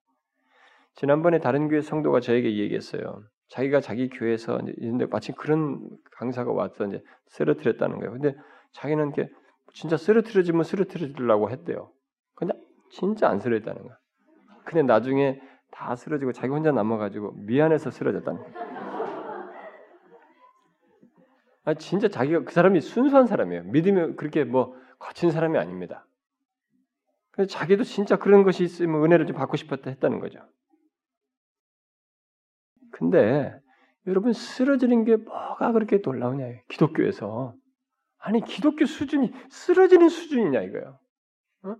지난번에 0.96 1.40
다른 1.40 1.68
교회 1.68 1.82
성도가 1.82 2.22
저에게 2.22 2.58
얘기했어요. 2.58 3.22
자기가 3.50 3.82
자기 3.82 4.10
교회에서 4.10 4.60
이런데 4.78 5.06
마침 5.06 5.36
그런 5.36 5.88
강사가 6.12 6.52
와서 6.52 6.86
이제 6.86 7.04
쓰러뜨렸다는 7.28 8.00
거예요. 8.00 8.14
근데 8.14 8.36
자기는 8.72 9.12
이게 9.12 9.30
진짜 9.74 9.98
쓰러뜨려지면 9.98 10.64
쓰러뜨리려고 10.64 11.50
했대요. 11.50 11.92
근데 12.36 12.54
진짜 12.90 13.30
안 13.30 13.40
쓰러졌다는 13.40 13.84
거야. 13.84 13.98
근데 14.66 14.84
나중에 14.84 15.42
다 15.72 15.96
쓰러지고 15.96 16.32
자기 16.32 16.50
혼자 16.50 16.72
남아가지고 16.72 17.34
미안해서 17.34 17.92
쓰러졌다는 17.92 18.42
거야. 18.42 18.68
아, 21.66 21.74
진짜 21.74 22.08
자기가 22.08 22.46
그 22.46 22.54
사람이 22.54 22.80
순수한 22.80 23.28
사람이에요. 23.28 23.64
믿음이 23.64 24.16
그렇게 24.16 24.46
뭐 24.46 24.74
거친 25.00 25.32
사람이 25.32 25.58
아닙니다. 25.58 26.08
그래서 27.32 27.52
자기도 27.52 27.84
진짜 27.84 28.18
그런 28.18 28.44
것이 28.44 28.64
있으면 28.64 29.04
은혜를 29.04 29.28
좀 29.28 29.36
받고 29.36 29.58
싶었다 29.58 29.90
했다는 29.92 30.20
거죠. 30.20 30.40
근데 32.92 33.54
여러분 34.08 34.34
쓰러지는 34.34 35.04
게 35.04 35.18
뭐가 35.18 35.74
그렇게 35.74 36.00
놀라우냐 36.04 36.46
기독교에서 36.70 37.54
아니 38.28 38.42
기독교 38.42 38.86
수준이 38.86 39.32
쓰러지는 39.50 40.10
수준이냐 40.10 40.62
이거예요. 40.64 41.00
어? 41.64 41.76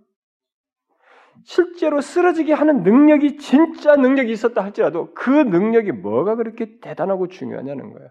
실제로 1.44 2.00
쓰러지게 2.00 2.54
하는 2.54 2.82
능력이 2.84 3.36
진짜 3.36 3.96
능력이 3.96 4.32
있었다 4.32 4.64
할지라도 4.64 5.12
그 5.12 5.28
능력이 5.28 5.92
뭐가 5.92 6.36
그렇게 6.36 6.78
대단하고 6.80 7.28
중요하냐는 7.28 7.92
거예요. 7.92 8.08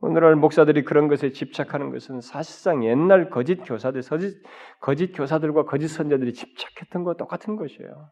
오늘날 0.00 0.36
목사들이 0.36 0.84
그런 0.84 1.08
것에 1.08 1.32
집착하는 1.32 1.90
것은 1.92 2.20
사실상 2.20 2.84
옛날 2.84 3.30
거짓 3.30 3.56
교사들, 3.64 4.02
거짓, 4.02 4.42
거짓 4.80 5.12
교사들과 5.12 5.64
거짓 5.64 5.88
선자들이 5.88 6.34
집착했던 6.34 7.04
것 7.04 7.16
똑같은 7.16 7.56
것이에요. 7.56 8.10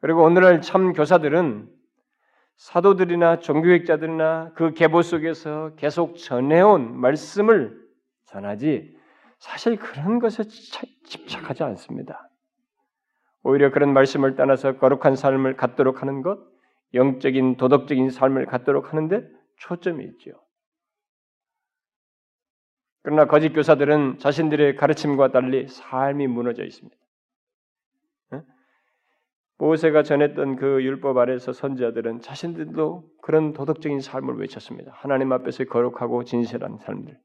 그리고 0.00 0.24
오늘날 0.24 0.62
참 0.62 0.92
교사들은 0.92 1.79
사도들이나 2.60 3.38
종교학자들이나 3.38 4.52
그 4.54 4.74
계보 4.74 5.00
속에서 5.00 5.74
계속 5.76 6.16
전해온 6.16 6.94
말씀을 7.00 7.80
전하지 8.26 8.98
사실 9.38 9.78
그런 9.78 10.18
것에 10.18 10.44
집착하지 10.44 11.62
않습니다. 11.62 12.28
오히려 13.42 13.70
그런 13.70 13.94
말씀을 13.94 14.36
떠나서 14.36 14.76
거룩한 14.76 15.16
삶을 15.16 15.56
갖도록 15.56 16.02
하는 16.02 16.20
것, 16.20 16.38
영적인 16.92 17.56
도덕적인 17.56 18.10
삶을 18.10 18.44
갖도록 18.44 18.92
하는데 18.92 19.26
초점이 19.56 20.04
있죠. 20.04 20.32
그러나 23.02 23.24
거짓 23.24 23.54
교사들은 23.54 24.18
자신들의 24.18 24.76
가르침과 24.76 25.32
달리 25.32 25.66
삶이 25.66 26.26
무너져 26.26 26.64
있습니다. 26.64 26.99
모세가 29.60 30.02
전했던 30.02 30.56
그 30.56 30.82
율법 30.82 31.18
아래서 31.18 31.52
선지자들은 31.52 32.22
자신들도 32.22 33.04
그런 33.20 33.52
도덕적인 33.52 34.00
삶을 34.00 34.38
외쳤습니다. 34.38 34.90
하나님 34.94 35.32
앞에서 35.32 35.64
거룩하고 35.64 36.24
진실한 36.24 36.78
삶들. 36.78 37.18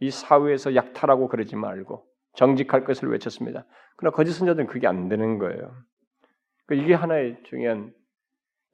이 0.00 0.10
사회에서 0.10 0.74
약탈하고 0.74 1.28
그러지 1.28 1.56
말고 1.56 2.06
정직할 2.32 2.84
것을 2.84 3.10
외쳤습니다. 3.10 3.66
그러나 3.96 4.16
거짓 4.16 4.32
선자들은 4.32 4.66
그게 4.66 4.86
안 4.86 5.08
되는 5.08 5.38
거예요. 5.38 5.70
이게 6.72 6.94
하나의 6.94 7.36
중요한 7.44 7.92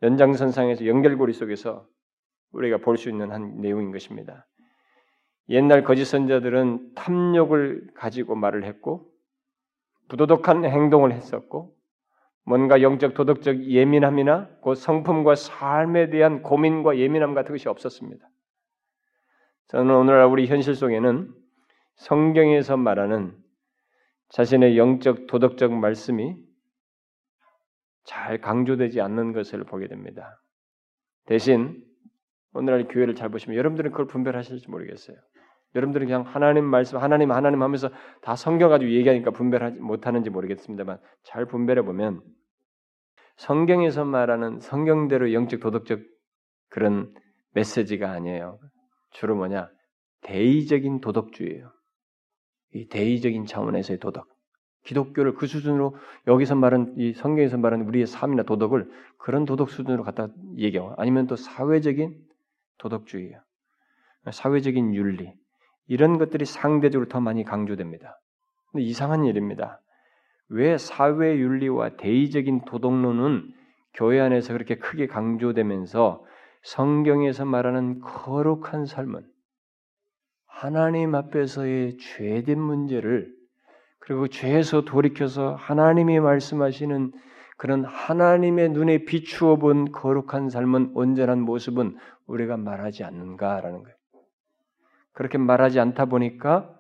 연장선상에서 0.03 0.87
연결고리 0.87 1.33
속에서 1.33 1.89
우리가 2.53 2.79
볼 2.79 2.97
수 2.97 3.11
있는 3.11 3.33
한 3.33 3.61
내용인 3.61 3.91
것입니다. 3.91 4.47
옛날 5.49 5.83
거짓 5.83 6.05
선자들은 6.05 6.95
탐욕을 6.95 7.89
가지고 7.95 8.37
말을 8.37 8.65
했고 8.65 9.11
부도덕한 10.09 10.65
행동을 10.65 11.13
했었고 11.13 11.80
뭔가 12.45 12.83
영적 12.83 13.15
도덕적 13.15 13.65
예민함이나 13.65 14.49
그 14.63 14.75
성품과 14.75 15.35
삶에 15.35 16.11
대한 16.11 16.43
고민과 16.43 16.99
예민함 16.99 17.35
같은 17.35 17.53
것이 17.53 17.69
없었습니다. 17.69 18.27
저는 19.69 19.95
오늘날 19.95 20.27
우리 20.27 20.47
현실 20.47 20.75
속에는 20.75 21.33
성경에서 21.97 22.77
말하는 22.77 23.37
자신의 24.31 24.79
영적 24.79 25.27
도덕적 25.27 25.73
말씀이 25.73 26.37
잘 28.05 28.41
강조되지 28.41 29.01
않는 29.01 29.33
것을 29.33 29.65
보게 29.65 29.87
됩니다. 29.87 30.43
대신 31.27 31.85
오늘날 32.53 32.89
교회를 32.89 33.15
잘 33.15 33.29
보시면 33.29 33.57
여러분들은 33.57 33.91
그걸 33.93 34.07
분별하실지 34.07 34.71
모르겠어요. 34.71 35.17
여러분들은 35.75 36.07
그냥 36.07 36.23
하나님 36.23 36.65
말씀, 36.65 36.99
하나님, 36.99 37.31
하나님 37.31 37.63
하면서 37.63 37.91
다 38.23 38.35
성경 38.37 38.71
가지고 38.71 38.91
얘기하니까 38.93 39.31
분별하지 39.31 39.79
못하는지 39.79 40.31
모르겠습니다만 40.31 40.99
잘 41.23 41.47
분별해 41.47 41.83
보면 41.83 42.23
성경에서 43.37 44.05
말하는 44.05 44.61
성경대로 44.61 45.33
영적 45.33 45.61
도덕적 45.61 46.01
그런 46.69 47.15
메시지가 47.53 48.11
아니에요. 48.11 48.59
주로 49.11 49.37
뭐냐? 49.37 49.71
대의적인 50.23 51.01
도덕주의예요. 51.01 51.71
이 52.75 52.89
대의적인 52.89 53.47
차원에서의 53.47 53.99
도덕. 53.99 54.29
기독교를 54.85 55.35
그 55.35 55.47
수준으로 55.47 55.97
여기서 56.27 56.55
말한 56.55 56.95
이 56.97 57.13
성경에서 57.13 57.59
말하는 57.59 57.87
우리의 57.87 58.07
삶이나 58.07 58.45
도덕을 58.45 58.91
그런 59.19 59.45
도덕 59.45 59.71
수준으로 59.71 60.05
갖다 60.05 60.29
얘기하고 60.57 60.95
아니면 60.97 61.27
또 61.27 61.37
사회적인 61.37 62.17
도덕주의예요. 62.79 63.41
사회적인 64.31 64.95
윤리 64.95 65.33
이런 65.91 66.19
것들이 66.19 66.45
상대적으로 66.45 67.09
더 67.09 67.21
많이 67.21 67.43
강조됩니다. 67.43 68.21
근데 68.71 68.85
이상한 68.85 69.25
일입니다. 69.25 69.81
왜 70.49 70.79
사회 70.79 71.37
윤리와 71.37 71.97
대의적인 71.97 72.65
도덕론은 72.65 73.53
교회 73.95 74.21
안에서 74.21 74.53
그렇게 74.53 74.77
크게 74.77 75.09
강조되면서 75.09 76.25
성경에서 76.63 77.45
말하는 77.45 78.01
거룩한 78.01 78.87
삶은 78.87 79.27
하나님 80.47 81.17
앞에서의 81.17 81.97
죄된 81.99 82.61
문제를 82.61 83.35
그리고 83.99 84.29
죄에서 84.29 84.83
돌이켜서 84.83 85.57
하나님이 85.57 86.21
말씀하시는 86.21 87.11
그런 87.57 87.85
하나님의 87.85 88.69
눈에 88.69 89.05
비추어 89.07 89.57
본 89.57 89.91
거룩한 89.91 90.51
삶은 90.51 90.93
온전한 90.95 91.41
모습은 91.41 91.97
우리가 92.29 92.57
말하지 92.59 93.03
않는가라는 93.03 93.83
거예요. 93.83 94.00
그렇게 95.21 95.37
말하지 95.37 95.79
않다 95.81 96.07
보니까 96.07 96.75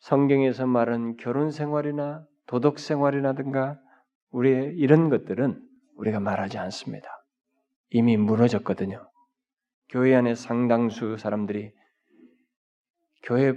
성경에서 0.00 0.66
말하는 0.66 1.16
결혼 1.16 1.50
생활이나 1.50 2.26
도덕 2.46 2.78
생활이라든가 2.78 3.80
우리의 4.32 4.76
이런 4.76 5.08
것들은 5.08 5.66
우리가 5.94 6.20
말하지 6.20 6.58
않습니다. 6.58 7.08
이미 7.88 8.18
무너졌거든요. 8.18 9.08
교회 9.88 10.14
안에 10.14 10.34
상당수 10.34 11.16
사람들이 11.16 11.72
교회 13.22 13.54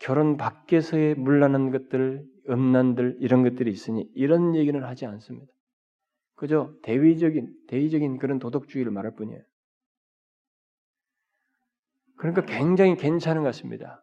결혼 0.00 0.36
밖에서의 0.36 1.14
물란한 1.14 1.70
것들, 1.70 2.24
음란들 2.50 3.18
이런 3.20 3.44
것들이 3.44 3.70
있으니 3.70 4.10
이런 4.16 4.56
얘기는 4.56 4.82
하지 4.82 5.06
않습니다. 5.06 5.52
그저 6.34 6.74
대위적인 6.82 7.54
대의적인 7.68 8.18
그런 8.18 8.40
도덕주의를 8.40 8.90
말할 8.90 9.14
뿐이에요. 9.14 9.42
그러니까 12.16 12.44
굉장히 12.44 12.96
괜찮은 12.96 13.42
것 13.42 13.48
같습니다. 13.48 14.02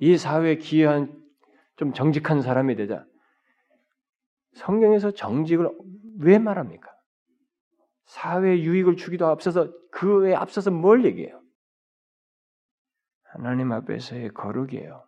이 0.00 0.16
사회에 0.16 0.56
기여한 0.56 1.22
좀 1.76 1.92
정직한 1.92 2.42
사람이 2.42 2.76
되자 2.76 3.04
성경에서 4.54 5.12
정직을 5.12 5.70
왜 6.20 6.38
말합니까? 6.38 6.90
사회 8.04 8.60
유익을 8.60 8.96
주기도 8.96 9.26
앞서서 9.26 9.72
그 9.90 10.18
외에 10.18 10.34
앞서서 10.34 10.70
뭘 10.70 11.04
얘기해요? 11.04 11.40
하나님 13.22 13.72
앞에서의 13.72 14.30
거룩이에요. 14.30 15.04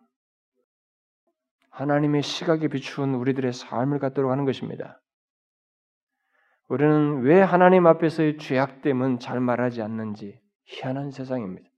하나님의 1.69 2.23
시각에 2.23 2.69
비추은 2.69 3.13
우리들의 3.15 3.51
삶을 3.53 3.99
갖도록 3.99 4.31
하는 4.31 4.45
것입니다. 4.45 5.01
우리는 6.67 7.21
왜 7.21 7.41
하나님 7.41 7.85
앞에서의 7.85 8.37
죄악됨은 8.37 9.19
잘 9.19 9.39
말하지 9.39 9.81
않는지 9.81 10.41
희한한 10.63 11.11
세상입니다. 11.11 11.69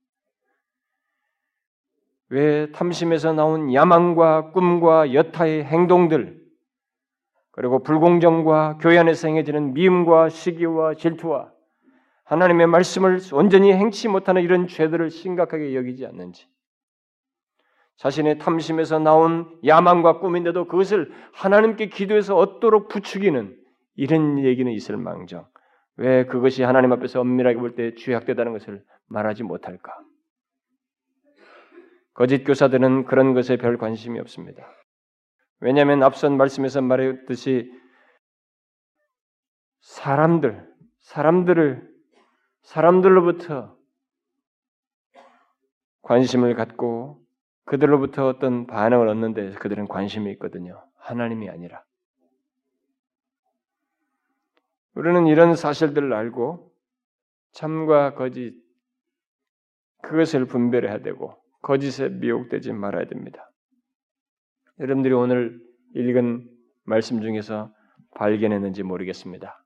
왜 2.30 2.72
탐심에서 2.72 3.34
나온 3.34 3.74
야망과 3.74 4.52
꿈과 4.52 5.14
여타의 5.14 5.64
행동들, 5.64 6.38
그리고 7.52 7.82
불공정과 7.82 8.78
교회 8.82 8.98
안에서 8.98 9.28
행해지는 9.30 9.74
미움과 9.74 10.30
시기와 10.30 10.96
질투와 10.96 11.52
하나님의 12.26 12.68
말씀을 12.68 13.20
온전히 13.34 13.72
행치 13.74 14.08
못하는 14.08 14.42
이런 14.42 14.68
죄들을 14.68 15.10
심각하게 15.10 15.74
여기지 15.76 16.06
않는지, 16.06 16.48
자신의 17.96 18.38
탐심에서 18.38 19.00
나온 19.00 19.60
야망과 19.66 20.20
꿈인데도 20.20 20.68
그것을 20.68 21.12
하나님께 21.34 21.88
기도해서 21.88 22.36
얻도록 22.38 22.90
부추기는 22.90 23.58
이런 23.96 24.40
얘기는 24.44 24.72
있을 24.72 24.98
망정. 24.98 25.48
왜 25.96 26.26
그것이 26.26 26.62
하나님 26.62 26.92
앞에서 26.92 27.22
엄밀하게 27.22 27.58
볼 27.58 27.76
때 27.76 27.96
죄악되다는 27.96 28.54
것을 28.54 28.84
말하지 29.08 29.42
못할까? 29.42 29.92
거짓 32.18 32.44
교사들은 32.44 33.06
그런 33.06 33.36
것에 33.36 33.58
별 33.58 33.78
관심이 33.78 34.20
없습니다. 34.20 34.68
왜냐하면 35.60 36.02
앞선 36.02 36.36
말씀에서 36.36 36.82
말했듯이 36.82 37.72
사람들, 39.82 40.68
사람들을 40.98 41.88
사람들로부터 42.64 43.78
관심을 46.02 46.56
갖고 46.56 47.24
그들로부터 47.66 48.28
어떤 48.28 48.66
반응을 48.66 49.08
얻는데 49.10 49.52
그들은 49.52 49.88
관심이 49.88 50.32
있거든요. 50.32 50.84
하나님이 50.96 51.52
아니라. 51.52 51.84
우리는 54.96 55.28
이런 55.28 55.56
사실들을 55.56 56.12
알고 56.14 56.74
참과 57.52 58.16
거짓 58.16 58.56
그것을 60.02 60.46
분별해야 60.46 61.04
되고 61.04 61.38
거짓에 61.68 62.08
미혹되지 62.08 62.72
말아야 62.72 63.08
됩니다. 63.08 63.52
여러분들이 64.80 65.14
오늘 65.14 65.60
읽은 65.96 66.50
말씀 66.86 67.22
중에서 67.22 67.74
발견했는지 68.16 68.84
모르겠습니다. 68.84 69.66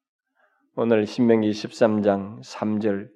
오늘 0.74 1.06
신명기 1.06 1.52
13장 1.52 2.42
3절 2.44 3.12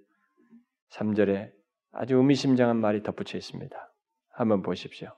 3절에 0.92 1.52
아주 1.94 2.18
의미심장한 2.18 2.78
말이 2.78 3.02
덧붙여 3.02 3.40
있습니다. 3.40 3.76
한번 4.30 4.62
보십시오. 4.62 5.18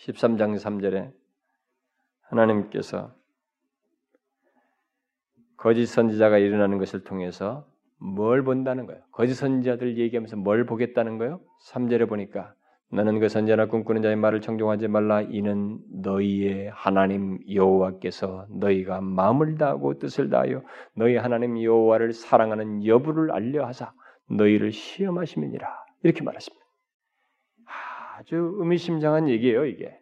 13장 0.00 0.56
3절에 0.56 1.14
하나님께서 2.20 3.16
거짓 5.56 5.86
선지자가 5.86 6.36
일어나는 6.36 6.76
것을 6.76 7.02
통해서 7.02 7.66
뭘 7.98 8.42
본다는 8.42 8.86
거예요? 8.86 9.00
거짓 9.12 9.34
선지자들 9.34 9.98
얘기하면서 9.98 10.36
뭘 10.36 10.66
보겠다는 10.66 11.18
거예요? 11.18 11.40
3절에 11.70 12.08
보니까 12.08 12.54
너는 12.92 13.18
그 13.18 13.28
선지자나 13.28 13.66
꿈꾸는 13.66 14.02
자의 14.02 14.16
말을 14.16 14.40
청종하지 14.40 14.88
말라 14.88 15.20
이는 15.22 15.78
너희의 16.02 16.70
하나님 16.72 17.38
여호와께서 17.52 18.46
너희가 18.50 19.00
마음을 19.00 19.56
다하고 19.58 19.98
뜻을 19.98 20.30
다하여 20.30 20.62
너희 20.94 21.16
하나님 21.16 21.60
여호와를 21.60 22.12
사랑하는 22.12 22.86
여부를 22.86 23.32
알려 23.32 23.66
하사 23.66 23.92
너희를 24.30 24.72
시험하심이니라 24.72 25.68
이렇게 26.02 26.22
말했습니다. 26.22 26.64
아주 28.18 28.54
의미심장한 28.58 29.28
얘기예요 29.28 29.66
이게. 29.66 29.98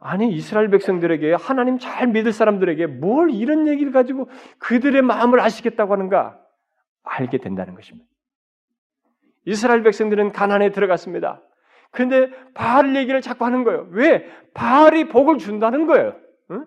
아니 0.00 0.32
이스라엘 0.32 0.70
백성들에게 0.70 1.34
하나님 1.34 1.78
잘 1.78 2.08
믿을 2.08 2.32
사람들에게 2.32 2.86
뭘 2.86 3.30
이런 3.30 3.68
얘기를 3.68 3.92
가지고 3.92 4.30
그들의 4.58 5.02
마음을 5.02 5.40
아시겠다고 5.40 5.92
하는가 5.92 6.40
알게 7.02 7.38
된다는 7.38 7.74
것입니다. 7.74 8.08
이스라엘 9.44 9.82
백성들은 9.82 10.32
가난에 10.32 10.70
들어갔습니다. 10.70 11.42
근데 11.90 12.30
바알 12.54 12.96
얘기를 12.96 13.20
자꾸 13.20 13.44
하는 13.44 13.62
거예요. 13.62 13.88
왜? 13.90 14.26
바알이 14.54 15.08
복을 15.08 15.38
준다는 15.38 15.86
거예요. 15.86 16.16
응? 16.50 16.66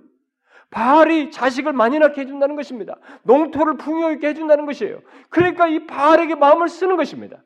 바알이 0.70 1.32
자식을 1.32 1.74
많이 1.74 1.98
낳게 1.98 2.22
해준다는 2.22 2.56
것입니다. 2.56 2.98
농토를 3.24 3.78
풍요있게 3.78 4.28
해준다는 4.28 4.66
것이에요. 4.66 5.02
그러니까 5.30 5.68
이 5.68 5.88
바알에게 5.88 6.36
마음을 6.36 6.68
쓰는 6.68 6.98
것입니다. 6.98 7.44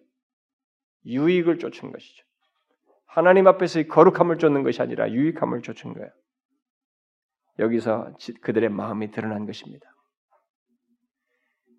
유익을 1.05 1.59
쫓은 1.59 1.91
것이죠. 1.91 2.26
하나님 3.07 3.47
앞에서 3.47 3.83
거룩함을 3.83 4.37
쫓는 4.37 4.63
것이 4.63 4.81
아니라 4.81 5.11
유익함을 5.11 5.61
쫓은 5.61 5.93
거예요. 5.93 6.09
여기서 7.59 8.13
그들의 8.41 8.69
마음이 8.69 9.11
드러난 9.11 9.45
것입니다. 9.45 9.87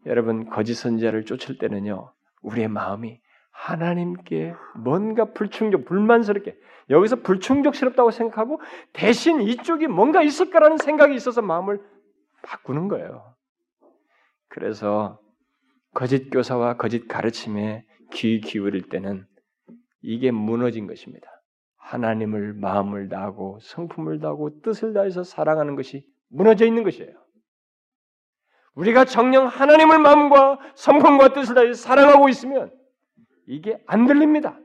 여러분 0.06 0.48
거짓 0.48 0.74
선지자를 0.74 1.24
쫓을 1.24 1.58
때는요, 1.58 2.12
우리의 2.42 2.68
마음이 2.68 3.20
하나님께 3.50 4.54
뭔가 4.76 5.32
불충족, 5.32 5.84
불만스럽게 5.84 6.56
여기서 6.90 7.16
불충족스럽다고 7.16 8.10
생각하고 8.10 8.60
대신 8.92 9.42
이쪽이 9.42 9.88
뭔가 9.88 10.22
있을 10.22 10.50
거라는 10.50 10.78
생각이 10.78 11.14
있어서 11.14 11.42
마음을 11.42 11.80
바꾸는 12.42 12.88
거예요. 12.88 13.34
그래서 14.48 15.20
거짓 15.92 16.30
교사와 16.30 16.76
거짓 16.76 17.06
가르침에 17.06 17.84
귀 18.12 18.40
기울일 18.40 18.88
때는 18.88 19.26
이게 20.00 20.30
무너진 20.30 20.86
것입니다. 20.86 21.28
하나님을 21.76 22.54
마음을 22.54 23.08
다하고 23.08 23.58
성품을 23.62 24.20
다하고 24.20 24.60
뜻을 24.62 24.92
다해서 24.92 25.22
사랑하는 25.24 25.74
것이 25.76 26.06
무너져 26.28 26.66
있는 26.66 26.82
것이에요. 26.82 27.12
우리가 28.74 29.04
정령 29.04 29.46
하나님을 29.46 29.98
마음과 29.98 30.58
성품과 30.76 31.32
뜻을 31.32 31.54
다해서 31.54 31.82
사랑하고 31.82 32.28
있으면 32.28 32.72
이게 33.46 33.82
안 33.86 34.06
들립니다. 34.06 34.58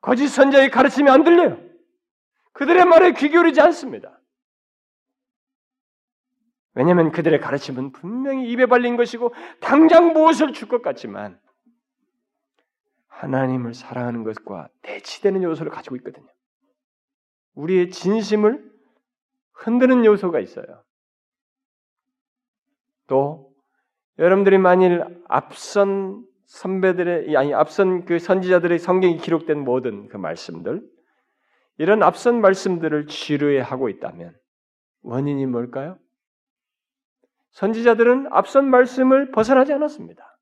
거짓 0.00 0.28
선자의 0.28 0.70
가르침이 0.70 1.08
안 1.08 1.24
들려요. 1.24 1.58
그들의 2.52 2.84
말에 2.84 3.12
귀 3.12 3.28
기울이지 3.28 3.60
않습니다. 3.60 4.20
왜냐하면 6.74 7.10
그들의 7.10 7.40
가르침은 7.40 7.92
분명히 7.92 8.50
입에 8.50 8.66
발린 8.66 8.96
것이고 8.96 9.34
당장 9.60 10.12
무엇을 10.12 10.52
줄 10.52 10.68
것 10.68 10.82
같지만 10.82 11.40
하나님을 13.16 13.72
사랑하는 13.72 14.24
것과 14.24 14.68
대치되는 14.82 15.42
요소를 15.42 15.72
가지고 15.72 15.96
있거든요. 15.96 16.26
우리의 17.54 17.90
진심을 17.90 18.70
흔드는 19.54 20.04
요소가 20.04 20.38
있어요. 20.40 20.84
또 23.06 23.52
여러분들이 24.18 24.58
만일 24.58 25.04
앞선 25.28 26.26
선배들의 26.44 27.36
아니 27.36 27.54
앞선 27.54 28.04
그 28.04 28.18
선지자들의 28.18 28.78
성경이 28.78 29.16
기록된 29.16 29.58
모든 29.60 30.08
그 30.08 30.16
말씀들 30.16 30.82
이런 31.78 32.02
앞선 32.02 32.40
말씀들을 32.40 33.06
지루해 33.06 33.60
하고 33.60 33.88
있다면 33.88 34.34
원인이 35.02 35.46
뭘까요? 35.46 35.98
선지자들은 37.52 38.28
앞선 38.30 38.68
말씀을 38.68 39.30
벗어나지 39.30 39.72
않았습니다. 39.72 40.35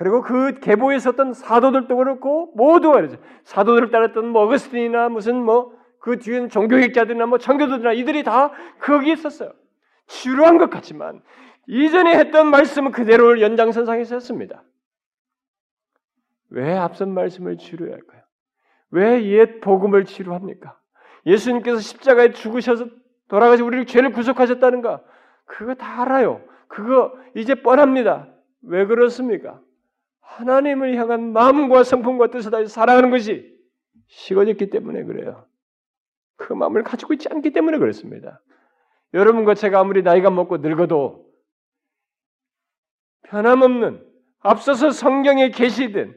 그리고 0.00 0.22
그 0.22 0.58
계보에 0.60 0.98
섰던 0.98 1.34
사도들도 1.34 1.94
그렇고 1.94 2.52
모두가 2.56 2.96
그러죠. 2.96 3.18
사도들을 3.44 3.90
따랐던 3.90 4.28
뭐 4.28 4.44
어거스틴이나 4.44 5.10
무슨 5.10 5.36
뭐 5.36 5.80
그 6.00 6.18
뒤엔 6.18 6.48
종교학자들이나 6.48 7.26
뭐 7.26 7.38
청교도들이나 7.38 7.92
이들이 7.92 8.24
다 8.24 8.50
거기에 8.80 9.12
있었어요. 9.12 9.52
지루한 10.06 10.58
것 10.58 10.70
같지만 10.70 11.22
이전에 11.68 12.16
했던 12.18 12.48
말씀은 12.48 12.90
그대로 12.90 13.40
연장선상에서 13.40 14.16
했습니다. 14.16 14.64
왜 16.48 16.76
앞선 16.76 17.12
말씀을 17.14 17.58
치료할까요? 17.58 18.22
왜 18.90 19.22
옛 19.30 19.60
복음을 19.60 20.04
치료합니까? 20.04 20.76
예수님께서 21.26 21.78
십자가에 21.78 22.32
죽으셔서 22.32 22.86
돌아가서 23.28 23.64
우리를 23.64 23.86
죄를 23.86 24.10
구속하셨다는가? 24.12 25.02
그거 25.44 25.74
다 25.74 26.02
알아요. 26.02 26.42
그거 26.66 27.12
이제 27.36 27.54
뻔합니다. 27.54 28.26
왜 28.62 28.86
그렇습니까? 28.86 29.60
하나님을 30.36 30.96
향한 30.96 31.32
마음과 31.32 31.82
성품과 31.84 32.30
뜻을 32.30 32.50
다해 32.50 32.66
사랑하는 32.66 33.10
것이 33.10 33.52
식어졌기 34.06 34.70
때문에 34.70 35.04
그래요. 35.04 35.46
그 36.36 36.52
마음을 36.52 36.82
가지고 36.82 37.12
있지 37.14 37.28
않기 37.30 37.52
때문에 37.52 37.78
그렇습니다. 37.78 38.40
여러분과 39.12 39.54
제가 39.54 39.80
아무리 39.80 40.02
나이가 40.02 40.30
먹고 40.30 40.58
늙어도 40.58 41.26
변함없는 43.22 44.06
앞서서 44.40 44.90
성경에 44.90 45.50
계시된 45.50 46.16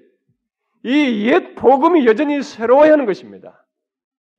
이 0.86 1.28
옛 1.30 1.56
복음이 1.56 2.06
여전히 2.06 2.42
새로워야 2.42 2.92
하는 2.94 3.06
것입니다. 3.06 3.66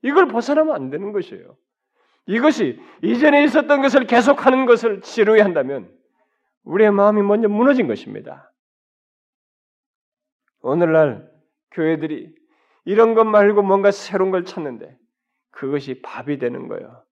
이걸 0.02 0.28
벗어나면 0.28 0.74
안 0.74 0.90
되는 0.90 1.12
것이에요. 1.12 1.56
이것이 2.26 2.80
이전에 3.02 3.44
있었던 3.44 3.82
것을 3.82 4.06
계속하는 4.06 4.66
것을 4.66 5.00
지루해 5.00 5.40
한다면 5.40 5.90
우리의 6.64 6.90
마음이 6.90 7.22
먼저 7.22 7.48
무너진 7.48 7.86
것입니다. 7.88 8.52
오늘날 10.64 11.30
교회들이 11.72 12.34
이런 12.86 13.14
것 13.14 13.24
말고 13.24 13.62
뭔가 13.62 13.90
새로운 13.90 14.30
걸 14.30 14.46
찾는데 14.46 14.98
그것이 15.50 16.00
밥이 16.00 16.38
되는 16.38 16.68
거예요. 16.68 17.04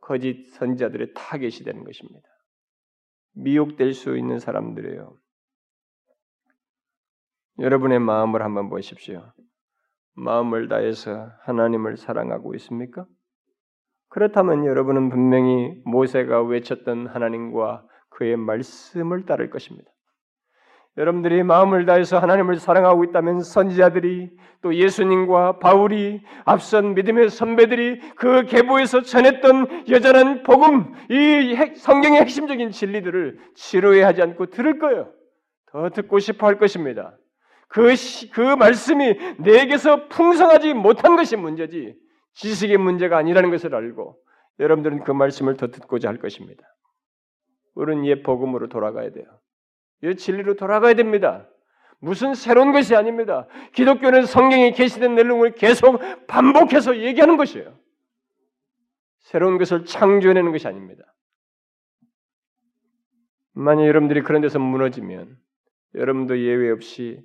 거짓 0.00 0.46
선자들의 0.54 1.12
타겟이 1.12 1.64
되는 1.64 1.84
것입니다. 1.84 2.26
미혹될 3.34 3.92
수 3.92 4.16
있는 4.16 4.38
사람들이에요. 4.38 5.14
여러분의 7.58 7.98
마음을 7.98 8.42
한번 8.42 8.70
보십시오. 8.70 9.32
마음을 10.14 10.68
다해서 10.68 11.30
하나님을 11.42 11.98
사랑하고 11.98 12.54
있습니까? 12.54 13.06
그렇다면 14.08 14.64
여러분은 14.64 15.10
분명히 15.10 15.78
모세가 15.84 16.42
외쳤던 16.42 17.08
하나님과 17.08 17.86
그의 18.08 18.36
말씀을 18.36 19.26
따를 19.26 19.50
것입니다. 19.50 19.90
여러분들이 20.98 21.44
마음을 21.44 21.86
다해서 21.86 22.18
하나님을 22.18 22.56
사랑하고 22.56 23.04
있다면 23.04 23.40
선지자들이 23.40 24.30
또 24.62 24.74
예수님과 24.74 25.60
바울이 25.60 26.22
앞선 26.44 26.94
믿음의 26.94 27.30
선배들이 27.30 28.00
그 28.16 28.42
계보에서 28.46 29.02
전했던 29.02 29.88
여전한 29.88 30.42
복음, 30.42 30.92
이 31.08 31.54
성경의 31.76 32.20
핵심적인 32.20 32.72
진리들을 32.72 33.38
지루해하지 33.54 34.22
않고 34.22 34.46
들을 34.46 34.80
거예요. 34.80 35.12
더 35.66 35.88
듣고 35.90 36.18
싶어 36.18 36.48
할 36.48 36.58
것입니다. 36.58 37.16
그, 37.68 37.94
그 38.32 38.40
말씀이 38.56 39.36
내게서 39.38 40.08
풍성하지 40.08 40.74
못한 40.74 41.14
것이 41.14 41.36
문제지 41.36 41.94
지식의 42.34 42.76
문제가 42.78 43.18
아니라는 43.18 43.50
것을 43.50 43.72
알고 43.72 44.16
여러분들은 44.58 45.04
그 45.04 45.12
말씀을 45.12 45.56
더 45.56 45.68
듣고자 45.68 46.08
할 46.08 46.18
것입니다. 46.18 46.64
우리는 47.76 48.04
옛 48.06 48.24
복음으로 48.24 48.68
돌아가야 48.68 49.12
돼요. 49.12 49.26
옛 50.02 50.14
진리로 50.14 50.54
돌아가야 50.54 50.94
됩니다. 50.94 51.48
무슨 52.00 52.34
새로운 52.34 52.72
것이 52.72 52.94
아닙니다. 52.94 53.46
기독교는 53.74 54.26
성경에 54.26 54.70
계시된 54.70 55.14
내용을 55.16 55.52
계속 55.52 56.00
반복해서 56.26 56.98
얘기하는 56.98 57.36
것이에요. 57.36 57.76
새로운 59.20 59.58
것을 59.58 59.84
창조해내는 59.84 60.52
것이 60.52 60.66
아닙니다. 60.68 61.04
만약 63.52 63.86
여러분들이 63.86 64.22
그런 64.22 64.40
데서 64.40 64.60
무너지면 64.60 65.36
여러분도 65.96 66.38
예외 66.38 66.70
없이 66.70 67.20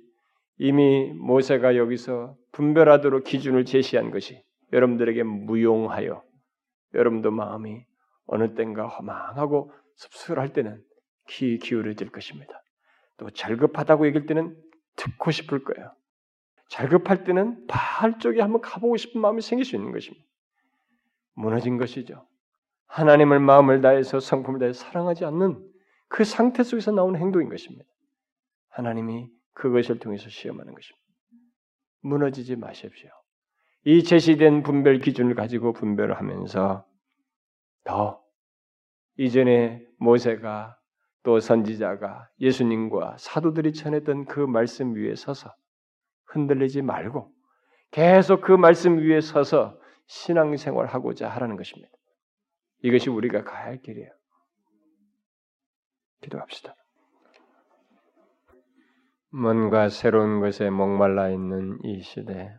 이미 0.58 1.12
모세가 1.12 1.76
여기서 1.76 2.36
분별하도록 2.52 3.22
기준을 3.22 3.64
제시한 3.64 4.10
것이 4.10 4.42
여러분들에게 4.72 5.22
무용하여 5.22 6.22
여러분도 6.94 7.30
마음이 7.30 7.84
어느 8.26 8.54
땐가 8.54 8.88
허망하고 8.88 9.72
씁쓸할 9.94 10.52
때는 10.52 10.82
귀 11.28 11.58
기울여질 11.58 12.10
것입니다. 12.10 12.63
또 13.16 13.30
잘급하다고 13.30 14.06
얘기할 14.06 14.26
때는 14.26 14.56
듣고 14.96 15.30
싶을 15.30 15.64
거예요. 15.64 15.92
잘급할 16.68 17.24
때는 17.24 17.66
바알 17.66 18.18
쪽에 18.18 18.40
한번 18.40 18.60
가보고 18.60 18.96
싶은 18.96 19.20
마음이 19.20 19.42
생길 19.42 19.64
수 19.64 19.76
있는 19.76 19.92
것입니다. 19.92 20.24
무너진 21.34 21.78
것이죠. 21.78 22.26
하나님을 22.86 23.40
마음을 23.40 23.80
다해서 23.80 24.20
성품을 24.20 24.60
다해 24.60 24.72
사랑하지 24.72 25.24
않는 25.24 25.64
그 26.08 26.24
상태 26.24 26.62
속에서 26.62 26.92
나오는 26.92 27.18
행동인 27.18 27.48
것입니다. 27.48 27.84
하나님이 28.68 29.30
그것을 29.52 29.98
통해서 29.98 30.28
시험하는 30.28 30.74
것입니다. 30.74 31.04
무너지지 32.00 32.56
마십시오. 32.56 33.10
이 33.84 34.02
제시된 34.02 34.62
분별 34.62 34.98
기준을 34.98 35.34
가지고 35.34 35.72
분별을 35.72 36.16
하면서 36.16 36.86
더 37.84 38.22
이전에 39.16 39.86
모세가 39.98 40.78
또 41.24 41.40
선지자가 41.40 42.28
예수님과 42.38 43.16
사도들이 43.18 43.72
전했던 43.72 44.26
그 44.26 44.40
말씀 44.40 44.94
위에 44.94 45.16
서서 45.16 45.52
흔들리지 46.26 46.82
말고 46.82 47.32
계속 47.90 48.42
그 48.42 48.52
말씀 48.52 48.98
위에 48.98 49.20
서서 49.20 49.80
신앙생활 50.06 50.86
하고자 50.86 51.28
하라는 51.30 51.56
것입니다. 51.56 51.90
이것이 52.82 53.08
우리가 53.08 53.42
가야 53.42 53.64
할 53.64 53.80
길이에요. 53.80 54.10
기도합시다. 56.20 56.74
뭔가 59.30 59.88
새로운 59.88 60.40
것에 60.40 60.70
목말라 60.70 61.30
있는 61.30 61.78
이 61.82 62.02
시대, 62.02 62.54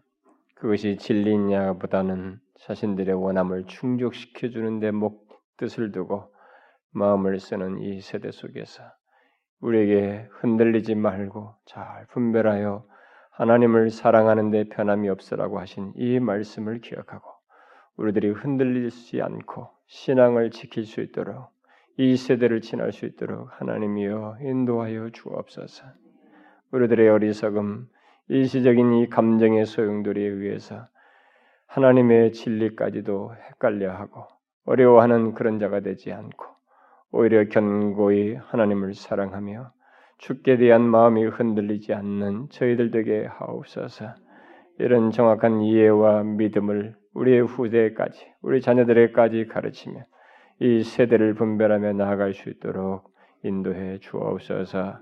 그것이 0.55 0.97
진리냐보다는 0.97 2.39
자신들의 2.61 3.13
원함을 3.13 3.65
충족시켜 3.67 4.49
주는데 4.49 4.91
목 4.91 5.29
뜻을 5.57 5.91
두고 5.91 6.34
마음을 6.95 7.39
쓰는 7.39 7.81
이 7.81 7.99
세대 7.99 8.31
속에서 8.31 8.83
우리에게 9.59 10.27
흔들리지 10.31 10.95
말고 10.95 11.53
잘 11.65 12.05
분별하여 12.07 12.85
하나님을 13.31 13.89
사랑하는데 13.89 14.69
변함이 14.69 15.09
없으라고 15.09 15.59
하신 15.59 15.91
이 15.95 16.19
말씀을 16.19 16.79
기억하고 16.79 17.27
우리들이 17.97 18.29
흔들리지 18.29 19.21
않고 19.21 19.69
신앙을 19.87 20.51
지킬 20.51 20.85
수 20.85 21.01
있도록 21.01 21.49
이 21.97 22.15
세대를 22.15 22.61
지날 22.61 22.91
수 22.91 23.05
있도록 23.05 23.49
하나님이여 23.51 24.37
인도하여 24.41 25.09
주옵소서. 25.11 25.85
우리들의 26.71 27.09
어리석음, 27.09 27.87
일시적인 28.29 28.93
이 28.93 29.09
감정의 29.09 29.65
소용돌이에 29.65 30.27
의해서 30.27 30.87
하나님의 31.67 32.31
진리까지도 32.31 33.33
헷갈려하고 33.35 34.27
어려워하는 34.65 35.33
그런 35.33 35.59
자가 35.59 35.81
되지 35.81 36.11
않고 36.11 36.54
오히려 37.11 37.47
견고히 37.49 38.35
하나님을 38.35 38.93
사랑하며 38.93 39.71
죽게 40.17 40.57
대한 40.57 40.81
마음이 40.81 41.25
흔들리지 41.25 41.93
않는 41.93 42.49
저희들 42.49 42.91
되게 42.91 43.25
하옵소서. 43.25 44.15
이런 44.79 45.11
정확한 45.11 45.61
이해와 45.61 46.23
믿음을 46.23 46.95
우리의 47.13 47.41
후대까지, 47.41 48.27
우리 48.41 48.61
자녀들에까지 48.61 49.47
가르치며 49.47 50.01
이 50.59 50.83
세대를 50.83 51.33
분별하며 51.35 51.93
나아갈 51.93 52.33
수 52.33 52.49
있도록 52.49 53.13
인도해 53.43 53.99
주옵소서. 53.99 54.99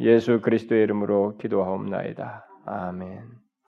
예수 0.00 0.40
그리스도의 0.40 0.84
이름으로 0.84 1.36
기도하옵나이다. 1.38 2.46
아멘. 2.66 3.47